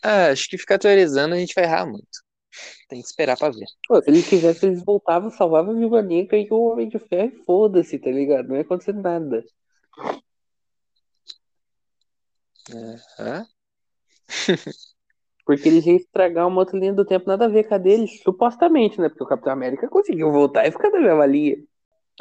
Ah, 0.02 0.28
acho 0.28 0.48
que 0.48 0.58
ficar 0.58 0.78
teorizando 0.78 1.34
a 1.34 1.38
gente 1.38 1.54
vai 1.54 1.64
errar 1.64 1.86
muito. 1.86 2.20
Tem 2.88 3.00
que 3.00 3.06
esperar 3.06 3.36
pra 3.36 3.50
ver. 3.50 3.66
Pô, 3.86 4.02
se 4.02 4.10
eles 4.10 4.28
quisessem, 4.28 4.70
eles 4.70 4.84
voltavam, 4.84 5.30
salvavam 5.30 5.72
a 5.72 5.78
Viúva 5.78 6.02
Negra 6.02 6.36
e 6.36 6.48
o 6.50 6.72
Homem 6.72 6.88
de 6.88 6.98
Ferro 6.98 7.32
e 7.34 7.44
foda-se, 7.44 7.98
tá 7.98 8.10
ligado? 8.10 8.48
Não 8.48 8.56
ia 8.56 8.62
acontecer 8.62 8.92
nada. 8.92 9.44
Hã? 13.18 13.46
Porque 15.46 15.68
eles 15.68 15.86
iam 15.86 15.96
estragar 15.96 16.46
uma 16.46 16.60
outra 16.60 16.78
linha 16.78 16.92
do 16.92 17.04
tempo, 17.04 17.26
nada 17.26 17.46
a 17.46 17.48
ver 17.48 17.64
com 17.64 17.74
a 17.74 17.78
deles, 17.78 18.20
supostamente, 18.22 19.00
né? 19.00 19.08
Porque 19.08 19.24
o 19.24 19.26
Capitão 19.26 19.52
América 19.52 19.88
conseguiu 19.88 20.30
voltar 20.30 20.66
e 20.66 20.72
ficar 20.72 20.90
na 20.90 21.00
mesma 21.00 21.26
linha. 21.26 21.56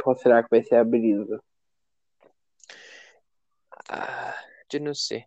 Qual 0.02 0.16
será 0.18 0.42
que 0.42 0.50
vai 0.50 0.64
ser 0.64 0.76
a 0.76 0.84
brisa? 0.84 1.40
Ah, 3.88 4.36
eu 4.74 4.80
não 4.82 4.94
sei. 4.96 5.26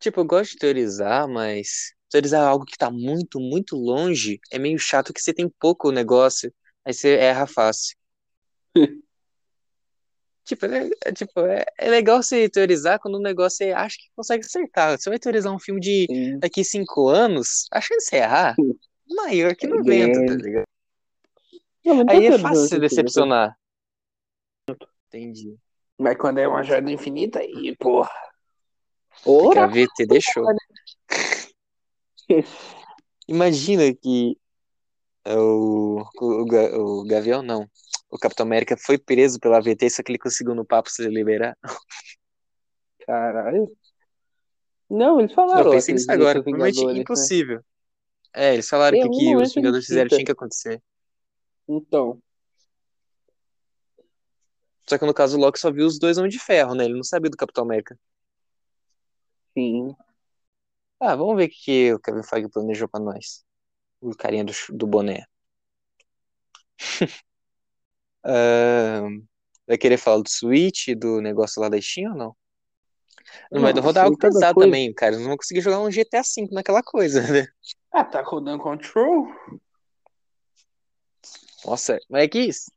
Tipo, 0.00 0.20
eu 0.20 0.24
gosto 0.24 0.52
de 0.52 0.58
teorizar, 0.58 1.28
mas 1.28 1.94
teorizar 2.10 2.42
algo 2.42 2.64
que 2.64 2.76
tá 2.76 2.90
muito, 2.90 3.38
muito 3.38 3.76
longe 3.76 4.40
é 4.50 4.58
meio 4.58 4.78
chato 4.78 5.12
que 5.12 5.20
você 5.20 5.32
tem 5.32 5.48
pouco 5.60 5.92
negócio, 5.92 6.52
aí 6.84 6.92
você 6.94 7.16
erra 7.16 7.46
fácil. 7.46 7.96
Tipo, 10.42 10.66
é, 10.66 10.90
é, 11.04 11.12
tipo 11.12 11.40
é, 11.42 11.64
é 11.78 11.88
legal 11.90 12.20
você 12.20 12.48
teorizar 12.48 12.98
quando 12.98 13.16
o 13.16 13.22
negócio 13.22 13.58
você 13.58 13.70
acha 13.70 13.96
que 13.96 14.10
consegue 14.16 14.44
acertar. 14.44 14.98
Você 14.98 15.08
vai 15.08 15.16
teorizar 15.16 15.54
um 15.54 15.60
filme 15.60 15.80
de 15.80 16.06
Sim. 16.10 16.38
daqui 16.40 16.64
cinco 16.64 17.08
anos, 17.08 17.66
a 17.70 17.80
chance 17.80 18.06
de 18.06 18.10
você 18.10 18.16
errar 18.16 18.56
maior 19.08 19.54
que 19.54 19.66
É 19.66 19.68
90, 19.68 20.12
tá 20.12 20.20
grande. 20.20 20.42
ligado? 20.42 20.64
Não, 21.84 21.94
não 21.94 22.04
Aí 22.08 22.26
é 22.26 22.38
fácil 22.38 22.66
se 22.66 22.80
decepcionar. 22.80 23.56
Entendi. 25.06 25.56
Mas 25.96 26.16
quando 26.16 26.38
é 26.38 26.48
uma 26.48 26.64
joia 26.64 26.90
infinita, 26.90 27.38
aí, 27.38 27.76
porra. 27.76 28.10
Porque 29.22 29.58
a 29.58 29.62
Ora, 29.62 29.66
VT 29.68 30.06
deixou. 30.06 30.44
Imagina 33.28 33.94
que 33.94 34.36
o, 35.26 36.02
o, 36.20 36.44
Ga- 36.46 36.76
o 36.76 37.04
Gavião, 37.04 37.42
não. 37.42 37.68
O 38.10 38.18
Capitão 38.18 38.44
América 38.44 38.76
foi 38.76 38.98
preso 38.98 39.38
pela 39.38 39.60
VT, 39.60 39.88
só 39.90 40.02
que 40.02 40.10
ele 40.10 40.18
conseguiu 40.18 40.54
no 40.54 40.64
papo 40.64 40.90
se 40.90 41.06
liberar. 41.08 41.56
caralho. 43.06 43.70
Não, 44.88 45.20
eles 45.20 45.32
falaram 45.32 45.66
Eu 45.66 45.70
pensei 45.70 45.94
nisso 45.94 46.10
agora, 46.10 46.42
provavelmente 46.42 46.84
né? 46.84 47.00
impossível. 47.00 47.60
É, 48.34 48.54
eles 48.54 48.68
falaram 48.68 48.96
Em 48.96 49.02
que 49.02 49.06
o 49.06 49.10
que 49.10 49.36
os 49.36 49.54
Vingadores 49.54 49.86
fizeram 49.86 50.08
tinha 50.08 50.24
que 50.24 50.32
acontecer. 50.32 50.82
Então, 51.68 52.20
Só 54.88 54.98
que 54.98 55.06
no 55.06 55.14
caso 55.14 55.36
o 55.38 55.40
Loki 55.40 55.60
só 55.60 55.70
viu 55.70 55.86
os 55.86 56.00
dois 56.00 56.18
Homens 56.18 56.34
de 56.34 56.40
Ferro, 56.40 56.74
né? 56.74 56.84
Ele 56.84 56.94
não 56.94 57.04
sabia 57.04 57.30
do 57.30 57.36
Capitão 57.36 57.62
América. 57.62 57.96
Sim. 59.54 59.94
Ah, 61.00 61.14
vamos 61.16 61.36
ver 61.36 61.46
o 61.46 61.50
que 61.50 61.92
o 61.94 61.98
Kevin 62.00 62.22
Feige 62.22 62.48
planejou 62.50 62.88
pra 62.88 63.00
nós. 63.00 63.44
O 64.00 64.14
carinha 64.16 64.44
do, 64.44 64.52
do 64.70 64.86
boné. 64.86 65.24
Ah, 68.22 69.00
vai 69.66 69.78
querer 69.78 69.96
falar 69.96 70.22
do 70.22 70.28
Switch, 70.28 70.88
do 70.94 71.22
negócio 71.22 71.62
lá 71.62 71.70
da 71.70 71.80
Steam 71.80 72.12
ou 72.12 72.18
não? 72.18 72.36
Não 73.50 73.62
vai 73.62 73.72
rodar 73.72 74.04
algo 74.04 74.16
cada 74.18 74.34
pesado 74.34 74.54
coisa. 74.54 74.68
também, 74.68 74.92
cara. 74.92 75.16
Não 75.16 75.24
vão 75.24 75.36
conseguir 75.38 75.60
jogar 75.62 75.80
um 75.80 75.90
GTA 75.90 76.22
V 76.22 76.48
naquela 76.52 76.82
coisa, 76.82 77.22
né? 77.22 77.46
Ah, 77.92 78.04
tá 78.04 78.22
rodando 78.22 78.62
Control? 78.62 79.26
Nossa, 81.64 81.98
mas 82.08 82.24
é 82.24 82.28
que 82.28 82.40
isso. 82.40 82.70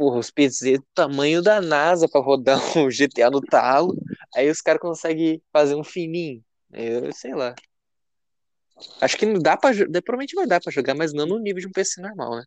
Porra, 0.00 0.18
os 0.18 0.30
PCs 0.30 0.78
do 0.78 0.86
tamanho 0.94 1.42
da 1.42 1.60
NASA 1.60 2.08
pra 2.08 2.22
rodar 2.22 2.56
um 2.78 2.90
GTA 2.90 3.28
no 3.30 3.38
talo. 3.38 3.94
Aí 4.34 4.48
os 4.48 4.62
caras 4.62 4.80
conseguem 4.80 5.42
fazer 5.52 5.74
um 5.74 5.84
fininho. 5.84 6.42
Eu 6.72 7.12
sei 7.12 7.34
lá. 7.34 7.54
Acho 8.98 9.18
que 9.18 9.26
não 9.26 9.38
dá 9.38 9.58
pra 9.58 9.74
jogar. 9.74 10.00
Provavelmente 10.00 10.34
vai 10.34 10.46
dar 10.46 10.58
pra 10.58 10.72
jogar, 10.72 10.94
mas 10.94 11.12
não 11.12 11.26
no 11.26 11.38
nível 11.38 11.60
de 11.60 11.66
um 11.66 11.70
PC 11.70 12.00
normal, 12.00 12.36
né? 12.36 12.44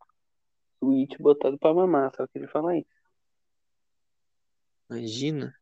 Switch 0.80 1.16
botado 1.20 1.56
pra 1.60 1.76
mamar, 1.76 2.12
só 2.18 2.26
queria 2.26 2.48
falar 2.48 2.76
isso. 2.76 2.90
Imagina. 4.90 5.54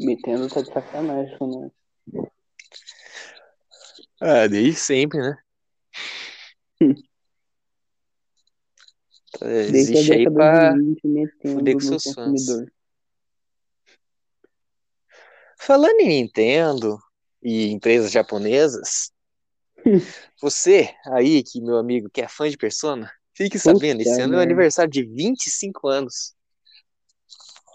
Metendo 0.00 0.48
tá 0.48 0.62
de 0.62 0.72
sacanagem 0.72 1.36
com 1.36 1.46
nós. 1.46 2.32
Ah, 4.22 4.46
desde 4.46 4.80
sempre, 4.80 5.20
né? 5.20 5.36
Desde 9.40 9.92
Existe 9.92 10.12
aí 10.12 10.30
pra. 10.30 10.72
de 10.72 10.78
20 10.78 11.06
metendo 11.06 11.54
fuder 11.54 11.74
com 11.74 11.80
seus 11.80 12.02
fãs. 12.04 12.14
consumidor. 12.14 12.72
Falando 15.58 16.00
em 16.00 16.08
Nintendo 16.08 16.98
e 17.42 17.70
empresas 17.70 18.10
japonesas, 18.10 19.12
você 20.40 20.94
aí, 21.06 21.42
que 21.42 21.60
meu 21.60 21.76
amigo, 21.76 22.08
que 22.10 22.20
é 22.20 22.28
fã 22.28 22.48
de 22.48 22.56
Persona, 22.56 23.10
fique 23.34 23.58
sabendo, 23.58 24.00
esse 24.00 24.10
Puta 24.10 24.24
ano 24.24 24.34
é 24.34 24.38
o 24.38 24.42
aniversário 24.42 24.90
de 24.90 25.04
25 25.04 25.88
anos. 25.88 26.34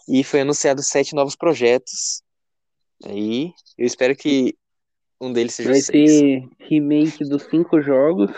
E 0.08 0.24
foi 0.24 0.42
anunciado 0.42 0.82
sete 0.82 1.14
novos 1.14 1.36
projetos. 1.36 2.22
Aí, 3.06 3.52
eu 3.78 3.86
espero 3.86 4.16
que 4.16 4.56
um 5.20 5.32
deles 5.32 5.54
seja 5.54 5.72
Vai 5.72 5.82
6. 5.82 5.92
ter 5.92 6.50
remake 6.60 7.24
dos 7.26 7.44
cinco 7.44 7.82
jogos. 7.82 8.32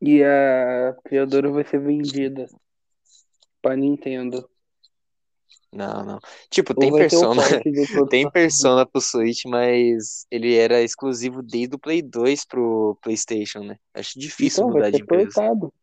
E 0.00 0.22
a 0.22 0.94
criadora 1.04 1.50
vai 1.50 1.64
ser 1.64 1.80
vendida 1.80 2.46
pra 3.62 3.76
Nintendo. 3.76 4.48
Não, 5.72 6.04
não. 6.04 6.18
Tipo, 6.50 6.72
Ou 6.72 6.78
tem 6.80 6.92
Persona, 6.92 7.42
tem 8.08 8.30
Persona 8.30 8.86
pro 8.86 9.00
Switch, 9.00 9.44
mas 9.46 10.26
ele 10.30 10.54
era 10.54 10.80
exclusivo 10.80 11.42
desde 11.42 11.74
o 11.74 11.78
Play 11.78 12.00
2 12.02 12.44
pro 12.46 12.96
PlayStation, 13.02 13.60
né? 13.60 13.76
Acho 13.92 14.18
difícil 14.18 14.64
Então, 14.64 14.68
mudar 14.68 14.82
vai 14.82 14.90
de 14.92 14.96
ser 14.98 15.02
empresa. 15.02 15.24
portado. 15.32 15.74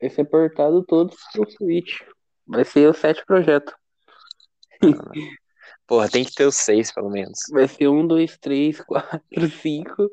Vai 0.00 0.10
ser 0.10 0.24
portado 0.24 0.84
todos 0.84 1.16
pro 1.32 1.48
Switch. 1.50 2.00
Vai 2.46 2.64
ser 2.64 2.88
os 2.88 2.96
sete 2.98 3.24
projetos. 3.24 3.72
Porra, 5.86 6.08
tem 6.08 6.24
que 6.24 6.34
ter 6.34 6.46
os 6.46 6.56
seis, 6.56 6.92
pelo 6.92 7.10
menos. 7.10 7.38
Vai 7.52 7.68
ser 7.68 7.88
um, 7.88 8.04
dois, 8.06 8.36
três, 8.38 8.80
quatro, 8.80 9.50
cinco. 9.60 10.10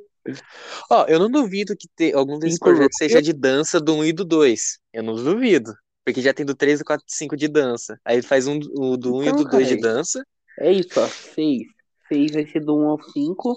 Ó, 0.90 1.06
eu 1.06 1.20
não 1.20 1.30
duvido 1.30 1.76
que 1.76 1.88
te, 1.96 2.14
algum 2.14 2.38
desses 2.40 2.56
Cinco 2.56 2.66
projetos 2.66 2.98
seja 2.98 3.22
de 3.22 3.34
dança 3.34 3.80
do 3.80 3.96
1 3.96 4.06
e 4.06 4.14
do 4.14 4.26
2. 4.26 4.80
Eu 4.94 5.04
não 5.04 5.16
duvido. 5.16 5.74
Porque 6.06 6.22
já 6.22 6.34
tem 6.34 6.46
do 6.46 6.56
3, 6.56 6.80
do 6.80 6.86
4 6.86 7.06
e 7.08 7.14
5 7.14 7.38
de 7.38 7.48
dança. 7.48 8.00
Aí 8.04 8.22
faz 8.22 8.48
um 8.48 8.60
o 8.78 8.98
do 8.98 9.16
1 9.16 9.24
e 9.24 9.26
o 9.26 9.30
Então, 9.30 9.44
do 9.44 9.50
2 9.50 9.68
de 9.68 9.78
dança. 9.78 10.26
É 10.60 10.72
isso, 10.72 11.00
ó. 11.00 11.08
Seis. 11.08 11.68
Seis 12.08 12.32
vai 12.32 12.48
ser 12.48 12.62
do 12.62 12.76
1 12.76 12.90
ao 12.90 13.02
5. 13.02 13.56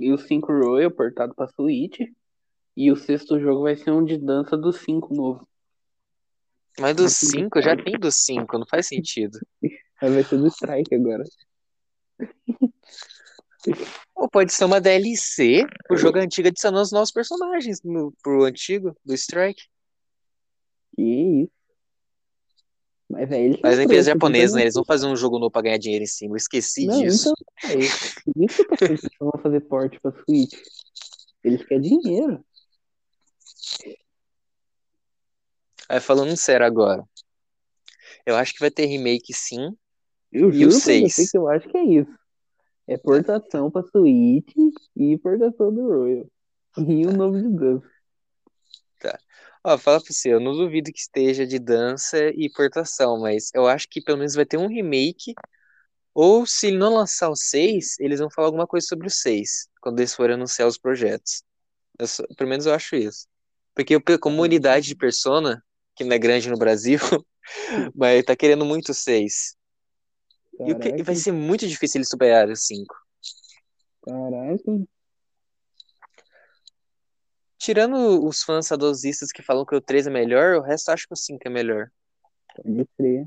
E 0.00 0.12
o 0.12 0.18
5 0.18 0.52
Royal, 0.52 0.90
portado 0.90 1.34
pra 1.34 1.48
Switch. 1.48 1.98
E 2.76 2.92
o 2.92 2.96
sexto 2.96 3.40
jogo 3.40 3.62
vai 3.62 3.76
ser 3.76 3.90
um 3.90 4.04
de 4.04 4.16
dança 4.16 4.56
do 4.56 4.72
5 4.72 5.14
novo. 5.14 5.48
Mas 6.78 6.94
do 6.94 7.04
Mas 7.04 7.18
tem 7.18 7.30
5 7.30 7.60
já 7.60 7.76
tem 7.76 7.98
do 7.98 8.12
5, 8.12 8.58
não 8.58 8.66
faz 8.66 8.86
sentido. 8.86 9.38
Vai 10.00 10.22
ser 10.22 10.38
do 10.38 10.46
Strike 10.46 10.94
agora. 10.94 11.24
Ou 14.14 14.28
pode 14.28 14.52
ser 14.52 14.64
uma 14.64 14.80
DLC 14.80 15.64
pro 15.86 15.96
jogo 15.96 16.18
antigo 16.18 16.48
adicionando 16.48 16.82
os 16.82 16.92
novos 16.92 17.10
personagens 17.10 17.80
no, 17.82 18.12
pro 18.22 18.44
antigo, 18.44 18.96
do 19.04 19.14
Strike. 19.14 19.62
Que 20.94 21.42
isso. 21.42 21.52
Mas 23.08 23.30
eles 23.30 23.58
Mas 23.62 23.72
a 23.72 23.76
são 23.76 23.84
empresa 23.84 24.12
japonesa, 24.12 24.56
né? 24.56 24.62
Eles 24.62 24.74
vão 24.74 24.84
fazer 24.84 25.06
um 25.06 25.16
jogo 25.16 25.38
novo 25.38 25.50
pra 25.50 25.62
ganhar 25.62 25.78
dinheiro 25.78 26.04
em 26.04 26.06
cima. 26.08 26.34
Eu 26.34 26.36
esqueci 26.36 26.84
Não, 26.86 27.00
disso. 27.00 27.32
então, 27.62 27.70
é 27.70 27.78
isso. 27.78 28.14
Que 28.76 28.84
eles 28.84 29.00
vão 29.18 29.32
fazer 29.42 29.60
porte 29.62 29.98
pra 30.00 30.12
Switch. 30.12 30.52
Eles 31.42 31.64
querem 31.64 31.98
dinheiro. 32.00 32.44
Aí 35.88 36.00
falando 36.00 36.36
sério 36.36 36.66
agora. 36.66 37.02
Eu 38.26 38.36
acho 38.36 38.52
que 38.52 38.60
vai 38.60 38.70
ter 38.70 38.84
remake 38.84 39.32
sim. 39.32 39.74
Eu 40.30 40.50
E 40.52 40.66
o 40.66 40.70
juro 40.70 40.72
você 40.72 41.08
seis? 41.08 41.30
que 41.30 41.38
eu 41.38 41.48
acho 41.48 41.66
que 41.66 41.78
é 41.78 41.84
isso. 41.84 42.17
É 42.88 42.96
portação 42.96 43.70
pra 43.70 43.82
Switch 43.84 44.52
e 44.96 45.18
portação 45.18 45.72
do 45.72 45.86
Royal. 45.86 46.26
E 46.78 47.06
o 47.06 47.12
novo 47.12 47.38
de 47.40 47.48
Dust. 47.48 47.86
Ó, 49.64 49.76
fala 49.76 50.00
pra 50.00 50.12
você, 50.12 50.32
eu 50.32 50.40
não 50.40 50.52
duvido 50.52 50.92
que 50.92 50.98
esteja 51.00 51.46
de 51.46 51.58
dança 51.58 52.18
e 52.34 52.50
portação, 52.50 53.20
mas 53.20 53.50
eu 53.54 53.66
acho 53.66 53.88
que 53.88 54.00
pelo 54.00 54.18
menos 54.18 54.34
vai 54.34 54.46
ter 54.46 54.56
um 54.56 54.68
remake. 54.68 55.34
Ou 56.14 56.46
se 56.46 56.68
ele 56.68 56.78
não 56.78 56.94
lançar 56.94 57.30
o 57.30 57.36
6, 57.36 57.98
eles 58.00 58.20
vão 58.20 58.30
falar 58.30 58.48
alguma 58.48 58.66
coisa 58.66 58.86
sobre 58.86 59.08
o 59.08 59.10
6, 59.10 59.68
quando 59.80 60.00
eles 60.00 60.14
forem 60.14 60.34
anunciar 60.36 60.68
os 60.68 60.78
projetos. 60.78 61.42
Eu 61.98 62.06
pelo 62.36 62.50
menos 62.50 62.66
eu 62.66 62.74
acho 62.74 62.96
isso. 62.96 63.28
Porque 63.74 63.96
eu- 63.96 64.20
como 64.20 64.42
unidade 64.42 64.88
de 64.88 64.96
Persona, 64.96 65.64
que 65.96 66.04
não 66.04 66.14
é 66.14 66.20
grande 66.20 66.50
no 66.50 66.58
Brasil, 66.58 66.98
mas 67.96 68.24
tá 68.24 68.36
querendo 68.36 68.66
muito 68.66 68.90
o 68.92 68.94
6. 68.94 69.57
E 70.60 70.72
o 70.72 70.78
que, 70.78 70.90
Caraca, 70.90 71.04
vai 71.04 71.14
ser 71.14 71.32
muito 71.32 71.66
difícil 71.66 71.98
eles 71.98 72.08
superarem 72.08 72.52
o 72.52 72.56
5. 72.56 72.94
caraca. 74.04 74.88
Tirando 77.58 78.24
os 78.24 78.42
fãs 78.42 78.66
saudosistas 78.66 79.32
que 79.32 79.42
falam 79.42 79.64
que 79.64 79.74
o 79.74 79.80
3 79.80 80.06
é 80.06 80.10
melhor, 80.10 80.56
o 80.56 80.62
resto 80.62 80.90
acho 80.90 81.06
que 81.06 81.14
o 81.14 81.16
5 81.16 81.40
é 81.46 81.50
melhor. 81.50 81.90
Pode 82.56 82.88
crer. 82.96 83.26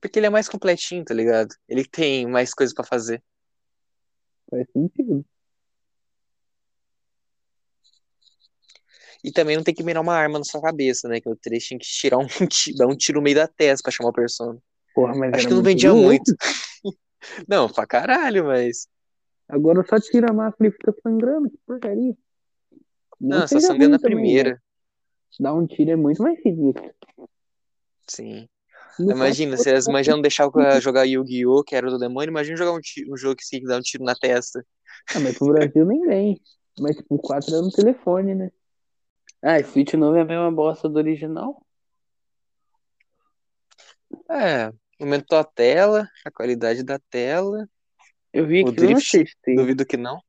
Porque 0.00 0.18
ele 0.18 0.26
é 0.26 0.30
mais 0.30 0.48
completinho, 0.48 1.04
tá 1.04 1.14
ligado? 1.14 1.54
Ele 1.68 1.84
tem 1.84 2.26
mais 2.26 2.52
coisa 2.52 2.74
pra 2.74 2.84
fazer. 2.84 3.22
Faz 4.50 4.66
sentido. 4.72 5.24
E 9.24 9.30
também 9.30 9.56
não 9.56 9.62
tem 9.62 9.74
que 9.74 9.84
mirar 9.84 10.02
uma 10.02 10.14
arma 10.14 10.38
na 10.38 10.44
sua 10.44 10.60
cabeça, 10.60 11.08
né? 11.08 11.20
Que 11.20 11.28
o 11.28 11.36
3 11.36 11.64
tinha 11.64 11.78
que 11.78 11.86
tirar 11.86 12.18
um, 12.18 12.26
dar 12.76 12.88
um 12.88 12.96
tiro 12.96 13.18
no 13.18 13.22
meio 13.22 13.36
da 13.36 13.46
testa 13.46 13.84
pra 13.84 13.92
chamar 13.92 14.10
o 14.10 14.12
persona. 14.12 14.60
Porra, 14.94 15.14
mas 15.14 15.32
Acho 15.32 15.40
era 15.40 15.48
que 15.48 15.54
não 15.54 15.56
muito 15.62 15.64
vendia 15.64 15.92
louco. 15.92 16.06
muito. 16.08 16.34
Não, 17.48 17.68
pra 17.68 17.86
caralho, 17.86 18.44
mas. 18.46 18.88
Agora 19.48 19.84
só 19.86 19.98
tira 20.00 20.30
a 20.30 20.32
máscara 20.34 20.68
e 20.68 20.72
fica 20.72 20.92
sangrando. 21.02 21.48
Que 21.50 21.56
porcaria. 21.64 22.14
Não, 23.20 23.40
só 23.42 23.46
seja 23.46 23.68
sangrando 23.68 23.92
na 23.92 23.98
também, 23.98 24.16
primeira. 24.16 24.50
né? 24.50 24.58
Dar 25.38 25.54
um 25.54 25.66
tiro 25.66 25.90
é 25.92 25.96
muito 25.96 26.20
mais 26.22 26.40
sinistro. 26.42 26.92
Sim. 28.08 28.48
No 28.98 29.12
Imagina, 29.12 29.56
se 29.56 29.70
elas 29.70 29.86
mas 29.86 30.04
já 30.04 30.14
não 30.14 30.20
deixavam 30.20 30.80
jogar 30.80 31.04
Yu-Gi-Oh!, 31.04 31.62
que 31.62 31.74
era 31.74 31.86
o 31.86 31.90
do 31.90 31.98
demônio, 31.98 32.28
imagina 32.30 32.56
jogar 32.56 32.72
um, 32.72 32.80
ti- 32.80 33.10
um 33.10 33.16
jogo 33.16 33.36
que 33.36 33.44
se 33.44 33.60
dá 33.62 33.78
um 33.78 33.80
tiro 33.80 34.04
na 34.04 34.14
testa. 34.14 34.64
Ah, 35.14 35.20
mas 35.20 35.38
pro 35.38 35.52
Brasil 35.52 35.86
nem 35.86 36.00
vem. 36.02 36.40
Mas 36.78 36.96
tipo, 36.96 37.14
o 37.14 37.18
4 37.18 37.54
é 37.54 37.60
no 37.60 37.70
telefone, 37.70 38.34
né? 38.34 38.50
Ah, 39.40 39.58
e 39.58 39.64
Switch 39.64 39.94
novo 39.94 40.16
é 40.16 40.20
a 40.22 40.24
mesma 40.24 40.50
bosta 40.52 40.88
do 40.88 40.96
original? 40.98 41.64
É, 44.30 44.72
aumentou 45.04 45.38
a 45.38 45.44
tela, 45.44 46.08
a 46.24 46.30
qualidade 46.30 46.82
da 46.82 46.98
tela. 47.10 47.68
Eu 48.32 48.46
vi 48.46 48.62
O 48.62 48.66
no 48.66 48.72
drift, 48.72 49.10
testei. 49.10 49.54
Duvido 49.54 49.84
que 49.84 49.96
não. 49.96 50.20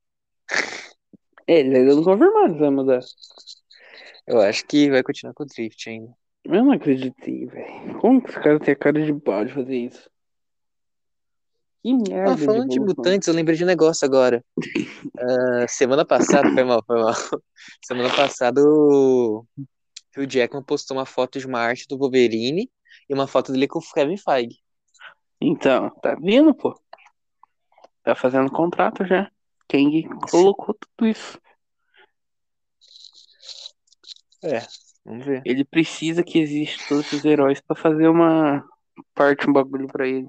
É, 1.48 1.60
eles 1.60 1.76
ainda 1.76 1.96
não 1.96 2.04
confirmaram 2.04 2.54
que 2.54 2.60
vai 2.60 2.70
mudar. 2.70 3.00
Eu 4.26 4.40
acho 4.40 4.66
que 4.66 4.90
vai 4.90 5.04
continuar 5.04 5.34
com 5.34 5.44
o 5.44 5.46
Drift 5.46 5.90
ainda. 5.90 6.14
Eu 6.46 6.64
não 6.64 6.72
acreditei, 6.72 7.46
velho. 7.46 8.00
Como 8.00 8.22
que 8.22 8.30
os 8.30 8.36
caras 8.36 8.60
têm 8.62 8.74
a 8.74 8.78
cara 8.78 9.06
de 9.06 9.14
pau 9.14 9.44
de 9.46 9.54
fazer 9.54 9.76
isso? 9.76 10.10
Que 11.82 11.94
merda. 11.94 12.34
Ah, 12.34 12.38
falando 12.38 12.70
de 12.70 12.78
evolução. 12.78 12.86
mutantes, 12.86 13.28
eu 13.28 13.34
lembrei 13.34 13.58
de 13.58 13.64
um 13.64 13.68
negócio 13.68 14.06
agora. 14.06 14.44
Ah, 15.16 15.68
semana 15.68 16.04
passada, 16.04 16.52
foi 16.52 16.64
mal, 16.64 16.84
foi 16.86 17.00
mal. 17.00 17.14
Semana 17.86 18.10
passada 18.16 18.62
o 18.64 19.46
Hugh 20.18 20.28
Jackman 20.28 20.64
postou 20.64 20.98
uma 20.98 21.06
foto 21.06 21.40
de 21.40 21.46
uma 21.46 21.60
arte 21.60 21.86
do 21.88 21.98
Wolverine 21.98 22.70
e 23.08 23.14
uma 23.14 23.28
foto 23.28 23.52
dele 23.52 23.68
com 23.68 23.78
o 23.78 23.94
Kevin 23.94 24.18
Feige. 24.18 24.63
Então, 25.46 25.90
tá 26.02 26.16
vendo, 26.16 26.56
pô? 26.56 26.74
Tá 28.02 28.16
fazendo 28.16 28.50
contrato 28.50 29.06
já. 29.06 29.30
Quem 29.68 30.08
colocou 30.32 30.74
tudo 30.74 31.06
isso? 31.10 31.38
É, 34.42 34.62
vamos 35.06 35.26
ver. 35.26 35.42
Ele 35.46 35.66
precisa 35.66 36.24
que 36.24 36.40
exista 36.40 36.84
todos 36.88 37.06
esses 37.08 37.26
heróis 37.26 37.60
pra 37.62 37.76
fazer 37.76 38.08
uma 38.08 38.66
parte, 39.14 39.50
um 39.50 39.54
bagulho 39.54 39.88
pra 39.88 40.08
ele. 40.08 40.28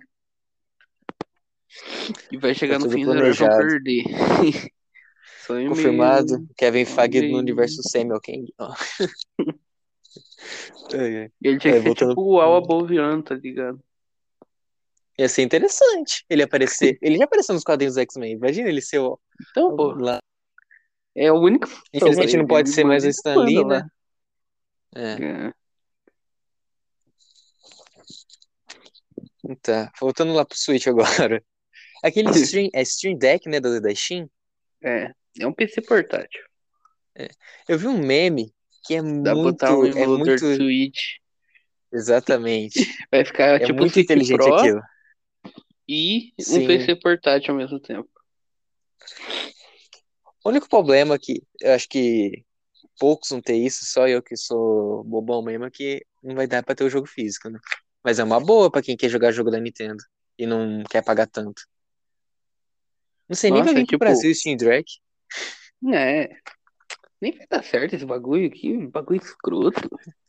E 2.30 2.36
vai 2.36 2.54
chegar 2.54 2.78
Tá 2.78 2.84
no 2.86 2.90
fim 2.90 3.04
os 3.04 3.14
heróis 3.14 3.38
vão 3.38 3.48
planejado. 3.48 3.68
perder. 3.68 4.04
Confirmado, 5.68 6.38
meu. 6.38 6.48
Kevin 6.56 6.84
Feige 6.86 7.20
Meio- 7.20 7.32
no 7.34 7.38
universo 7.38 7.82
Samuel 7.88 8.20
ai. 10.92 11.30
Ele 11.42 11.58
tinha 11.58 11.74
É, 11.74 11.76
que 11.76 11.82
ser 11.82 11.84
voltando- 11.84 12.10
tipo 12.10 12.22
o 12.22 12.40
Al 12.40 12.54
tá 13.22 13.34
ligado? 13.34 13.80
Ia 15.18 15.28
ser 15.28 15.42
interessante 15.42 16.24
ele 16.28 16.42
aparecer. 16.42 16.98
Ele 17.02 17.16
já 17.16 17.24
apareceu 17.24 17.54
nos 17.54 17.62
quadrinhos 17.62 17.94
do 17.94 18.00
X-Men. 18.00 18.32
Imagina 18.32 18.68
ele 18.68 18.80
ser 18.80 18.98
o. 18.98 19.18
Então, 19.50 19.76
pô, 19.76 19.92
Lá. 19.92 20.18
é 21.14 21.30
o 21.30 21.36
único. 21.36 21.68
Infelizmente 21.92 22.36
não 22.36 22.46
pode 22.46 22.70
ser 22.70 22.84
mais 22.84 23.04
o 23.04 23.08
Stan 23.08 23.36
Lee, 23.36 23.64
né? 23.64 23.86
É. 24.96 25.46
É. 25.48 25.52
Tá, 29.60 29.92
voltando 30.00 30.32
lá 30.32 30.44
pro 30.44 30.56
Switch 30.56 30.86
agora. 30.86 31.42
Aquele 32.02 32.30
stream, 32.36 32.70
é 32.72 32.82
Stream 32.82 33.16
Deck, 33.16 33.48
né, 33.48 33.60
da, 33.60 33.78
da 33.78 33.94
Steam? 33.94 34.28
É, 34.82 35.12
é 35.40 35.46
um 35.46 35.52
PC 35.52 35.82
portátil. 35.82 36.42
Eu 37.68 37.78
vi 37.78 37.86
um 37.86 37.98
meme 37.98 38.52
que 38.84 38.94
é 38.94 39.02
Dá 39.02 39.34
muito, 39.34 39.42
botar 39.52 39.76
um 39.76 39.86
é 39.86 40.06
muito, 40.06 40.38
Switch. 40.38 41.18
exatamente, 41.92 42.92
Vai 43.10 43.24
ficar 43.24 43.60
é 43.60 43.66
tipo 43.66 43.78
muito 43.78 43.98
inteligente 43.98 44.36
Pro 44.36 44.54
aquilo. 44.54 44.82
E 45.89 46.32
Sim. 46.41 46.64
um 46.64 46.66
PC 46.66 46.97
portátil 46.97 47.53
ao 47.53 47.59
mesmo 47.59 47.78
tempo. 47.80 48.09
O 50.45 50.49
único 50.51 50.68
problema 50.68 51.14
é 51.14 51.18
que 51.18 51.43
eu 51.61 51.72
acho 51.72 51.89
que 51.89 52.45
poucos 52.99 53.30
vão 53.30 53.41
ter 53.41 53.57
isso, 53.57 53.85
só 53.85 54.07
eu 54.07 54.22
que 54.22 54.37
sou 54.37 55.03
bobão 55.05 55.43
mesmo, 55.43 55.64
é 55.64 55.70
que 55.70 56.05
não 56.22 56.35
vai 56.35 56.47
dar 56.47 56.62
pra 56.62 56.74
ter 56.74 56.85
o 56.85 56.91
jogo 56.91 57.07
físico, 57.07 57.49
né? 57.49 57.59
Mas 58.03 58.18
é 58.18 58.24
uma 58.24 58.39
boa 58.41 58.70
pra 58.70 58.82
quem 58.82 58.97
quer 58.97 59.09
jogar 59.09 59.32
jogo 59.32 59.51
da 59.51 59.59
Nintendo 59.59 60.03
e 60.39 60.47
não 60.47 60.82
quer 60.91 61.03
pagar 61.03 61.26
tanto. 61.26 61.62
Não 63.28 63.35
sei, 63.35 63.51
nem 63.51 63.61
Nossa, 63.61 63.72
vai 63.72 63.82
vir 63.82 63.87
pro 63.87 63.97
tipo- 63.97 64.05
Brasil 64.05 64.30
o 64.30 64.35
Steam 64.35 64.57
Deck. 64.57 64.85
É. 65.93 66.28
Nem 67.20 67.32
vai 67.37 67.47
dar 67.47 67.64
certo 67.64 67.95
esse 67.95 68.05
bagulho 68.05 68.47
aqui, 68.47 68.72
um 68.72 68.91
bagulho 68.91 69.20
escroto. 69.20 69.89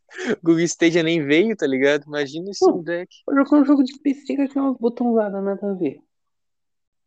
Google 0.44 0.64
Stadia 0.64 1.04
nem 1.04 1.26
veio, 1.26 1.56
tá 1.56 1.68
ligado? 1.68 2.06
Imagina 2.06 2.50
o 2.50 2.54
Steam 2.54 2.84
Deck. 2.84 3.10
Vou 3.26 3.36
jogar 3.36 3.58
um 3.58 3.66
jogo 3.66 3.84
de 3.84 4.00
PC 4.00 4.36
que 4.36 4.48
tem 4.48 4.62
umas 4.62 4.78
botãozadas, 4.78 5.44
nada 5.44 5.72
a 5.72 5.74
ver. 5.74 6.00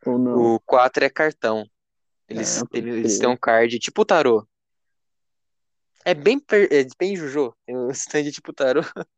Ou 0.06 0.18
não? 0.18 0.54
O 0.54 0.60
4 0.60 1.04
é 1.04 1.10
cartão. 1.10 1.64
Eles, 2.28 2.62
pode 2.62 2.88
eles, 2.88 3.18
têm 3.18 3.28
um 3.28 3.36
card 3.36 3.78
tipo 3.78 4.02
o 4.02 4.04
tarô. 4.04 4.46
É 6.04 6.14
bem, 6.14 6.40
é 6.70 6.86
bem 6.98 7.16
Jojo. 7.16 7.54
Tem 7.64 7.76
um 7.76 7.88
stand 7.92 8.30
tipo 8.30 8.52
tarô. 8.52 8.82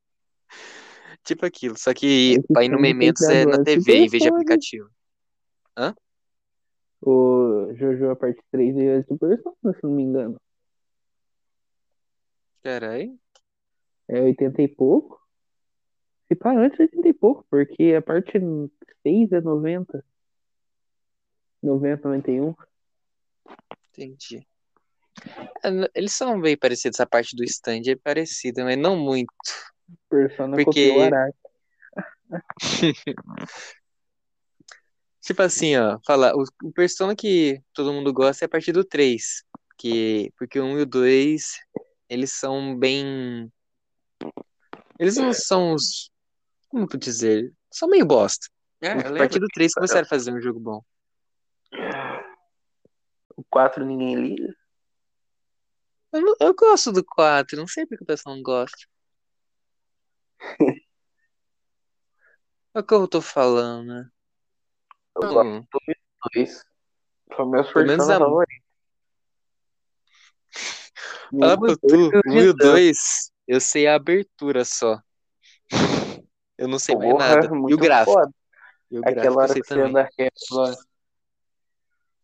tipo 1.25 1.45
aquilo. 1.45 1.77
Só 1.77 1.93
que 1.93 2.37
É 2.57 2.65
ir 2.65 2.69
no 2.69 2.81
Mementos 2.81 3.23
é 3.23 3.45
na 3.45 3.63
TV 3.63 3.97
em 3.97 4.09
vez 4.09 4.23
de 4.23 4.29
aplicativo. 4.29 4.89
O 7.03 7.73
Jojo 7.75 8.11
a 8.11 8.17
parte 8.17 8.43
3 8.51 8.77
é 8.77 9.03
Super 9.03 9.41
Sonic, 9.41 9.81
se 9.81 9.85
não 9.85 9.91
me 9.91 10.03
engano. 10.03 10.41
Caralho. 12.63 13.19
É 14.13 14.21
80 14.21 14.61
e 14.61 14.67
pouco. 14.67 15.21
Se 16.27 16.35
pá, 16.35 16.53
antes 16.53 16.81
é 16.81 16.83
80 16.83 17.09
e 17.09 17.13
pouco, 17.13 17.47
porque 17.49 17.95
a 17.97 18.03
parte 18.03 18.33
6 19.05 19.33
é 19.33 19.41
90. 19.41 20.05
90, 21.63 22.09
91. 22.09 22.55
Entendi. 23.93 24.45
É, 25.63 25.69
Eles 25.95 26.13
são 26.13 26.41
bem 26.41 26.57
parecidos. 26.57 26.99
A 26.99 27.07
parte 27.07 27.37
do 27.37 27.45
stand 27.45 27.83
é 27.87 27.95
parecida, 27.95 28.65
mas 28.65 28.77
não 28.77 28.97
muito. 28.97 29.33
Persona 30.09 30.57
Porque- 30.57 30.89
copiou. 30.89 31.11
Tipo 35.21 35.43
assim, 35.43 35.77
ó, 35.77 35.99
falar, 36.07 36.35
o, 36.35 36.45
o 36.65 36.73
Persona 36.73 37.15
que 37.15 37.63
todo 37.75 37.93
mundo 37.93 38.13
gosta 38.13 38.45
é 38.45 38.47
a 38.47 38.49
partir 38.49 38.73
do 38.73 38.83
3, 38.83 39.45
que, 39.77 40.33
porque 40.37 40.59
o 40.59 40.65
1 40.65 40.79
e 40.79 40.83
o 40.83 40.87
2, 40.87 41.59
eles 42.09 42.33
são 42.33 42.77
bem... 42.77 43.53
Eles 45.01 45.17
não 45.17 45.33
são 45.33 45.73
os... 45.73 46.11
Como 46.69 46.87
eu 46.93 46.99
dizer? 46.99 47.55
São 47.73 47.89
meio 47.89 48.05
bosta. 48.05 48.47
É, 48.83 48.93
a 48.93 49.17
partir 49.17 49.41
do 49.41 49.49
3 49.49 49.73
começaram 49.73 50.03
a 50.03 50.09
fazer 50.09 50.31
um 50.31 50.43
jogo 50.43 50.61
bom. 50.61 50.85
O 53.35 53.43
4 53.49 53.83
ninguém 53.83 54.15
liga. 54.15 54.55
Eu, 56.13 56.21
não- 56.21 56.37
eu 56.39 56.55
gosto 56.55 56.93
do 56.93 57.03
4, 57.03 57.57
não 57.57 57.67
sei 57.67 57.87
porque 57.87 58.05
o 58.05 58.07
pessoal 58.07 58.37
não 58.37 58.43
gosta. 58.43 58.77
É 62.73 62.79
o 62.79 62.85
que 62.85 62.95
eu 62.95 63.09
tô 63.09 63.21
falando, 63.21 63.89
né? 63.89 64.09
Eu 65.17 65.23
Hum, 65.25 65.29
gosto 65.29 65.67
dos 65.73 65.97
dois. 66.37 66.63
São 67.35 67.51
meus 67.51 67.73
Pelo 67.73 67.87
menos 67.87 68.09
a-. 68.09 68.17
Fala 71.41 71.59
pra 71.59 71.67
dois 71.67 71.79
tu, 71.79 71.89
o 71.89 72.21
1 72.31 72.37
e 72.37 72.49
o 72.49 72.53
Redan. 72.53 72.73
2, 72.75 73.33
eu 73.51 73.61
sei 73.61 73.89
a 73.89 73.97
abertura 73.97 74.65
só. 74.65 75.01
Eu 76.57 76.69
não 76.69 76.79
sei 76.79 76.95
mais 76.95 77.11
Porra, 77.11 77.35
nada. 77.35 77.51
E 77.69 77.75
o 77.75 77.77
gráfico? 77.77 78.13
foda. 78.13 78.33
E 78.89 78.97
o 78.97 79.01
Aquela 79.01 79.15
gráfico 79.15 79.33
eu 79.33 79.43
hora 79.43 79.55
que 79.55 79.67
você 79.67 79.81
anda 79.81 80.09
reto. 80.17 80.87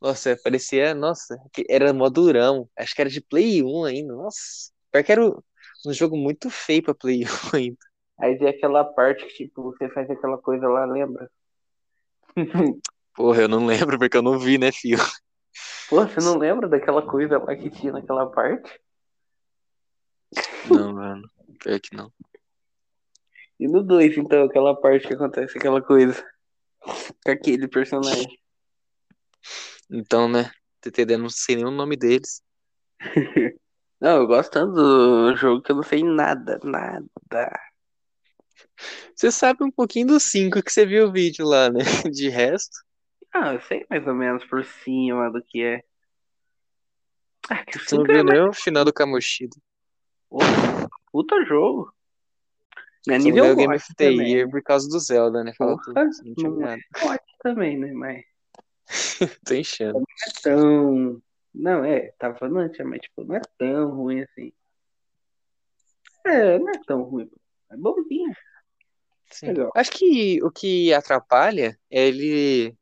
Nossa, 0.00 0.38
parecia, 0.44 0.94
nossa, 0.94 1.36
era 1.68 1.92
mó 1.92 2.08
durão. 2.08 2.68
Acho 2.78 2.94
que 2.94 3.00
era 3.00 3.10
de 3.10 3.20
Play 3.20 3.60
1 3.60 3.84
ainda. 3.84 4.14
Nossa, 4.14 4.70
pior 4.92 5.02
que 5.02 5.10
era 5.10 5.26
um 5.26 5.92
jogo 5.92 6.16
muito 6.16 6.48
feio 6.48 6.84
pra 6.84 6.94
Play 6.94 7.24
1 7.24 7.26
ainda. 7.56 7.78
Aí 8.20 8.38
tem 8.38 8.48
aquela 8.48 8.84
parte 8.84 9.26
que, 9.26 9.46
tipo, 9.46 9.64
você 9.64 9.88
faz 9.88 10.08
aquela 10.08 10.38
coisa 10.38 10.68
lá, 10.68 10.84
lembra? 10.84 11.28
Porra, 13.16 13.42
eu 13.42 13.48
não 13.48 13.66
lembro 13.66 13.98
porque 13.98 14.16
eu 14.16 14.22
não 14.22 14.38
vi, 14.38 14.58
né, 14.58 14.70
fio? 14.70 14.98
Pô, 15.88 16.06
você 16.06 16.20
não 16.20 16.38
lembra 16.38 16.68
daquela 16.68 17.02
coisa 17.02 17.38
lá 17.38 17.56
que 17.56 17.68
tinha 17.68 17.92
naquela 17.92 18.30
parte? 18.30 18.80
Não, 20.68 20.92
mano. 20.92 21.30
Pior 21.58 21.80
que 21.80 21.96
não. 21.96 22.12
E 23.58 23.66
no 23.66 23.82
2, 23.82 24.18
então, 24.18 24.44
aquela 24.44 24.78
parte 24.78 25.06
que 25.06 25.14
acontece 25.14 25.56
aquela 25.56 25.80
coisa. 25.82 26.22
Com 27.24 27.30
aquele 27.30 27.66
personagem. 27.68 28.38
Então, 29.90 30.28
né, 30.28 30.50
TTD 30.80 31.16
não 31.16 31.28
sei 31.28 31.56
nem 31.56 31.64
o 31.64 31.70
nome 31.70 31.96
deles. 31.96 32.42
Não, 33.98 34.18
eu 34.18 34.26
gosto 34.26 34.50
tanto 34.50 34.74
do 34.74 35.36
jogo 35.36 35.62
que 35.62 35.72
eu 35.72 35.76
não 35.76 35.82
sei 35.82 36.04
nada, 36.04 36.60
nada. 36.62 37.60
Você 39.14 39.32
sabe 39.32 39.64
um 39.64 39.70
pouquinho 39.70 40.08
do 40.08 40.20
5 40.20 40.62
que 40.62 40.70
você 40.70 40.84
viu 40.84 41.06
o 41.06 41.12
vídeo 41.12 41.46
lá, 41.46 41.70
né? 41.70 41.80
De 42.12 42.28
resto. 42.28 42.76
Ah, 43.32 43.54
eu 43.54 43.60
sei 43.62 43.86
mais 43.88 44.06
ou 44.06 44.14
menos 44.14 44.44
por 44.44 44.62
cima 44.64 45.30
do 45.30 45.42
que 45.42 45.62
é. 45.62 45.82
Ah, 47.48 47.64
que 47.64 47.78
Você 47.78 47.96
não 47.96 48.04
é 48.04 48.06
viu 48.06 48.24
mais 48.24 48.38
nem 48.38 48.48
o 48.48 48.52
final 48.52 48.84
do 48.84 48.92
Kamoshida. 48.92 49.56
Porra, 50.28 50.88
puta 51.12 51.44
jogo. 51.44 51.92
É 53.08 53.18
Só 53.18 53.24
nível 53.24 53.52
o 53.52 53.56
Game 53.56 53.74
of 53.74 53.86
the 53.96 54.10
também. 54.10 54.32
Year 54.32 54.50
por 54.50 54.62
causa 54.62 54.88
do 54.88 54.98
Zelda, 54.98 55.44
né? 55.44 55.52
Fala 55.56 55.76
Porra, 55.76 56.10
tudo. 56.20 56.42
Não 56.42 56.50
não 56.56 56.68
é 56.68 56.78
God 57.00 57.18
também, 57.40 57.78
né? 57.78 57.92
Mas 57.92 58.24
Tô 59.46 59.54
enchendo. 59.54 59.94
não 59.94 60.02
é 60.02 60.42
tão. 60.42 61.22
Não, 61.54 61.84
é, 61.84 62.12
tava 62.18 62.36
falando 62.36 62.58
antes, 62.58 62.84
mas 62.84 63.00
tipo, 63.00 63.24
não 63.24 63.36
é 63.36 63.40
tão 63.58 63.90
ruim 63.90 64.20
assim. 64.20 64.52
É, 66.24 66.58
não 66.58 66.68
é 66.68 66.80
tão 66.86 67.02
ruim. 67.02 67.26
pô. 67.26 67.36
É 67.70 67.76
bonzinho. 67.76 68.34
Sim. 69.30 69.46
Legal. 69.48 69.72
Acho 69.74 69.90
que 69.92 70.42
o 70.42 70.50
que 70.50 70.92
atrapalha 70.92 71.78
é 71.90 72.08
ele. 72.08 72.76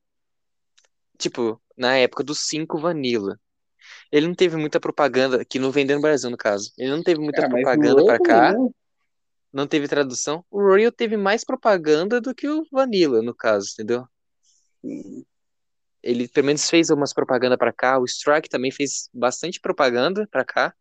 Tipo, 1.16 1.60
na 1.76 1.96
época 1.96 2.22
do 2.24 2.34
5 2.34 2.78
Vanilla. 2.78 3.38
Ele 4.10 4.26
não 4.26 4.34
teve 4.34 4.56
muita 4.56 4.80
propaganda, 4.80 5.44
que 5.44 5.58
não 5.58 5.70
vendeu 5.70 5.96
no 5.96 6.02
Brasil, 6.02 6.30
no 6.30 6.36
caso. 6.36 6.72
Ele 6.78 6.90
não 6.90 7.02
teve 7.02 7.20
muita 7.20 7.42
mas 7.42 7.50
propaganda 7.50 8.02
outro 8.02 8.22
cá, 8.22 8.52
não. 8.52 8.74
não 9.52 9.66
teve 9.66 9.88
tradução. 9.88 10.44
O 10.50 10.60
Royal 10.60 10.92
teve 10.92 11.16
mais 11.16 11.44
propaganda 11.44 12.20
do 12.20 12.34
que 12.34 12.48
o 12.48 12.64
Vanilla, 12.70 13.22
no 13.22 13.34
caso, 13.34 13.68
entendeu? 13.72 14.06
Ele 16.02 16.28
pelo 16.28 16.46
menos 16.46 16.68
fez 16.68 16.90
algumas 16.90 17.14
propaganda 17.14 17.56
pra 17.56 17.72
cá. 17.72 17.98
O 17.98 18.04
Strike 18.04 18.48
também 18.48 18.70
fez 18.70 19.08
bastante 19.12 19.58
propaganda 19.60 20.28
pra 20.30 20.44
cá, 20.44 20.74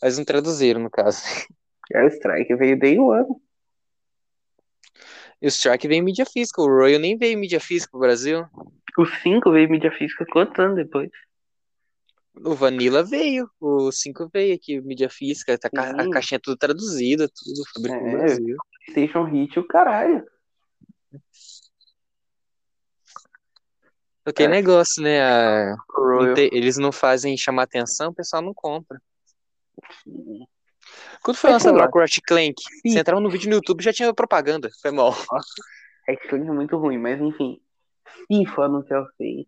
mas 0.00 0.16
não 0.16 0.24
traduziram, 0.24 0.80
no 0.80 0.90
caso. 0.90 1.22
É 1.92 2.02
o 2.04 2.08
Strike 2.08 2.54
veio 2.56 2.78
day 2.78 2.98
one. 2.98 3.36
E 5.40 5.46
o 5.46 5.50
Strike 5.50 5.88
veio 5.88 5.98
em 5.98 6.04
mídia 6.04 6.24
física, 6.24 6.62
o 6.62 6.66
Royal 6.66 7.00
nem 7.00 7.18
veio 7.18 7.32
em 7.32 7.36
mídia 7.36 7.60
física 7.60 7.90
pro 7.90 8.00
Brasil. 8.00 8.46
O 8.96 9.04
5 9.04 9.50
veio 9.50 9.68
mídia 9.68 9.90
física 9.90 10.24
quantos 10.30 10.58
anos 10.58 10.76
depois? 10.76 11.10
O 12.34 12.54
Vanilla 12.54 13.02
veio, 13.04 13.48
o 13.60 13.92
5 13.92 14.28
veio 14.32 14.54
aqui, 14.54 14.80
mídia 14.80 15.10
física, 15.10 15.58
tá 15.58 15.68
ca- 15.68 15.90
a 15.90 16.10
caixinha 16.10 16.40
tudo 16.42 16.56
traduzida, 16.56 17.28
tudo, 17.28 17.62
fabricou 17.74 18.00
no 18.02 18.08
É. 18.08 18.16
Brasil. 18.18 18.56
PlayStation 18.86 19.24
Hit, 19.24 19.58
o 19.58 19.66
caralho. 19.66 20.24
Só 24.26 24.32
que 24.34 24.42
é 24.42 24.46
É. 24.46 24.48
negócio, 24.48 25.02
né? 25.02 25.20
a- 25.22 25.76
não 25.98 26.34
te- 26.34 26.48
eles 26.52 26.76
não 26.78 26.90
fazem 26.92 27.36
chamar 27.36 27.64
atenção, 27.64 28.10
o 28.10 28.14
pessoal 28.14 28.42
não 28.42 28.54
compra. 28.54 29.00
Quando 31.22 31.36
foi 31.36 31.50
É 31.50 31.52
lançado 31.54 31.76
o 31.76 31.98
Ratchet 31.98 32.22
Clank, 32.26 32.54
Sim. 32.62 32.90
você 32.92 32.98
entrava 32.98 33.20
no 33.20 33.30
vídeo 33.30 33.48
no 33.50 33.56
YouTube 33.56 33.82
já 33.82 33.92
tinha 33.92 34.12
propaganda, 34.14 34.70
foi 34.80 34.90
mal. 34.90 35.14
É 36.08 36.16
que 36.16 36.34
é 36.34 36.38
muito 36.38 36.76
ruim, 36.76 36.98
mas 36.98 37.20
enfim. 37.20 37.60
FIFA 38.26 38.68
no 38.68 38.84
eu 38.88 39.06
sei. 39.16 39.46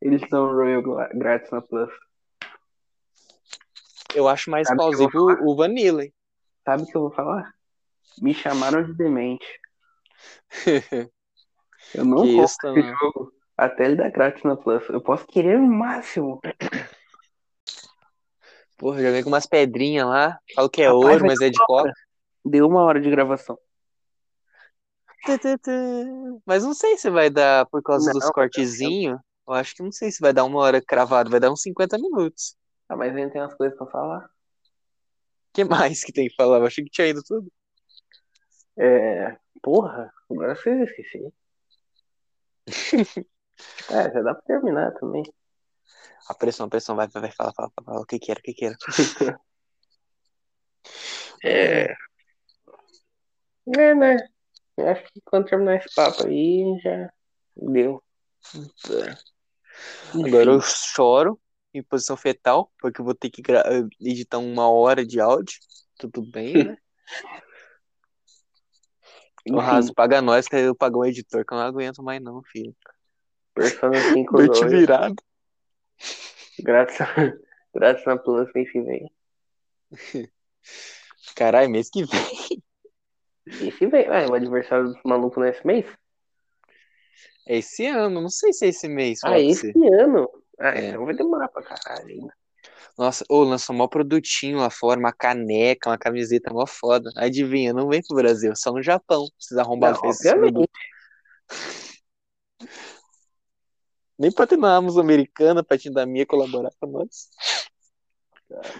Eles 0.00 0.22
dão 0.28 0.52
Royal 0.52 0.82
grátis 1.14 1.50
na 1.50 1.60
Plus. 1.62 1.90
Eu 4.16 4.26
acho 4.26 4.50
mais 4.50 4.66
Sabe 4.66 4.78
plausível 4.78 5.26
o 5.42 5.54
Vanilla, 5.54 6.02
hein? 6.02 6.12
Sabe 6.64 6.84
o 6.84 6.86
que 6.86 6.96
eu 6.96 7.02
vou 7.02 7.10
falar? 7.10 7.52
Me 8.18 8.32
chamaram 8.32 8.82
de 8.82 8.94
demente. 8.94 9.46
Eu 11.94 12.02
não 12.02 12.22
Que 12.24 12.28
isso, 12.42 12.56
esse 12.66 12.82
não. 12.82 12.98
jogo 12.98 13.30
até 13.58 13.84
ele 13.84 13.96
dar 13.96 14.10
grátis 14.10 14.42
na 14.42 14.56
Plus. 14.56 14.88
Eu 14.88 15.02
posso 15.02 15.26
querer 15.26 15.58
o 15.58 15.66
máximo. 15.66 16.40
Porra, 18.78 19.02
já 19.02 19.10
vem 19.10 19.22
com 19.22 19.28
umas 19.28 19.44
pedrinhas 19.44 20.06
lá, 20.06 20.38
falo 20.54 20.70
que 20.70 20.80
é 20.80 20.86
Rapaz, 20.86 21.04
ouro, 21.04 21.26
mas 21.26 21.40
é 21.42 21.50
de 21.50 21.58
hora. 21.68 21.92
Deu 22.42 22.66
uma 22.66 22.82
hora 22.84 22.98
de 22.98 23.10
gravação. 23.10 23.58
Mas 26.46 26.64
não 26.64 26.72
sei 26.72 26.96
se 26.96 27.10
vai 27.10 27.28
dar 27.28 27.66
por 27.66 27.82
causa 27.82 28.06
Não, 28.06 28.18
dos 28.18 28.30
cortezinhos. 28.30 29.20
Eu 29.46 29.52
acho 29.52 29.74
que 29.74 29.82
não 29.82 29.92
sei 29.92 30.10
se 30.10 30.20
vai 30.22 30.32
dar 30.32 30.44
uma 30.44 30.58
hora 30.60 30.80
cravado, 30.80 31.30
vai 31.30 31.38
dar 31.38 31.50
uns 31.50 31.60
50 31.60 31.98
minutos. 31.98 32.56
Ah, 32.88 32.96
mas 32.96 33.14
ainda 33.14 33.32
tem 33.32 33.40
umas 33.40 33.54
coisas 33.54 33.76
pra 33.76 33.86
falar. 33.86 34.24
O 34.24 35.52
que 35.52 35.64
mais 35.64 36.04
que 36.04 36.12
tem 36.12 36.28
que 36.28 36.34
falar? 36.34 36.58
Eu 36.58 36.66
achei 36.66 36.84
que 36.84 36.90
tinha 36.90 37.08
ido 37.08 37.22
tudo. 37.22 37.50
É. 38.78 39.36
Porra, 39.62 40.12
agora 40.30 40.54
você 40.54 40.84
esqueci. 40.84 41.32
é, 43.90 44.12
já 44.12 44.22
dá 44.22 44.34
pra 44.34 44.42
terminar 44.42 44.92
também. 44.94 45.22
A 46.28 46.34
pressão, 46.34 46.66
a 46.66 46.68
pressão, 46.68 46.96
vai, 46.96 47.08
vai, 47.08 47.22
vai, 47.22 47.32
fala, 47.32 47.52
fala, 47.54 47.70
fala, 47.84 48.00
o 48.00 48.04
que 48.04 48.18
que 48.18 48.30
era, 48.30 48.40
o 48.40 48.42
que 48.42 48.54
que 48.54 48.66
era. 48.66 48.76
É. 51.44 51.94
É, 53.76 53.94
né? 53.94 54.16
Eu 54.76 54.88
acho 54.88 55.04
que 55.12 55.20
quando 55.24 55.46
terminar 55.46 55.76
esse 55.76 55.94
papo 55.94 56.26
aí, 56.26 56.78
já 56.82 57.10
deu. 57.56 58.02
Agora 60.14 60.52
eu 60.52 60.60
choro 60.60 61.40
em 61.78 61.82
posição 61.82 62.16
fetal, 62.16 62.72
porque 62.80 63.00
eu 63.00 63.04
vou 63.04 63.14
ter 63.14 63.30
que 63.30 63.42
gra- 63.42 63.64
editar 64.00 64.38
uma 64.38 64.68
hora 64.68 65.04
de 65.04 65.20
áudio. 65.20 65.58
Tudo 65.98 66.22
bem, 66.22 66.64
né? 66.64 66.76
O 69.48 69.60
Raso 69.60 69.94
paga 69.94 70.20
nós, 70.20 70.48
que 70.48 70.56
eu 70.56 70.74
pago 70.74 71.02
um 71.02 71.04
editor, 71.04 71.44
que 71.46 71.54
eu 71.54 71.58
não 71.58 71.64
aguento 71.64 72.02
mais 72.02 72.20
não, 72.20 72.42
filho. 72.42 72.74
Persona 73.54 73.92
5 74.02 74.36
Noite 74.36 74.60
2, 74.60 74.72
virada. 74.72 75.14
grátis, 76.58 76.96
grátis 77.72 78.04
na 78.04 78.16
Plus 78.18 78.50
mês 78.52 78.72
que 78.72 78.80
vem. 78.80 79.08
Caralho, 81.36 81.70
mês 81.70 81.88
que 81.88 82.04
vem. 82.04 82.64
Mês 83.46 83.76
que 83.78 83.86
vem, 83.86 84.08
ué, 84.10 84.26
o 84.26 84.34
aniversário 84.34 84.86
dos 84.88 85.00
malucos 85.04 85.40
nesse 85.40 85.64
mês? 85.64 85.86
É 87.46 87.58
esse 87.58 87.86
ano, 87.86 88.20
não 88.20 88.28
sei 88.28 88.52
se 88.52 88.66
é 88.66 88.68
esse 88.70 88.88
mês, 88.88 89.20
Ah, 89.22 89.28
pra 89.28 89.40
esse 89.40 89.70
você. 89.70 89.72
ano? 90.02 90.28
Ah, 90.58 90.70
É. 90.70 90.88
então 90.90 91.04
vai 91.04 91.14
demorar 91.14 91.48
pra 91.48 91.62
caralho 91.62 92.08
ainda. 92.08 92.34
Nossa, 92.98 93.24
ô, 93.28 93.42
lançou 93.42 93.76
mó 93.76 93.86
produtinho 93.86 94.58
lá 94.58 94.70
fora, 94.70 94.98
uma 94.98 95.12
caneca, 95.12 95.90
uma 95.90 95.98
camiseta 95.98 96.52
mó 96.52 96.66
foda. 96.66 97.10
Adivinha, 97.16 97.72
não 97.72 97.88
vem 97.88 98.02
pro 98.02 98.16
Brasil, 98.16 98.54
só 98.56 98.72
no 98.72 98.82
Japão. 98.82 99.26
Esses 99.38 99.58
arrombados 99.58 100.00
fez 100.00 100.20
esse 100.20 100.34
produto. 100.34 100.70
Nem 104.18 104.32
pra 104.32 104.46
ter 104.46 104.56
na 104.56 104.74
Amazon 104.76 105.04
americana, 105.04 105.62
pra 105.62 105.76
te 105.76 105.90
dar 105.90 106.06
minha 106.06 106.24
colaborar 106.24 106.70
com 106.80 106.86
nós. 106.86 107.28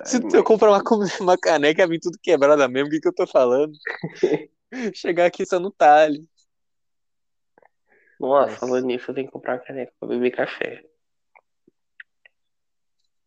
Se 0.04 0.18
Caralho, 0.18 0.36
eu 0.36 0.44
comprar 0.44 0.70
uma, 0.70 0.82
uma 1.20 1.36
caneca, 1.38 1.86
vir 1.86 2.00
tudo 2.00 2.18
quebrada 2.22 2.66
mesmo, 2.68 2.88
o 2.88 2.90
que 2.90 3.00
que 3.00 3.08
eu 3.08 3.14
tô 3.14 3.26
falando? 3.26 3.72
Chegar 4.94 5.26
aqui 5.26 5.44
só 5.44 5.60
no 5.60 5.70
talho. 5.70 6.26
Nossa, 8.18 8.50
Nossa. 8.52 8.56
falando 8.56 8.86
nisso, 8.86 9.10
eu 9.10 9.14
tenho 9.14 9.26
que 9.26 9.32
comprar 9.32 9.54
uma 9.54 9.64
caneca 9.64 9.92
pra 10.00 10.08
beber 10.08 10.30
café. 10.30 10.82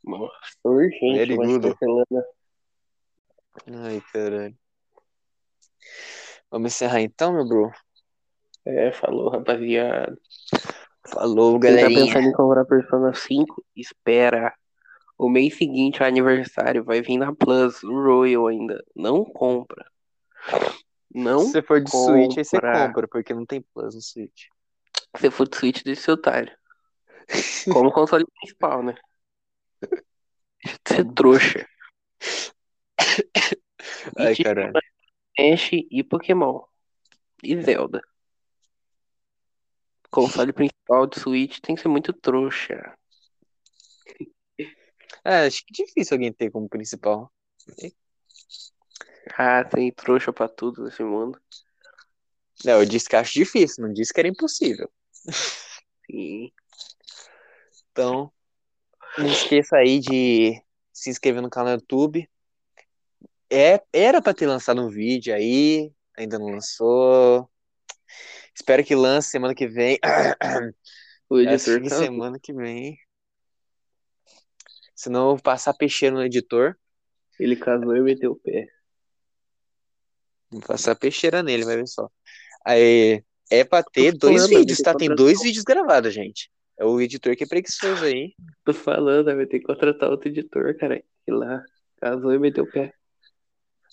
Nossa, 0.03 0.31
urgente, 0.63 1.17
Very 1.17 1.37
mas 1.37 1.57
cancelando. 1.57 2.23
Ai, 3.83 4.01
caralho. 4.11 4.57
Vamos 6.51 6.73
encerrar 6.73 7.01
então, 7.01 7.33
meu 7.33 7.47
bro? 7.47 7.71
É, 8.65 8.91
falou, 8.91 9.29
rapaziada. 9.29 10.17
Falou, 11.07 11.59
Quem 11.59 11.71
tá 11.71 11.77
galerinha. 11.81 12.05
pensando 12.05 12.27
em 12.27 12.33
comprar 12.33 12.65
Persona 12.65 13.13
5, 13.13 13.63
espera. 13.75 14.53
O 15.17 15.29
mês 15.29 15.57
seguinte, 15.57 16.01
o 16.01 16.05
aniversário, 16.05 16.83
vai 16.83 17.01
vir 17.01 17.17
na 17.17 17.33
Plus, 17.35 17.83
o 17.83 17.91
Royal 17.91 18.47
ainda. 18.47 18.83
Não 18.95 19.25
compra. 19.25 19.85
Não 21.13 21.39
Se 21.39 21.51
você 21.51 21.61
for 21.61 21.81
de 21.81 21.89
Switch, 21.91 22.37
aí 22.37 22.45
você 22.45 22.57
compra. 22.57 22.87
compra, 22.87 23.07
porque 23.07 23.33
não 23.33 23.45
tem 23.45 23.61
Plus 23.73 23.95
no 23.95 24.01
Switch. 24.01 24.45
Se 25.17 25.29
for 25.31 25.47
de 25.47 25.57
Switch, 25.57 25.83
deixa 25.83 26.01
seu 26.03 26.13
otário. 26.13 26.55
Como 27.73 27.91
console 27.91 28.25
principal, 28.39 28.81
né? 28.83 28.95
De 29.81 30.93
ser 30.93 31.05
trouxa. 31.13 31.65
Ai, 34.17 34.35
caralho. 34.35 34.73
Ash 35.37 35.69
e 35.71 36.03
Pokémon. 36.03 36.61
e 37.43 37.61
Zelda. 37.61 38.01
Console 40.11 40.51
principal 40.51 41.07
de 41.07 41.19
Switch 41.19 41.59
tem 41.59 41.75
que 41.75 41.81
ser 41.81 41.87
muito 41.87 42.11
trouxa. 42.11 42.93
É, 45.23 45.45
acho 45.45 45.65
que 45.65 45.81
é 45.81 45.85
difícil 45.85 46.15
alguém 46.15 46.33
ter 46.33 46.51
como 46.51 46.67
principal. 46.67 47.31
Ah, 49.37 49.63
tem 49.63 49.91
trouxa 49.91 50.33
pra 50.33 50.47
tudo 50.47 50.83
nesse 50.83 51.03
mundo. 51.03 51.39
Não, 52.65 52.81
eu 52.81 52.85
disse 52.85 53.07
que 53.07 53.15
acho 53.15 53.33
difícil, 53.33 53.85
não 53.85 53.93
disse 53.93 54.13
que 54.13 54.19
era 54.19 54.27
impossível. 54.27 54.89
Sim. 56.09 56.51
Então, 57.91 58.31
não 59.17 59.27
esqueça 59.27 59.77
aí 59.77 59.99
de 59.99 60.61
se 60.93 61.09
inscrever 61.09 61.41
no 61.41 61.49
canal 61.49 61.77
do 61.77 61.81
YouTube. 61.81 62.29
É, 63.49 63.81
era 63.91 64.21
pra 64.21 64.33
ter 64.33 64.47
lançado 64.47 64.81
um 64.81 64.89
vídeo 64.89 65.33
aí, 65.33 65.91
ainda 66.17 66.37
não 66.37 66.47
lançou. 66.47 67.49
Espero 68.53 68.83
que 68.83 68.93
lance 68.95 69.29
semana 69.29 69.55
que 69.55 69.67
vem. 69.67 69.97
O 71.31 71.39
editor 71.39 71.79
tá... 71.83 71.95
semana 71.95 72.39
que 72.41 72.51
vem. 72.51 72.97
Senão 74.95 75.29
eu 75.29 75.35
vou 75.35 75.41
passar 75.43 75.75
peixeiro 75.75 76.15
no 76.15 76.23
editor. 76.23 76.75
Ele 77.39 77.55
casou 77.55 77.95
e 77.95 78.01
meteu 78.01 78.31
o 78.31 78.35
pé. 78.35 78.67
Vou 80.49 80.59
passar 80.59 80.95
peixeira 80.95 81.43
nele, 81.43 81.63
vai 81.63 81.75
ver 81.75 81.87
só. 81.87 82.09
Aí, 82.65 83.23
é 83.49 83.63
pra 83.63 83.83
ter 83.83 84.11
dois 84.17 84.49
vídeos, 84.49 84.79
tem 84.79 84.83
tá? 84.83 84.95
Tem 84.95 85.13
dois 85.13 85.41
vídeos 85.43 85.63
gravados, 85.63 86.13
gente. 86.13 86.51
É 86.79 86.85
o 86.85 87.01
editor 87.01 87.35
que 87.35 87.43
é 87.43 87.47
preguiçoso 87.47 88.05
aí. 88.05 88.33
Tô 88.63 88.73
falando, 88.73 89.35
vai 89.35 89.45
ter 89.45 89.59
que 89.59 89.65
contratar 89.65 90.09
outro 90.09 90.29
editor, 90.29 90.77
cara. 90.77 91.03
E 91.27 91.31
lá, 91.31 91.61
casou 91.97 92.33
e 92.33 92.39
meteu 92.39 92.63
o 92.63 92.71
pé. 92.71 92.93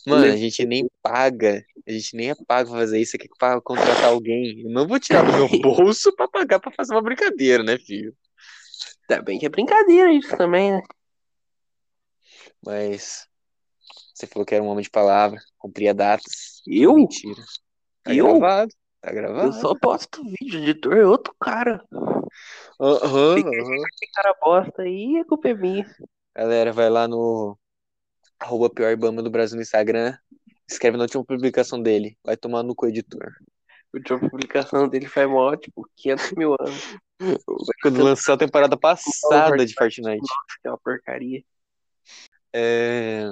Mano, 0.07 0.33
a 0.33 0.37
gente 0.37 0.65
nem 0.65 0.89
paga. 1.03 1.65
A 1.85 1.91
gente 1.91 2.17
nem 2.17 2.31
é 2.31 2.35
pago 2.47 2.71
pra 2.71 2.79
fazer 2.79 3.01
isso 3.01 3.17
aqui 3.17 3.29
pra 3.37 3.61
contratar 3.61 4.05
alguém. 4.05 4.61
Eu 4.61 4.71
não 4.71 4.87
vou 4.87 5.01
tirar 5.01 5.23
do 5.25 5.33
meu 5.33 5.49
bolso 5.61 6.15
pra 6.15 6.29
pagar 6.29 6.61
pra 6.61 6.71
fazer 6.71 6.95
uma 6.95 7.03
brincadeira, 7.03 7.65
né, 7.65 7.77
filho? 7.77 8.15
Tá 9.09 9.21
bem 9.21 9.41
que 9.41 9.47
é 9.47 9.49
brincadeira 9.49 10.13
isso 10.13 10.37
também, 10.37 10.71
né? 10.71 10.83
Mas 12.65 13.27
você 14.15 14.29
falou 14.29 14.47
que 14.47 14.55
era 14.55 14.63
um 14.63 14.69
homem 14.69 14.85
de 14.85 14.91
palavra, 14.91 15.41
cumpria 15.59 15.93
datas. 15.93 16.63
Eu? 16.65 16.95
Mentira. 16.95 17.43
Tá 18.05 18.15
Eu? 18.15 18.39
gravado. 18.39 18.73
Tá 19.07 19.13
gravado. 19.13 19.47
Eu 19.47 19.53
só 19.53 19.73
posto 19.73 20.21
vídeo, 20.25 20.59
editor 20.59 20.97
é 20.97 21.07
outro 21.07 21.33
cara. 21.39 21.81
Aham, 22.81 23.39
aham. 23.39 23.39
Esse 23.39 24.13
cara 24.13 24.35
bosta 24.43 24.83
aí, 24.83 25.19
a 25.19 25.25
culpa 25.25 25.49
é 25.49 25.55
minha. 25.55 25.89
Galera, 26.35 26.73
vai 26.73 26.91
lá 26.91 27.07
no 27.07 27.57
arroba 28.37 28.69
pior 28.69 28.91
Ibama 28.91 29.23
do 29.23 29.31
Brasil 29.31 29.55
no 29.55 29.63
Instagram. 29.63 30.19
Escreve 30.69 30.97
na 30.97 31.05
última 31.05 31.25
publicação 31.25 31.81
dele. 31.81 32.19
Vai 32.25 32.37
tomar 32.37 32.65
no 32.65 32.75
cu 32.75 32.89
editor. 32.89 33.33
A 33.95 33.97
última 33.97 34.29
publicação 34.29 34.89
dele 34.89 35.07
faz 35.07 35.29
mó, 35.31 35.55
tipo, 35.55 35.89
500 35.95 36.33
mil 36.33 36.57
anos. 36.59 36.97
Quando 37.83 38.03
lançou 38.03 38.35
a 38.35 38.39
temporada 38.39 38.77
passada 38.77 39.65
de 39.65 39.73
Fortnite. 39.75 40.27
Que 40.61 40.67
é 40.67 40.71
uma 40.73 40.79
porcaria. 40.79 41.45
É, 42.53 43.23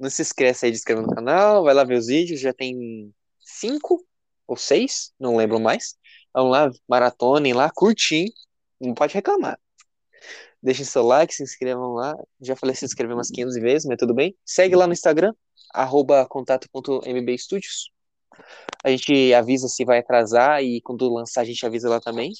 Não 0.00 0.08
se 0.08 0.22
esqueça 0.22 0.64
aí 0.64 0.72
de 0.72 0.78
inscrever 0.78 1.04
no 1.06 1.14
canal. 1.14 1.64
Vai 1.64 1.74
lá 1.74 1.84
ver 1.84 1.98
os 1.98 2.06
vídeos. 2.06 2.40
Já 2.40 2.54
tem 2.54 3.12
cinco 3.40 4.02
ou 4.46 4.56
seis, 4.56 5.12
não 5.18 5.36
lembro 5.36 5.60
mais. 5.60 5.96
Vamos 6.34 6.52
lá, 6.52 6.70
maratonem 6.88 7.52
lá, 7.52 7.70
curtinho. 7.70 8.30
Não 8.80 8.94
pode 8.94 9.14
reclamar. 9.14 9.58
Deixem 10.62 10.84
seu 10.84 11.02
like, 11.02 11.34
se 11.34 11.42
inscrevam 11.42 11.92
lá. 11.92 12.14
Já 12.40 12.54
falei 12.54 12.74
se 12.74 12.84
inscrever 12.84 13.16
umas 13.16 13.28
500 13.30 13.54
vezes, 13.56 13.86
mas 13.86 13.98
tudo 13.98 14.14
bem. 14.14 14.36
Segue 14.44 14.76
lá 14.76 14.86
no 14.86 14.92
Instagram, 14.92 15.32
arroba 15.74 16.24
contato.mbstudios. 16.26 17.90
A 18.84 18.90
gente 18.90 19.34
avisa 19.34 19.68
se 19.68 19.84
vai 19.84 19.98
atrasar 19.98 20.62
e 20.62 20.80
quando 20.82 21.12
lançar 21.12 21.42
a 21.42 21.44
gente 21.44 21.64
avisa 21.66 21.88
lá 21.88 22.00
também. 22.00 22.32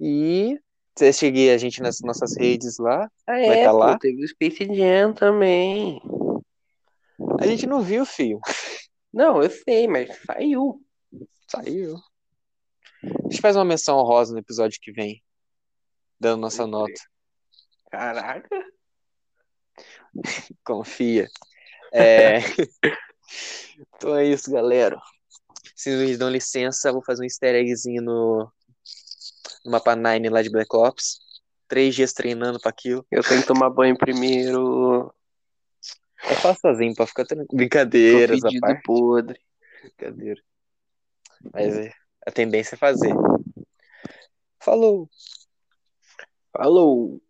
E 0.00 0.58
você 0.96 1.12
seguir 1.12 1.50
a 1.50 1.58
gente 1.58 1.82
nas 1.82 2.00
nossas 2.00 2.36
redes 2.36 2.78
lá. 2.78 3.10
Ah, 3.26 3.32
Vai 3.32 3.60
é, 3.60 3.64
tá 3.64 3.70
pô, 3.70 3.78
lá? 3.78 3.98
teve 3.98 4.24
o 4.24 4.28
Space 4.28 4.64
Jam 4.74 5.12
também. 5.12 6.00
A 7.40 7.46
gente 7.46 7.66
não 7.66 7.80
viu, 7.80 8.04
filho. 8.06 8.40
Não, 9.14 9.40
eu 9.40 9.48
sei, 9.48 9.86
mas 9.86 10.10
saiu. 10.26 10.84
Saiu. 11.46 11.96
A 13.04 13.28
gente 13.30 13.40
faz 13.40 13.54
uma 13.54 13.64
menção 13.64 13.96
honrosa 13.96 14.32
no 14.32 14.40
episódio 14.40 14.80
que 14.82 14.90
vem, 14.90 15.22
dando 16.18 16.40
nossa 16.40 16.66
nota. 16.66 17.00
Caraca. 17.88 18.48
Confia. 20.66 21.28
É... 21.92 22.38
então 23.78 24.16
é 24.16 24.24
isso, 24.24 24.50
galera. 24.50 25.00
Se 25.76 25.90
me 25.90 26.16
dão 26.16 26.28
licença, 26.28 26.92
vou 26.92 27.04
fazer 27.04 27.22
um 27.22 27.24
easter 27.24 27.54
eggzinho 27.54 28.02
no, 28.02 28.52
no 29.64 29.70
mapa 29.70 29.94
9 29.94 30.28
lá 30.28 30.42
de 30.42 30.50
Black 30.50 30.74
Ops. 30.74 31.20
Três 31.68 31.94
dias 31.94 32.12
treinando 32.12 32.58
pra 32.60 32.70
aquilo. 32.70 33.06
Eu 33.12 33.22
tenho 33.22 33.42
que 33.42 33.46
tomar 33.46 33.70
banho 33.70 33.96
primeiro. 33.96 35.14
Eu 36.30 36.36
faço 36.36 36.60
sozinho 36.60 36.94
pra 36.94 37.06
ficar 37.06 37.24
tranquilo. 37.24 37.48
Tô 37.48 37.56
Brincadeiras, 37.56 38.44
a 38.44 38.48
fedido 38.48 38.60
parte. 38.60 38.82
podre. 38.82 39.40
Brincadeira. 39.82 40.42
Mas 41.52 41.76
é, 41.76 41.92
a 42.26 42.30
tendência 42.30 42.74
é 42.74 42.78
fazer. 42.78 43.12
Falou! 44.60 45.08
Falou. 46.56 47.20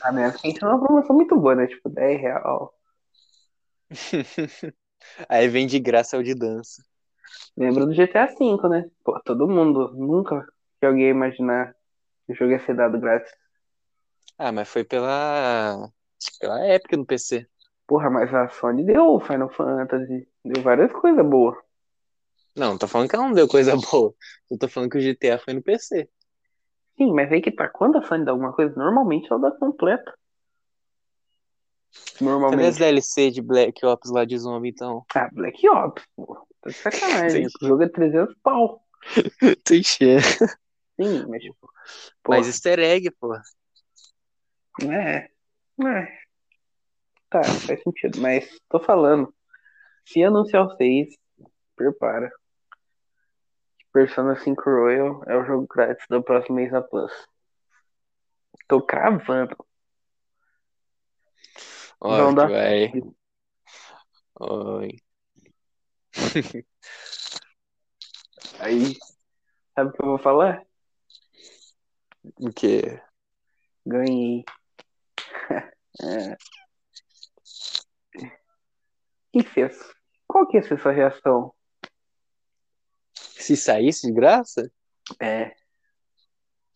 A 0.00 0.12
minha 0.12 0.32
frente 0.32 0.64
é 0.64 0.66
uma 0.66 0.80
promoção 0.80 1.14
muito 1.14 1.36
boa, 1.38 1.54
né? 1.54 1.66
Tipo, 1.66 1.90
10 1.90 2.20
real. 2.20 2.74
Aí 5.28 5.48
vem 5.48 5.66
de 5.66 5.78
graça 5.78 6.16
o 6.16 6.22
de 6.22 6.34
dança. 6.34 6.82
Lembra 7.56 7.84
do 7.84 7.92
GTA 7.92 8.26
V, 8.26 8.68
né? 8.68 8.90
Pô, 9.04 9.20
todo 9.20 9.48
mundo, 9.48 9.92
nunca 9.94 10.46
que 10.78 10.86
alguém 10.86 11.04
ia 11.04 11.10
imaginar 11.10 11.74
que 12.26 12.32
o 12.32 12.34
jogo 12.34 12.52
ia 12.52 12.64
ser 12.64 12.74
dado 12.74 12.98
grátis. 12.98 13.32
Ah, 14.38 14.50
mas 14.52 14.68
foi 14.68 14.84
pela. 14.84 15.92
Pela 16.38 16.60
época 16.64 16.96
no 16.96 17.06
PC. 17.06 17.46
Porra, 17.86 18.10
mas 18.10 18.32
a 18.32 18.48
Sony 18.48 18.84
deu 18.84 19.20
Final 19.20 19.50
Fantasy, 19.50 20.28
deu 20.44 20.62
várias 20.62 20.92
coisas 20.92 21.24
boas. 21.24 21.56
Não, 22.56 22.76
tô 22.76 22.86
falando 22.86 23.08
que 23.08 23.16
ela 23.16 23.24
não 23.24 23.32
deu 23.32 23.48
coisa 23.48 23.74
boa. 23.90 24.14
Eu 24.50 24.58
tô 24.58 24.68
falando 24.68 24.90
que 24.90 24.98
o 24.98 25.00
GTA 25.00 25.38
foi 25.38 25.54
no 25.54 25.62
PC. 25.62 26.08
Sim, 26.96 27.12
mas 27.12 27.32
aí 27.32 27.40
que 27.40 27.50
tá, 27.50 27.68
quando 27.68 27.98
a 27.98 28.02
Sony 28.02 28.24
dá 28.24 28.32
alguma 28.32 28.52
coisa, 28.52 28.74
normalmente 28.76 29.30
ela 29.30 29.40
dá 29.40 29.50
completa. 29.52 30.12
Cadê 32.50 32.66
as 32.66 32.76
Normalmente. 32.76 32.78
DLC 32.78 33.30
de 33.30 33.42
Black 33.42 33.84
Ops 33.84 34.10
lá 34.10 34.24
de 34.24 34.38
zombie, 34.38 34.70
então? 34.70 35.04
Ah, 35.14 35.28
Black 35.32 35.68
Ops, 35.68 36.04
pô. 36.14 36.46
Tá 36.60 36.70
sacanagem. 36.72 37.46
O 37.46 37.66
jogo 37.66 37.82
é 37.82 37.88
300 37.88 38.34
pau. 38.42 38.84
Tem 39.64 39.82
chance. 39.82 40.38
Sim, 41.00 41.26
mas 41.28 41.42
tipo. 41.42 41.70
Mas 42.28 42.46
easter 42.46 42.78
egg, 42.78 43.10
pô. 43.12 43.34
É. 44.82 45.28
É. 45.86 46.20
Tá, 47.30 47.42
faz 47.44 47.82
sentido. 47.82 48.20
Mas 48.20 48.60
tô 48.68 48.80
falando. 48.80 49.32
Se 50.04 50.22
anunciar 50.22 50.66
o 50.66 50.76
6, 50.76 51.16
prepara. 51.76 52.30
Persona 53.92 54.36
5 54.36 54.62
Royal 54.70 55.22
é 55.26 55.36
o 55.36 55.44
jogo 55.44 55.66
grátis 55.68 56.04
do 56.08 56.22
próximo 56.22 56.56
mês 56.56 56.70
na 56.70 56.82
Plus. 56.82 57.12
Tô 58.68 58.80
cravando. 58.82 59.56
Ó, 62.00 62.16
Não 62.16 62.34
dá. 62.34 62.46
vai. 62.46 62.92
Oi. 64.40 64.96
Aí, 68.60 68.96
sabe 69.74 69.90
o 69.90 69.92
que 69.92 70.02
eu 70.02 70.06
vou 70.06 70.18
falar? 70.18 70.64
O 72.38 72.52
quê? 72.52 73.00
Ganhei. 73.86 74.44
É. 75.50 76.36
Que 79.32 79.42
fez? 79.42 79.78
Qual 80.26 80.46
que 80.46 80.56
ia 80.56 80.62
ser 80.62 80.78
sua 80.80 80.92
reação? 80.92 81.52
Se 83.14 83.56
saísse 83.56 84.06
de 84.06 84.12
graça? 84.12 84.70
É. 85.20 85.54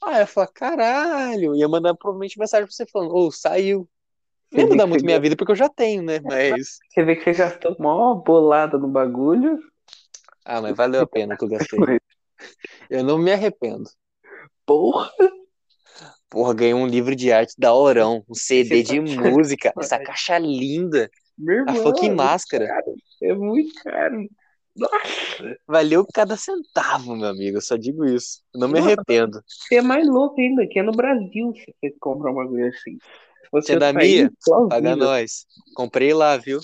Ah, 0.03 0.15
eu 0.15 0.19
ia 0.19 0.27
falar, 0.27 0.49
caralho. 0.49 1.55
Ia 1.55 1.69
mandar 1.69 1.95
provavelmente 1.95 2.39
mensagem 2.39 2.67
pra 2.67 2.75
você 2.75 2.87
falando, 2.87 3.15
ô, 3.15 3.31
saiu. 3.31 3.89
Você 4.51 4.59
Não 4.59 4.65
ia 4.65 4.71
mudar 4.71 4.87
muito 4.87 5.05
minha 5.05 5.21
vida 5.21 5.37
porque 5.37 5.53
eu 5.53 5.57
já 5.57 5.69
tenho, 5.69 6.03
né? 6.03 6.21
Mas. 6.21 6.79
Você 6.91 7.05
vê 7.05 7.17
que 7.17 7.25
você 7.25 7.33
gastou 7.33 7.75
uma 7.79 8.15
bolada 8.15 8.79
no 8.79 8.89
bagulho. 8.89 9.59
Ah, 10.45 10.61
mas 10.61 10.77
valeu 10.77 11.01
a 11.01 11.07
pena 11.07 11.37
que 11.37 11.45
eu 11.45 11.49
gastei. 11.49 11.79
Eu 12.91 13.03
não 13.03 13.17
me 13.17 13.33
arrependo. 13.33 13.89
Porra! 14.67 15.11
Porra, 16.35 16.53
ganhei 16.53 16.75
um 16.75 16.85
livro 16.87 17.15
de 17.15 17.31
arte 17.31 17.55
da 17.57 17.73
Orão, 17.73 18.25
um 18.29 18.35
CD 18.35 18.83
de 18.83 18.97
tá- 18.97 19.03
música, 19.03 19.73
essa 19.79 20.01
caixa 20.01 20.37
linda, 20.37 21.09
Meu 21.39 21.59
a 21.69 21.73
irmão, 21.73 21.83
fucking 21.85 22.11
é 22.11 22.15
máscara. 22.15 22.67
caro. 22.67 22.95
É 23.23 23.35
muito 23.35 23.73
caro. 23.85 24.29
Nossa! 24.77 25.57
Valeu 25.65 26.05
cada 26.13 26.37
centavo, 26.37 27.15
meu 27.15 27.29
amigo, 27.29 27.59
eu 27.59 27.61
só 27.61 27.77
digo 27.77 28.05
isso. 28.05 28.43
Eu 28.53 28.59
não 28.59 28.69
me 28.69 28.81
Nossa. 28.81 28.89
arrependo. 28.91 29.41
Você 29.47 29.77
é 29.77 29.81
mais 29.83 30.09
louco 30.09 30.41
ainda, 30.41 30.67
que 30.67 30.81
é 30.81 30.83
no 30.83 30.91
Brasil 30.91 31.53
se 31.55 31.73
você 31.81 31.95
comprar 32.01 32.33
uma 32.33 32.49
coisa 32.49 32.67
assim. 32.67 32.99
Você 33.53 33.67
Tia 33.67 33.79
da 33.79 33.93
Mia. 33.93 34.29
Paga 34.69 34.97
nós. 34.97 35.47
Comprei 35.77 36.13
lá, 36.13 36.37
viu? 36.37 36.59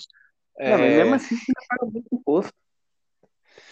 Não, 0.58 0.78
mas 0.78 0.80
É, 0.80 0.96
mesmo 0.96 1.14
assim 1.14 1.36
você 1.36 1.52
paga 1.68 1.86
muito 1.86 2.08
imposto. 2.12 2.52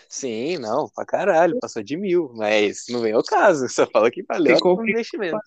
Sim, 0.09 0.57
não, 0.57 0.89
pra 0.95 1.05
caralho, 1.05 1.59
passou 1.61 1.83
de 1.83 1.95
mil, 1.97 2.33
mas 2.35 2.85
não 2.89 3.03
vem 3.03 3.13
ao 3.13 3.23
caso, 3.23 3.69
só 3.69 3.87
fala 3.87 4.11
que 4.11 4.23
valeu 4.23 4.57
o 4.63 4.83
investimento. 4.89 5.39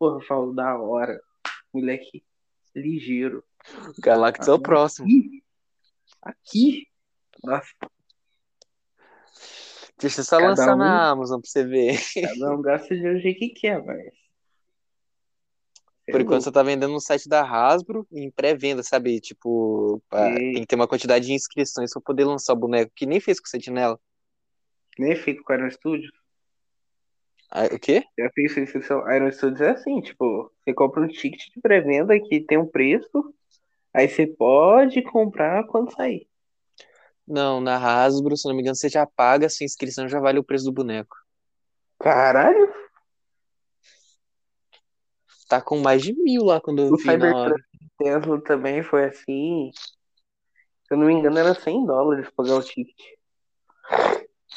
Porra, 0.00 0.16
eu 0.16 0.26
falo, 0.26 0.54
da 0.54 0.78
hora. 0.78 1.20
Moleque 1.74 2.24
ligeiro. 2.74 3.44
Galactus 3.98 4.48
é 4.48 4.52
o 4.52 4.58
próximo. 4.58 5.06
Aqui. 6.22 6.86
Nossa, 7.44 7.68
Deixa 10.00 10.20
eu 10.20 10.24
só 10.24 10.38
Cada 10.38 10.48
lançar 10.48 10.74
um- 10.74 10.78
na 10.78 11.10
Amazon 11.10 11.40
pra 11.42 11.50
você 11.50 11.62
ver. 11.62 11.98
cada 12.22 12.54
um 12.54 12.62
gasta 12.62 12.96
de 12.96 13.06
um 13.06 13.18
jeito 13.20 13.38
que 13.40 13.48
quer, 13.50 13.84
mas. 13.84 14.00
Por 16.10 16.22
enquanto 16.22 16.42
você 16.44 16.50
tá 16.50 16.62
vendendo 16.62 16.92
no 16.92 17.00
site 17.00 17.28
da 17.28 17.42
Hasbro 17.42 18.06
em 18.10 18.30
pré-venda, 18.30 18.82
sabe? 18.82 19.20
Tipo, 19.20 20.02
pra- 20.08 20.34
tem 20.34 20.54
que 20.62 20.66
ter 20.66 20.74
uma 20.76 20.88
quantidade 20.88 21.26
de 21.26 21.34
inscrições 21.34 21.92
pra 21.92 22.00
poder 22.00 22.24
lançar 22.24 22.54
o 22.54 22.56
boneco, 22.56 22.90
que 22.96 23.04
nem 23.04 23.20
fez 23.20 23.38
com 23.38 23.46
o 23.46 23.50
Sentinela. 23.50 24.00
Nem 24.98 25.14
fico 25.14 25.44
com 25.44 25.52
o 25.52 25.56
Iron 25.56 25.70
Studios. 25.70 26.10
Ah, 27.50 27.64
o 27.64 27.78
quê? 27.78 28.04
Já 28.18 28.30
fiz 28.34 28.56
inscrição. 28.56 29.10
Iron 29.12 29.30
Studios 29.32 29.60
é 29.60 29.70
assim, 29.70 30.00
tipo, 30.00 30.52
você 30.62 30.72
compra 30.72 31.02
um 31.02 31.08
ticket 31.08 31.52
de 31.52 31.60
pré-venda 31.60 32.18
que 32.20 32.40
tem 32.40 32.58
um 32.58 32.66
preço, 32.66 33.34
aí 33.92 34.08
você 34.08 34.26
pode 34.26 35.02
comprar 35.02 35.66
quando 35.66 35.92
sair. 35.92 36.28
Não, 37.26 37.60
na 37.60 37.76
Hasbro, 37.76 38.36
se 38.36 38.48
não 38.48 38.54
me 38.54 38.62
engano, 38.62 38.76
você 38.76 38.88
já 38.88 39.06
paga, 39.06 39.48
sua 39.48 39.64
inscrição 39.64 40.08
já 40.08 40.20
vale 40.20 40.38
o 40.38 40.44
preço 40.44 40.64
do 40.64 40.72
boneco. 40.72 41.16
Caralho, 41.98 42.72
Tá 45.50 45.60
com 45.60 45.80
mais 45.80 46.00
de 46.00 46.12
mil 46.14 46.44
lá 46.44 46.60
quando 46.60 46.80
eu 46.80 46.94
o 46.94 46.96
vi 46.96 47.16
na 47.16 47.36
hora. 47.36 47.56
Tesla 47.98 48.40
também 48.40 48.84
foi 48.84 49.06
assim. 49.06 49.72
Se 49.74 50.94
eu 50.94 50.96
não 50.96 51.08
me 51.08 51.12
engano, 51.12 51.36
era 51.36 51.54
100 51.54 51.84
dólares 51.84 52.30
pagar 52.30 52.54
o 52.54 52.62
ticket. 52.62 52.96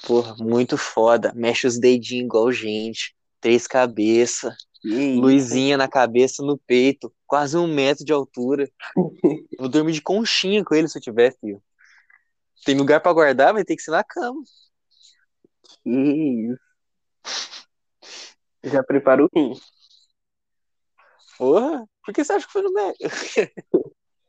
Porra, 0.06 0.36
muito 0.38 0.78
foda. 0.78 1.32
Mexe 1.36 1.68
os 1.68 1.80
dedinhos 1.80 2.26
igual 2.26 2.52
gente. 2.52 3.16
Três 3.40 3.68
cabeças. 3.68 4.54
Luzinha 4.84 5.78
na 5.78 5.88
cabeça, 5.88 6.44
no 6.44 6.58
peito. 6.58 7.14
Quase 7.26 7.56
um 7.58 7.68
metro 7.68 8.04
de 8.04 8.12
altura. 8.12 8.70
Vou 9.60 9.70
dormir 9.70 9.94
de 9.94 10.02
conchinha 10.02 10.64
com 10.64 10.76
ele 10.76 10.88
se 10.90 10.98
eu 10.98 11.02
tiver, 11.02 11.34
filho. 11.40 11.64
Tem 12.66 12.76
lugar 12.76 13.00
pra 13.02 13.14
guardar, 13.14 13.54
vai 13.54 13.64
ter 13.64 13.76
que 13.76 13.82
ser 13.82 13.92
na 13.92 14.04
cama. 14.04 14.42
que 15.84 15.90
isso. 15.90 16.60
Já 18.64 18.84
prepara 18.84 19.24
o 19.24 19.30
rim. 19.36 19.54
Porra, 21.38 21.86
por 22.06 22.14
que 22.14 22.24
você 22.24 22.34
acha 22.34 22.46
que 22.46 22.54
foi 22.54 22.62
no 22.62 22.72
médico? 22.74 23.10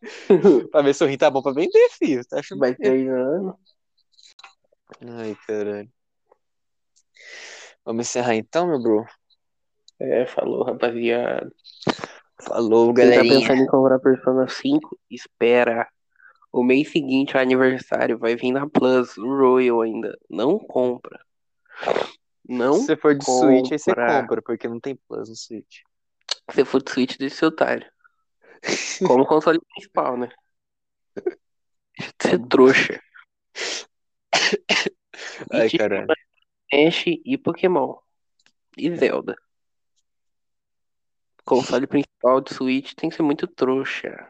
pra 0.70 0.82
ver 0.82 0.94
se 0.94 1.04
o 1.04 1.06
rim 1.06 1.16
tá 1.16 1.30
bom 1.30 1.42
pra 1.42 1.52
vender, 1.52 1.88
filho. 1.90 2.24
Tá 2.26 2.40
achando 2.40 2.58
Vai 2.58 2.74
que- 2.74 2.82
treinando. 2.82 3.56
Ai, 5.00 5.36
caralho. 5.46 5.90
Vamos 7.84 8.06
encerrar 8.06 8.34
então, 8.34 8.66
meu 8.66 8.82
bro? 8.82 9.04
É, 10.00 10.26
falou, 10.26 10.64
rapaziada. 10.64 11.52
Falou, 12.40 12.92
Quem 12.94 13.04
tá 13.06 13.10
galerinha. 13.10 13.40
pensando 13.40 13.62
em 13.62 13.66
comprar 13.66 13.98
Persona 13.98 14.48
5, 14.48 14.98
espera. 15.10 15.88
O 16.52 16.62
mês 16.62 16.90
seguinte, 16.90 17.36
o 17.36 17.40
aniversário, 17.40 18.18
vai 18.18 18.36
vir 18.36 18.52
na 18.52 18.68
Plus, 18.68 19.16
no 19.16 19.36
Royal 19.36 19.80
ainda. 19.82 20.16
Não 20.30 20.58
compra. 20.58 21.18
Não 22.48 22.74
Se 22.74 22.86
você 22.86 22.96
for 22.96 23.14
de 23.14 23.24
Switch, 23.24 23.72
aí 23.72 23.78
você 23.78 23.90
compra. 23.94 24.20
compra, 24.20 24.42
porque 24.42 24.68
não 24.68 24.78
tem 24.80 24.96
Plus 25.08 25.28
no 25.28 25.36
Switch. 25.36 25.80
Se 26.50 26.64
for 26.64 26.82
de 26.82 26.90
Switch, 26.90 27.16
deixa 27.18 27.36
seu 27.36 27.48
otário. 27.48 27.86
Como 29.06 29.26
console 29.26 29.60
principal, 29.74 30.16
né? 30.16 30.28
Deixa 31.16 32.12
de 32.18 32.28
ser 32.28 32.48
trouxa. 32.48 33.00
Ai, 35.52 35.70
caralho. 35.70 36.06
Ash 36.72 37.04
e 37.06 37.38
Pokémon. 37.38 37.96
E 38.76 38.94
Zelda. 38.96 39.36
Console 41.44 41.86
principal 41.86 42.40
de 42.40 42.54
Switch 42.54 42.94
tem 42.94 43.10
que 43.10 43.16
ser 43.16 43.22
muito 43.22 43.46
trouxa. 43.46 44.28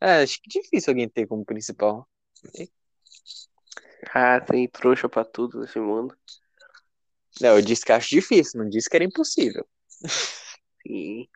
É, 0.00 0.22
acho 0.22 0.40
que 0.40 0.58
é 0.58 0.62
difícil 0.62 0.90
alguém 0.92 1.08
ter 1.08 1.26
como 1.26 1.44
principal. 1.44 2.08
Ah, 4.14 4.40
tem 4.40 4.68
trouxa 4.68 5.08
pra 5.08 5.24
tudo 5.24 5.60
nesse 5.60 5.78
mundo. 5.78 6.16
Não, 7.40 7.56
eu 7.56 7.62
disse 7.62 7.84
que 7.84 7.92
acho 7.92 8.08
difícil, 8.08 8.62
não 8.62 8.68
disse 8.68 8.88
que 8.88 8.96
era 8.96 9.04
impossível. 9.04 9.66
Sim. 10.86 11.28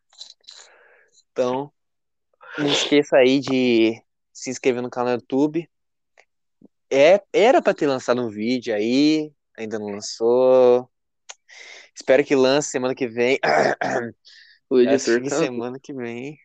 Então, 1.32 1.72
não 2.58 2.66
esqueça 2.66 3.16
aí 3.16 3.40
de 3.40 4.02
se 4.32 4.50
inscrever 4.50 4.82
no 4.82 4.90
canal 4.90 5.16
do 5.16 5.22
YouTube. 5.22 5.68
É, 6.90 7.22
era 7.32 7.62
pra 7.62 7.72
ter 7.72 7.86
lançado 7.86 8.20
um 8.20 8.28
vídeo 8.28 8.74
aí, 8.74 9.32
ainda 9.56 9.78
não 9.78 9.86
lançou. 9.86 10.90
Espero 11.94 12.24
que 12.24 12.34
lance 12.34 12.70
semana 12.70 12.94
que 12.94 13.06
vem. 13.06 13.38
O 14.72 14.78
editor 14.78 15.20
que 15.20 15.28
tá... 15.28 15.36
semana 15.36 15.80
que 15.82 15.92
vem. 15.92 16.38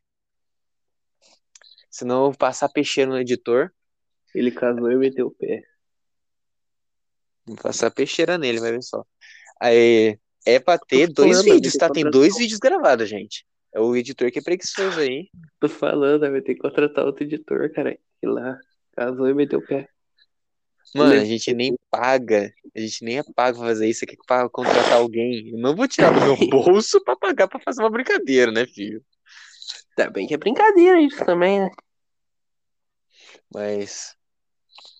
Senão 1.91 2.15
eu 2.15 2.31
vou 2.31 2.35
passar 2.35 2.67
peixeiro 2.69 3.11
no 3.11 3.19
editor. 3.19 3.71
Ele 4.33 4.49
casou 4.49 4.91
e 4.91 4.95
meteu 4.95 5.27
o 5.27 5.31
pé. 5.31 5.61
Vou 7.45 7.55
passar 7.55 7.91
peixeira 7.91 8.35
nele, 8.35 8.59
vai 8.59 8.71
ver 8.71 8.81
só. 8.81 9.05
Aí, 9.61 10.17
é 10.43 10.59
pra 10.59 10.79
ter 10.79 11.07
Tô 11.13 11.21
dois 11.21 11.37
falando, 11.37 11.53
vídeos, 11.53 11.73
tá? 11.75 11.87
Tem 11.87 12.09
dois 12.09 12.35
vídeos 12.35 12.59
gravados, 12.59 13.07
gente. 13.07 13.45
É 13.71 13.79
o 13.79 13.95
editor 13.95 14.31
que 14.31 14.39
é 14.39 14.41
preguiçoso 14.41 14.99
aí. 14.99 15.29
Tô 15.59 15.69
falando, 15.69 16.21
vai 16.21 16.41
ter 16.41 16.55
que 16.55 16.61
contratar 16.61 17.05
outro 17.05 17.23
editor, 17.23 17.71
cara. 17.73 17.95
E 18.23 18.27
lá, 18.27 18.57
casou 18.93 19.29
e 19.29 19.33
meteu 19.35 19.59
o 19.59 19.65
pé. 19.65 19.87
Mano, 20.93 21.21
a 21.21 21.25
gente 21.25 21.53
nem 21.53 21.77
paga. 21.89 22.53
A 22.75 22.79
gente 22.79 23.03
nem 23.03 23.17
é 23.19 23.23
pago 23.23 23.57
pra 23.59 23.67
fazer 23.67 23.87
isso. 23.87 23.99
Você 24.01 24.05
quer 24.05 24.17
contratar 24.51 24.93
alguém? 24.93 25.49
Eu 25.49 25.57
não 25.59 25.75
vou 25.75 25.87
tirar 25.87 26.11
do 26.11 26.19
meu 26.21 26.35
bolso 26.49 27.03
pra 27.03 27.15
pagar 27.15 27.47
pra 27.47 27.59
fazer 27.59 27.81
uma 27.81 27.89
brincadeira, 27.89 28.51
né, 28.51 28.65
filho? 28.65 29.03
Tá 29.95 30.09
bem 30.09 30.27
que 30.27 30.33
é 30.33 30.37
brincadeira 30.37 30.99
isso 31.01 31.23
também, 31.25 31.61
né? 31.61 31.69
Mas 33.53 34.15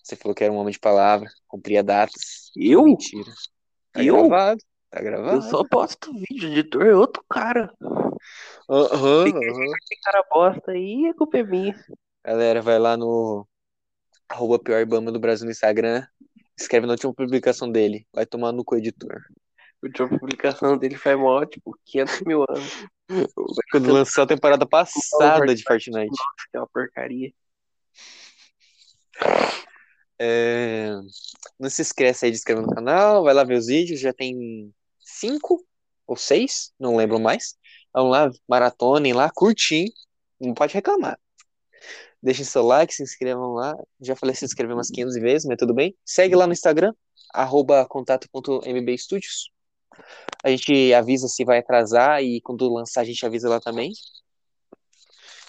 você 0.02 0.16
falou 0.16 0.34
que 0.34 0.42
era 0.44 0.52
um 0.52 0.56
homem 0.56 0.72
de 0.72 0.78
palavra, 0.78 1.28
cumpria 1.46 1.82
datas. 1.82 2.50
Eu? 2.56 2.84
Mentira. 2.84 3.30
Tá 3.92 4.02
Eu? 4.02 4.28
gravado. 4.28 4.62
Tá 4.90 4.98
Eu 5.00 5.04
gravado. 5.04 5.42
só 5.42 5.64
posto 5.64 6.12
vídeo, 6.12 6.48
editor 6.50 6.86
é 6.86 6.94
outro 6.94 7.24
cara. 7.28 7.72
Aham, 8.68 9.26
aham. 9.28 9.28
Esse 9.28 10.00
cara 10.02 10.24
bosta 10.30 10.72
aí, 10.72 11.08
a 11.08 11.14
culpa 11.14 11.38
é 11.38 11.42
minha. 11.42 11.74
Galera, 12.24 12.62
vai 12.62 12.78
lá 12.78 12.96
no 12.96 13.46
arroba 14.28 14.58
pior 14.58 14.80
Ibama 14.80 15.12
do 15.12 15.20
Brasil 15.20 15.44
no 15.44 15.50
Instagram. 15.50 16.06
Escreve 16.58 16.86
na 16.86 16.92
última 16.92 17.14
publicação 17.14 17.70
dele. 17.70 18.06
Vai 18.12 18.24
tomar 18.26 18.52
no 18.52 18.64
cu, 18.64 18.76
editor. 18.76 19.20
A 19.82 19.86
última 19.86 20.08
publicação 20.08 20.76
dele 20.76 20.96
foi 20.96 21.14
mó, 21.16 21.44
tipo, 21.44 21.78
500 21.84 22.20
mil 22.22 22.44
anos. 22.48 22.86
Quando 23.70 23.92
lançou 23.92 24.24
a 24.24 24.26
temporada 24.26 24.66
passada 24.66 25.54
de 25.54 25.62
Fortnite. 25.62 26.16
Que 26.50 26.56
é 26.56 26.60
uma 26.60 26.68
porcaria. 26.68 27.32
É, 30.18 30.90
Não 31.58 31.68
se 31.68 31.82
esquece 31.82 32.24
aí 32.24 32.30
de 32.30 32.38
inscrever 32.38 32.64
no 32.64 32.74
canal, 32.74 33.22
vai 33.22 33.34
lá 33.34 33.44
ver 33.44 33.58
os 33.58 33.66
vídeos, 33.66 34.00
já 34.00 34.12
tem 34.12 34.72
cinco 35.00 35.64
ou 36.06 36.16
seis, 36.16 36.72
não 36.78 36.96
lembro 36.96 37.20
mais. 37.20 37.54
Vamos 37.94 38.12
lá, 38.12 38.30
maratonem 38.48 39.12
lá, 39.12 39.30
curtim, 39.30 39.86
não 40.40 40.54
pode 40.54 40.74
reclamar. 40.74 41.18
Deixem 42.26 42.44
seu 42.44 42.64
like, 42.64 42.92
se 42.92 43.04
inscrevam 43.04 43.52
lá. 43.52 43.72
Já 44.00 44.16
falei 44.16 44.34
se 44.34 44.44
inscrever 44.44 44.74
umas 44.74 44.90
500 44.90 45.14
vezes, 45.14 45.46
mas 45.46 45.56
tudo 45.56 45.72
bem. 45.72 45.96
Segue 46.04 46.34
lá 46.34 46.44
no 46.44 46.52
Instagram, 46.52 46.92
arroba 47.32 47.86
contato.mbstudios. 47.86 49.52
A 50.42 50.50
gente 50.50 50.92
avisa 50.92 51.28
se 51.28 51.44
vai 51.44 51.58
atrasar 51.58 52.24
e 52.24 52.40
quando 52.40 52.68
lançar 52.68 53.02
a 53.02 53.04
gente 53.04 53.24
avisa 53.24 53.48
lá 53.48 53.60
também. 53.60 53.92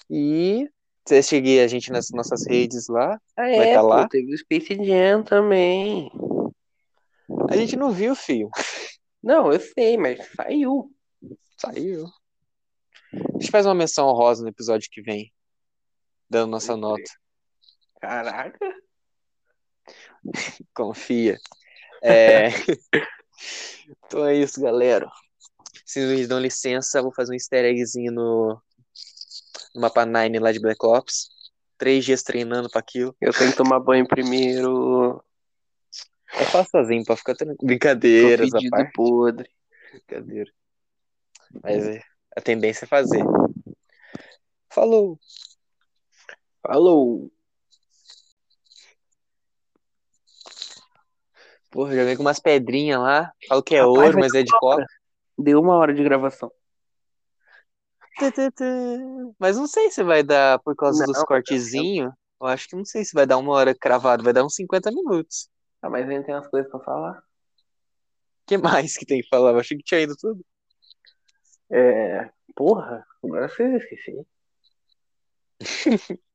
E 0.08 0.68
você 1.04 1.20
seguir 1.20 1.58
a 1.58 1.66
gente 1.66 1.90
nas 1.90 2.10
nossas 2.10 2.46
redes 2.46 2.86
lá. 2.86 3.20
Ah, 3.36 3.42
Vai 3.42 3.70
é, 3.70 3.74
tá 3.74 3.80
pô, 3.80 3.88
lá? 3.88 4.08
teve 4.08 4.32
o 4.32 4.38
Space 4.38 4.76
Jam 4.84 5.24
também. 5.24 6.12
A 7.50 7.56
gente 7.56 7.74
não 7.74 7.90
viu, 7.90 8.14
fio. 8.14 8.50
Não, 9.20 9.52
eu 9.52 9.58
sei, 9.58 9.96
mas 9.96 10.24
saiu. 10.36 10.94
Saiu. 11.56 12.06
A 13.12 13.40
gente 13.40 13.50
faz 13.50 13.66
uma 13.66 13.74
menção 13.74 14.06
honrosa 14.06 14.44
no 14.44 14.48
episódio 14.48 14.88
que 14.88 15.02
vem. 15.02 15.32
Dando 16.28 16.50
nossa 16.50 16.76
nota. 16.76 17.10
Caraca. 18.00 18.58
Confia. 20.74 21.38
É... 22.00 22.50
então 24.06 24.24
é 24.24 24.36
isso, 24.36 24.60
galera. 24.60 25.10
Se 25.84 25.98
me 25.98 26.24
dão 26.28 26.38
licença, 26.38 27.02
vou 27.02 27.12
fazer 27.12 27.32
um 27.32 27.34
easter 27.34 27.64
eggzinho 27.64 28.12
no, 28.12 28.62
no 29.74 29.80
mapa 29.80 30.06
9 30.06 30.38
lá 30.38 30.52
de 30.52 30.60
Black 30.60 30.78
Ops. 30.86 31.28
Três 31.76 32.04
dias 32.04 32.22
treinando 32.22 32.70
pra 32.70 32.78
aquilo. 32.78 33.16
Eu 33.20 33.32
tenho 33.32 33.50
que 33.50 33.56
tomar 33.56 33.80
banho 33.80 34.06
primeiro. 34.06 35.20
Eu 36.38 36.46
faço 36.46 36.70
sozinho 36.70 37.04
pra 37.04 37.16
ficar 37.16 37.34
tranquilo. 37.34 37.58
Tô 37.58 37.66
Brincadeiras, 37.66 38.54
a 38.54 38.58
fedido 38.58 38.70
parte. 38.70 38.92
podre. 38.92 39.50
Brincadeira. 39.90 40.52
Mas 41.62 41.84
é, 41.84 42.02
a 42.36 42.40
tendência 42.40 42.84
é 42.84 42.88
fazer. 42.88 43.24
Falou! 44.70 45.18
Falou. 46.68 47.32
Porra, 51.70 51.96
já 51.96 52.04
vem 52.04 52.14
com 52.14 52.20
umas 52.20 52.38
pedrinhas 52.38 53.00
lá. 53.00 53.32
Falo 53.48 53.62
que 53.62 53.74
é 53.74 53.80
Rapaz, 53.80 53.96
ouro, 53.96 54.18
mas 54.18 54.34
é 54.34 54.42
de 54.42 54.52
uma 54.52 54.60
cobre. 54.60 54.84
Deu 55.38 55.60
uma 55.62 55.76
hora 55.76 55.94
de 55.94 56.04
gravação. 56.04 56.52
Mas 59.38 59.56
não 59.56 59.66
sei 59.66 59.90
se 59.90 60.02
vai 60.02 60.22
dar 60.22 60.58
por 60.58 60.76
causa 60.76 61.06
Não, 61.06 61.06
dos 61.06 61.24
cortezinhos. 61.24 62.12
Eu 62.38 62.46
acho 62.46 62.68
que 62.68 62.76
não 62.76 62.84
sei 62.84 63.02
se 63.02 63.14
vai 63.14 63.24
dar 63.24 63.38
uma 63.38 63.54
hora 63.54 63.74
cravado, 63.74 64.22
vai 64.22 64.34
dar 64.34 64.44
uns 64.44 64.54
50 64.54 64.90
minutos. 64.90 65.48
Ah, 65.80 65.88
mas 65.88 66.06
ainda 66.06 66.26
tem 66.26 66.34
umas 66.34 66.48
coisas 66.48 66.70
pra 66.70 66.80
falar. 66.80 67.18
O 67.18 67.22
que 68.46 68.58
mais 68.58 68.94
que 68.94 69.06
tem 69.06 69.22
que 69.22 69.28
falar? 69.28 69.52
Eu 69.52 69.58
achei 69.58 69.78
que 69.78 69.84
tinha 69.84 70.02
ido 70.02 70.14
tudo. 70.20 70.44
É. 71.70 72.30
Porra, 72.54 73.06
agora 73.24 73.48
vocês 73.48 73.82
esqueci. 73.82 74.26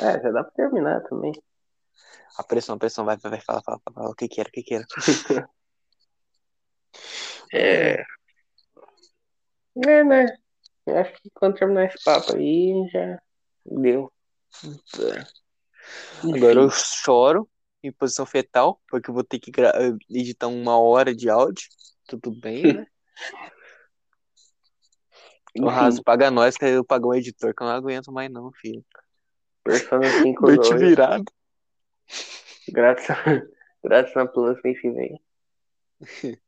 é, 0.00 0.20
já 0.20 0.30
dá 0.30 0.44
pra 0.44 0.52
terminar 0.52 1.02
também. 1.02 1.32
A 2.36 2.42
pressão, 2.42 2.74
a 2.74 2.78
pressão, 2.78 3.04
vai, 3.04 3.16
vai, 3.16 3.30
vai, 3.30 3.40
fala, 3.40 3.62
fala, 3.62 3.80
fala, 3.84 3.94
fala, 3.94 4.10
o 4.10 4.14
que 4.14 4.28
que 4.28 4.40
era, 4.40 4.48
o 4.48 4.52
que 4.52 4.62
que 4.62 4.74
era. 4.74 4.86
É. 7.52 8.02
É, 9.86 10.04
né? 10.04 10.26
Eu 10.86 10.98
acho 10.98 11.12
que 11.14 11.30
quando 11.32 11.56
terminar 11.56 11.86
esse 11.86 12.02
papo 12.04 12.34
aí, 12.34 12.88
já 12.92 13.20
deu. 13.64 14.12
Agora 16.22 16.60
eu 16.60 16.70
choro 16.70 17.48
em 17.82 17.92
posição 17.92 18.26
fetal, 18.26 18.80
porque 18.88 19.10
eu 19.10 19.14
vou 19.14 19.24
ter 19.24 19.38
que 19.38 19.52
editar 20.10 20.48
uma 20.48 20.78
hora 20.78 21.14
de 21.14 21.28
áudio. 21.28 21.68
Tudo 22.06 22.30
bem, 22.32 22.74
né? 22.74 22.86
O 25.56 25.68
Raso 25.68 26.02
paga 26.02 26.32
nós, 26.32 26.56
que 26.56 26.64
eu 26.64 26.84
pago 26.84 27.10
um 27.10 27.14
editor, 27.14 27.54
que 27.54 27.62
eu 27.62 27.66
não 27.68 27.74
aguento 27.74 28.10
mais 28.10 28.28
não, 28.28 28.50
filho. 28.54 28.84
Persona 29.64 30.04
5 30.10 30.42
Noite 30.46 30.68
2, 30.70 30.80
virada. 30.80 31.24
grátis, 32.68 33.06
grátis 33.82 34.14
na 34.14 34.26
Plus 34.26 34.60
mês 34.62 34.80
que 34.80 34.90
vem. 34.90 35.20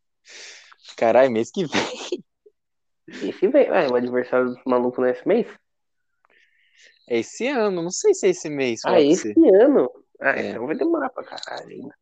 Caralho, 0.97 1.31
mês 1.33 1.51
que 1.51 1.67
vem. 1.67 2.25
Mês 3.09 3.37
que 3.39 3.49
vem. 3.49 3.69
Ah, 3.69 3.91
o 3.91 3.97
aniversário 3.97 4.51
dos 4.51 4.63
malucos 4.67 5.05
nesse 5.05 5.27
mês? 5.27 5.47
É 7.09 7.19
esse 7.21 7.47
ano, 7.49 7.83
não 7.83 7.91
sei 7.91 8.13
se 8.15 8.27
é 8.27 8.31
esse 8.31 8.51
mês. 8.51 8.81
Ah, 8.85 9.01
esse 9.01 9.33
você. 9.33 9.63
ano? 9.63 9.91
Ah, 10.21 10.31
É. 10.39 10.51
então 10.51 10.67
vai 10.67 10.77
demorar 10.77 11.09
pra 11.11 11.25
caralho 11.25 11.69
ainda. 11.71 11.95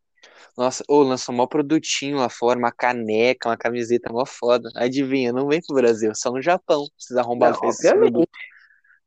Nossa, 0.57 0.85
ô, 0.89 1.03
lançou 1.03 1.35
mó 1.35 1.47
produtinho 1.47 2.19
lá 2.19 2.29
fora, 2.29 2.59
uma 2.59 2.71
caneca, 2.73 3.49
uma 3.49 3.57
camiseta 3.57 4.13
mó 4.13 4.25
foda. 4.25 4.71
Adivinha, 4.77 5.33
não 5.33 5.49
vem 5.49 5.61
pro 5.61 5.75
Brasil, 5.77 6.13
só 6.15 6.31
no 6.31 6.41
Japão. 6.41 6.87
Esses 6.99 7.17
arrombados 7.17 7.61
Não, 7.61 7.69
esse 7.69 7.93
produto. 7.93 8.29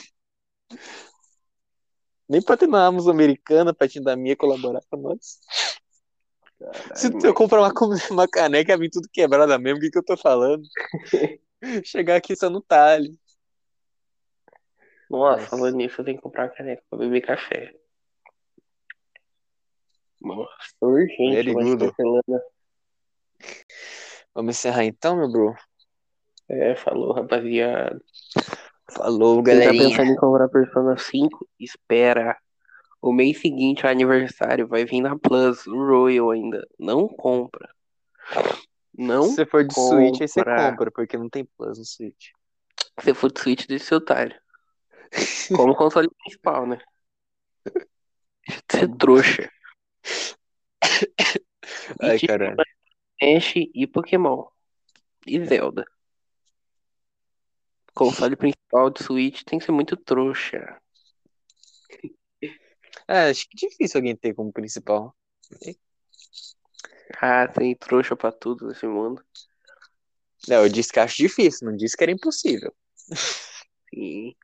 Nem 2.28 2.42
pra 2.42 2.58
ter 2.58 2.68
na 2.68 2.86
Amazon 2.86 3.14
americana, 3.14 3.74
pra 3.74 3.88
te 3.88 4.00
da 4.00 4.16
minha 4.16 4.36
colaborar 4.36 4.82
com 4.90 4.98
nós. 4.98 5.40
Caralho, 6.60 7.22
Se 7.22 7.28
eu 7.28 7.34
comprar 7.34 7.62
uma, 7.62 7.72
uma 8.12 8.28
caneca, 8.28 8.78
vir 8.78 8.90
tudo 8.90 9.08
quebrada 9.12 9.58
mesmo, 9.60 9.78
o 9.78 9.82
que, 9.82 9.92
que 9.92 9.98
eu 9.98 10.04
tô 10.04 10.18
falando? 10.18 10.64
Chegar 11.84 12.16
aqui 12.16 12.36
só 12.36 12.50
no 12.50 12.62
talho. 12.62 13.12
Nossa, 15.10 15.42
Nossa. 15.42 15.50
falando 15.50 15.76
nisso, 15.76 16.02
eu 16.02 16.06
tenho 16.06 16.18
que 16.18 16.24
comprar 16.24 16.46
uma 16.46 16.56
caneca 16.56 16.84
pra 16.90 17.00
beber 17.00 17.22
café. 17.22 17.74
Nossa, 20.22 20.50
urgente, 20.82 21.36
Very 21.36 21.54
mas 21.54 21.66
good. 21.66 21.86
cancelando. 21.86 22.42
Vamos 24.34 24.58
encerrar 24.58 24.84
então, 24.84 25.16
meu 25.16 25.32
bro? 25.32 25.56
É, 26.50 26.76
falou, 26.76 27.14
rapaziada. 27.14 28.02
Falou, 28.92 29.44
Quem 29.44 29.64
tá 29.64 29.72
pensando 29.72 30.12
em 30.12 30.16
comprar 30.16 30.48
Persona 30.48 30.98
5, 30.98 31.48
espera. 31.60 32.38
O 33.02 33.12
mês 33.12 33.40
seguinte, 33.40 33.86
o 33.86 33.90
aniversário, 33.90 34.68
vai 34.68 34.86
vir 34.86 35.02
na 35.02 35.18
Plus, 35.18 35.66
Royal 35.66 36.32
ainda. 36.32 36.68
Não 36.80 37.08
compra. 37.08 37.70
Não, 38.98 39.24
Se 39.24 39.36
você 39.36 39.46
for 39.46 39.64
de 39.64 39.74
Switch, 39.74 40.22
aí 40.22 40.28
você 40.28 40.40
compra. 40.44 40.70
compra, 40.72 40.92
porque 40.92 41.18
não 41.18 41.30
tem 41.30 41.46
Plus 41.58 41.78
no 41.78 41.86
Switch. 41.86 42.30
se 43.00 43.14
for 43.14 43.32
de 43.32 43.40
Switch, 43.40 43.68
deixa 43.68 43.86
seu 43.86 43.98
otário. 43.98 44.36
Como 45.56 45.76
console 45.76 46.10
principal, 46.24 46.66
né? 46.66 46.80
Deixa 47.66 48.62
de 48.68 48.78
ser 48.80 48.96
trouxa. 48.98 49.52
Ai, 52.02 52.20
caralho. 52.20 52.56
Ash 53.22 53.54
e 53.56 53.88
Pokémon. 53.88 54.46
E 55.26 55.44
Zelda. 55.46 55.86
Console 57.96 58.36
principal 58.36 58.90
de 58.90 59.04
Switch 59.04 59.44
tem 59.44 59.58
que 59.58 59.66
ser 59.66 59.72
muito 59.72 59.96
trouxa. 59.96 60.80
É, 63.08 63.30
acho 63.30 63.48
que 63.50 63.66
é 63.66 63.70
difícil 63.70 64.00
alguém 64.00 64.16
ter 64.16 64.34
como 64.34 64.52
principal. 64.52 65.16
Ah, 67.22 67.48
tem 67.48 67.76
trouxa 67.76 68.16
pra 68.16 68.32
tudo 68.32 68.68
nesse 68.68 68.86
mundo. 68.86 69.24
Não, 70.48 70.64
eu 70.64 70.70
disse 70.70 70.92
que 70.92 71.00
acho 71.00 71.16
difícil, 71.16 71.70
não 71.70 71.78
disse 71.78 71.96
que 71.96 72.04
era 72.04 72.12
impossível. 72.12 72.74
Sim. 73.90 74.36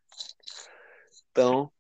Então, 1.32 1.72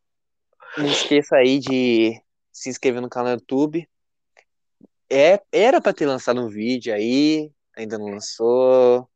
não 0.78 0.86
esqueça 0.86 1.38
aí 1.38 1.60
de 1.60 2.22
se 2.52 2.70
inscrever 2.70 3.02
no 3.02 3.10
canal 3.10 3.36
do 3.36 3.42
YouTube. 3.42 3.90
É, 5.10 5.42
era 5.52 5.82
pra 5.82 5.94
ter 5.94 6.06
lançado 6.06 6.42
um 6.42 6.48
vídeo 6.48 6.94
aí, 6.94 7.52
ainda 7.76 7.98
não 7.98 8.08
lançou. 8.08 9.10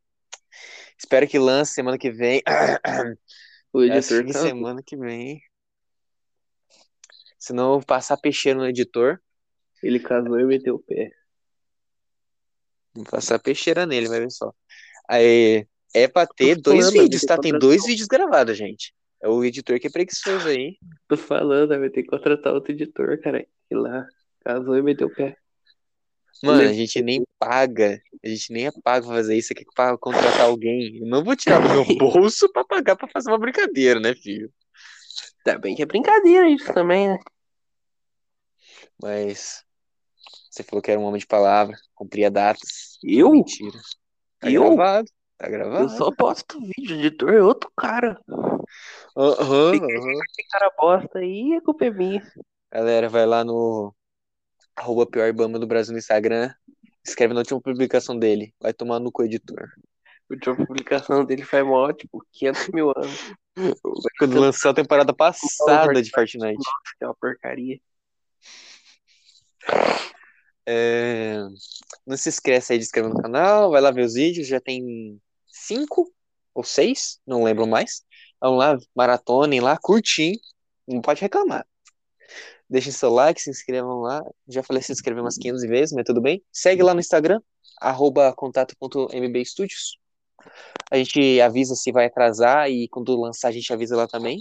Espero 0.97 1.27
que 1.27 1.37
lance 1.37 1.73
semana 1.73 1.97
que 1.97 2.11
vem. 2.11 2.41
O 3.73 3.83
editor 3.83 4.23
que 4.23 4.31
tá... 4.31 4.41
semana 4.41 4.81
que 4.81 4.95
vem. 4.95 5.41
Senão 7.37 7.73
eu 7.73 7.79
vou 7.79 7.85
passar 7.85 8.15
peixeiro 8.15 8.59
no 8.59 8.65
editor. 8.65 9.21
Ele 9.83 9.99
casou 9.99 10.39
e 10.39 10.45
meteu 10.45 10.75
o 10.75 10.79
pé. 10.79 11.11
Vou 12.93 13.03
passar 13.03 13.37
peixeira 13.37 13.85
nele, 13.85 14.07
vai 14.07 14.21
ver 14.21 14.31
só. 14.31 14.53
Aí, 15.09 15.67
é 15.93 16.07
pra 16.07 16.25
ter 16.25 16.55
dois 16.55 16.85
falando, 16.85 17.01
vídeos, 17.01 17.21
tá? 17.23 17.37
Tem 17.37 17.51
dois 17.51 17.85
vídeos 17.85 18.07
gravados, 18.07 18.57
gente. 18.57 18.95
É 19.21 19.27
o 19.27 19.43
editor 19.43 19.77
que 19.77 19.87
é 19.87 19.91
preguiçoso 19.91 20.47
aí. 20.47 20.77
Tô 21.07 21.17
falando, 21.17 21.77
vai 21.77 21.89
ter 21.89 22.03
que 22.03 22.09
contratar 22.09 22.53
outro 22.53 22.71
editor, 22.71 23.19
cara. 23.19 23.45
E 23.69 23.75
lá, 23.75 24.07
casou 24.39 24.77
e 24.77 24.81
meteu 24.81 25.07
o 25.07 25.13
pé. 25.13 25.37
Mano, 26.43 26.61
a 26.61 26.73
gente 26.73 27.01
nem 27.01 27.25
paga. 27.39 28.01
A 28.23 28.27
gente 28.27 28.51
nem 28.51 28.67
é 28.67 28.71
pago 28.83 29.07
pra 29.07 29.15
fazer 29.15 29.37
isso 29.37 29.53
aqui 29.53 29.65
pra 29.73 29.97
contratar 29.97 30.41
alguém. 30.41 30.97
Eu 30.97 31.07
não 31.07 31.23
vou 31.23 31.35
tirar 31.35 31.59
do 31.59 31.69
meu 31.69 31.85
bolso 31.97 32.51
pra 32.51 32.63
pagar 32.63 32.95
pra 32.95 33.07
fazer 33.07 33.29
uma 33.29 33.39
brincadeira, 33.39 33.99
né, 33.99 34.13
filho? 34.15 34.51
Tá 35.43 35.57
bem 35.57 35.75
que 35.75 35.81
é 35.81 35.85
brincadeira 35.85 36.49
isso 36.49 36.73
também, 36.73 37.07
né? 37.09 37.19
Mas 39.01 39.63
você 40.49 40.63
falou 40.63 40.81
que 40.81 40.91
era 40.91 40.99
um 40.99 41.03
homem 41.03 41.19
de 41.19 41.27
palavra, 41.27 41.75
cumpria 41.93 42.31
datas. 42.31 42.97
Eu? 43.03 43.31
Mentira. 43.31 43.77
Tá 44.39 44.49
Eu? 44.49 44.75
gravado. 44.75 45.11
Tá 45.37 45.49
gravado. 45.49 45.83
Eu 45.83 45.89
só 45.89 46.11
posto 46.11 46.59
vídeo, 46.59 46.95
o 46.95 46.99
editor 46.99 47.33
é 47.33 47.43
outro 47.43 47.69
cara. 47.75 48.19
Aham. 49.17 49.73
Esse 49.73 50.49
cara 50.49 50.71
bosta 50.77 51.19
aí, 51.19 51.55
a 51.55 51.61
culpa 51.61 51.85
é 51.85 51.91
minha. 51.91 52.21
Galera, 52.71 53.09
vai 53.09 53.25
lá 53.25 53.43
no 53.43 53.93
arroba 54.75 55.05
pior 55.05 55.31
bamba 55.33 55.59
do 55.59 55.67
Brasil 55.67 55.93
no 55.93 55.99
Instagram. 55.99 56.53
Escreve 57.03 57.33
na 57.33 57.41
última 57.41 57.61
publicação 57.61 58.17
dele. 58.17 58.53
Vai 58.59 58.73
tomar 58.73 58.99
no 58.99 59.11
cu, 59.11 59.23
editor. 59.23 59.69
A 60.29 60.33
última 60.33 60.55
publicação 60.55 61.23
dele 61.23 61.43
foi 61.43 61.63
mó, 61.63 61.91
tipo, 61.93 62.25
500 62.31 62.67
mil 62.69 62.91
anos. 62.95 63.33
Quando 64.19 64.39
lançou 64.39 64.71
a 64.71 64.73
temporada 64.73 65.13
passada 65.13 66.01
de 66.01 66.09
Fortnite. 66.09 66.63
Que 66.97 67.05
é 67.05 67.07
uma 67.07 67.15
porcaria. 67.15 67.79
É, 70.67 71.37
Não 72.05 72.17
se 72.17 72.29
esqueça 72.29 72.73
aí 72.73 72.79
de 72.79 72.85
inscrever 72.85 73.11
no 73.13 73.21
canal, 73.21 73.69
vai 73.69 73.81
lá 73.81 73.91
ver 73.91 74.03
os 74.03 74.15
vídeos, 74.15 74.47
já 74.47 74.59
tem 74.59 75.21
cinco 75.47 76.11
ou 76.53 76.63
seis, 76.63 77.19
não 77.25 77.43
lembro 77.43 77.67
mais. 77.67 78.03
Vamos 78.41 78.59
lá, 78.59 78.77
maratonem 78.95 79.59
lá, 79.59 79.77
curtinho, 79.77 80.39
não 80.87 81.01
pode 81.01 81.21
reclamar. 81.21 81.65
Deixem 82.69 82.91
seu 82.91 83.09
like, 83.11 83.41
se 83.41 83.49
inscrevam 83.49 83.99
lá. 83.99 84.23
Já 84.47 84.63
falei 84.63 84.81
se 84.81 84.91
inscrever 84.91 85.23
umas 85.23 85.37
500 85.37 85.61
vezes, 85.63 85.93
mas 85.93 86.03
tudo 86.03 86.21
bem. 86.21 86.43
Segue 86.51 86.81
lá 86.81 86.93
no 86.93 86.99
Instagram, 86.99 87.39
arroba 87.79 88.33
contato.mbstudios. 88.33 89.97
A 90.91 90.97
gente 90.97 91.41
avisa 91.41 91.75
se 91.75 91.91
vai 91.91 92.05
atrasar 92.05 92.69
e 92.69 92.87
quando 92.89 93.19
lançar 93.19 93.49
a 93.49 93.51
gente 93.51 93.71
avisa 93.71 93.95
lá 93.95 94.07
também. 94.07 94.39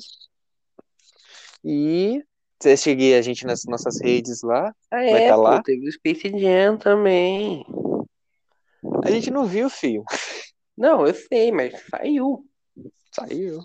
E 1.64 2.22
você 2.60 2.76
seguir 2.76 3.14
a 3.14 3.22
gente 3.22 3.46
nas 3.46 3.64
nossas 3.64 4.00
redes 4.00 4.42
lá. 4.42 4.74
Ah, 4.90 4.96
Vai 4.96 5.24
é, 5.24 5.28
tá 5.28 5.36
lá? 5.36 5.62
teve 5.62 5.86
o 5.88 5.92
Space 5.92 6.28
Jam 6.38 6.78
também. 6.78 7.64
A 9.02 9.10
gente 9.10 9.30
não 9.30 9.44
viu, 9.46 9.68
fio. 9.68 10.04
Não, 10.76 11.06
eu 11.06 11.14
sei, 11.14 11.52
mas 11.52 11.74
saiu. 11.90 12.44
Saiu. 13.12 13.60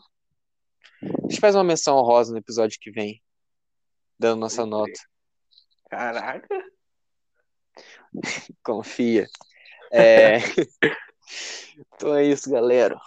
A 1.01 1.29
gente 1.29 1.39
faz 1.39 1.55
uma 1.55 1.63
menção 1.63 1.97
honrosa 1.97 2.31
no 2.31 2.39
episódio 2.39 2.77
que 2.79 2.91
vem. 2.91 3.21
Dando 4.19 4.41
nossa 4.41 4.57
Pode 4.57 4.69
nota. 4.69 4.99
Caraca. 5.89 6.65
Confia. 8.63 9.27
É... 9.91 10.37
então 11.95 12.15
é 12.15 12.25
isso, 12.25 12.49
galera. 12.49 12.99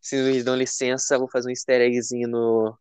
Se 0.00 0.16
me 0.16 0.42
dão 0.42 0.54
licença, 0.54 1.18
vou 1.18 1.28
fazer 1.28 1.48
um 1.48 1.50
easter 1.50 1.80
eggzinho 1.80 2.28
no, 2.28 2.78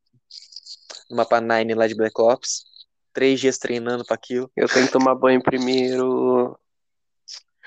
no 1.09 1.17
mapa 1.17 1.41
9 1.41 1.73
lá 1.73 1.87
de 1.87 1.95
Black 1.95 2.21
Ops. 2.21 2.63
Três 3.11 3.39
dias 3.39 3.57
treinando 3.57 4.05
pra 4.05 4.15
aquilo. 4.15 4.51
Eu 4.55 4.67
tenho 4.67 4.85
que 4.85 4.91
tomar 4.91 5.15
banho 5.15 5.41
primeiro. 5.41 6.59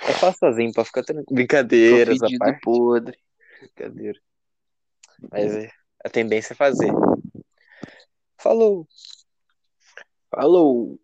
Eu 0.06 0.14
faço 0.14 0.38
sozinho 0.38 0.72
pra 0.72 0.84
ficar 0.84 1.02
tranquilo. 1.02 1.26
Tô 1.26 1.34
Brincadeiras, 1.34 2.22
a 2.22 2.26
fedido 2.26 2.38
parte. 2.38 2.56
e 2.56 2.60
podre. 2.60 3.18
Brincadeira. 3.60 4.20
Mas 5.32 5.56
é, 5.56 5.70
a 6.04 6.08
tendência 6.08 6.52
é 6.52 6.56
fazer. 6.56 6.92
Falou! 8.36 8.86
Falou! 10.30 10.98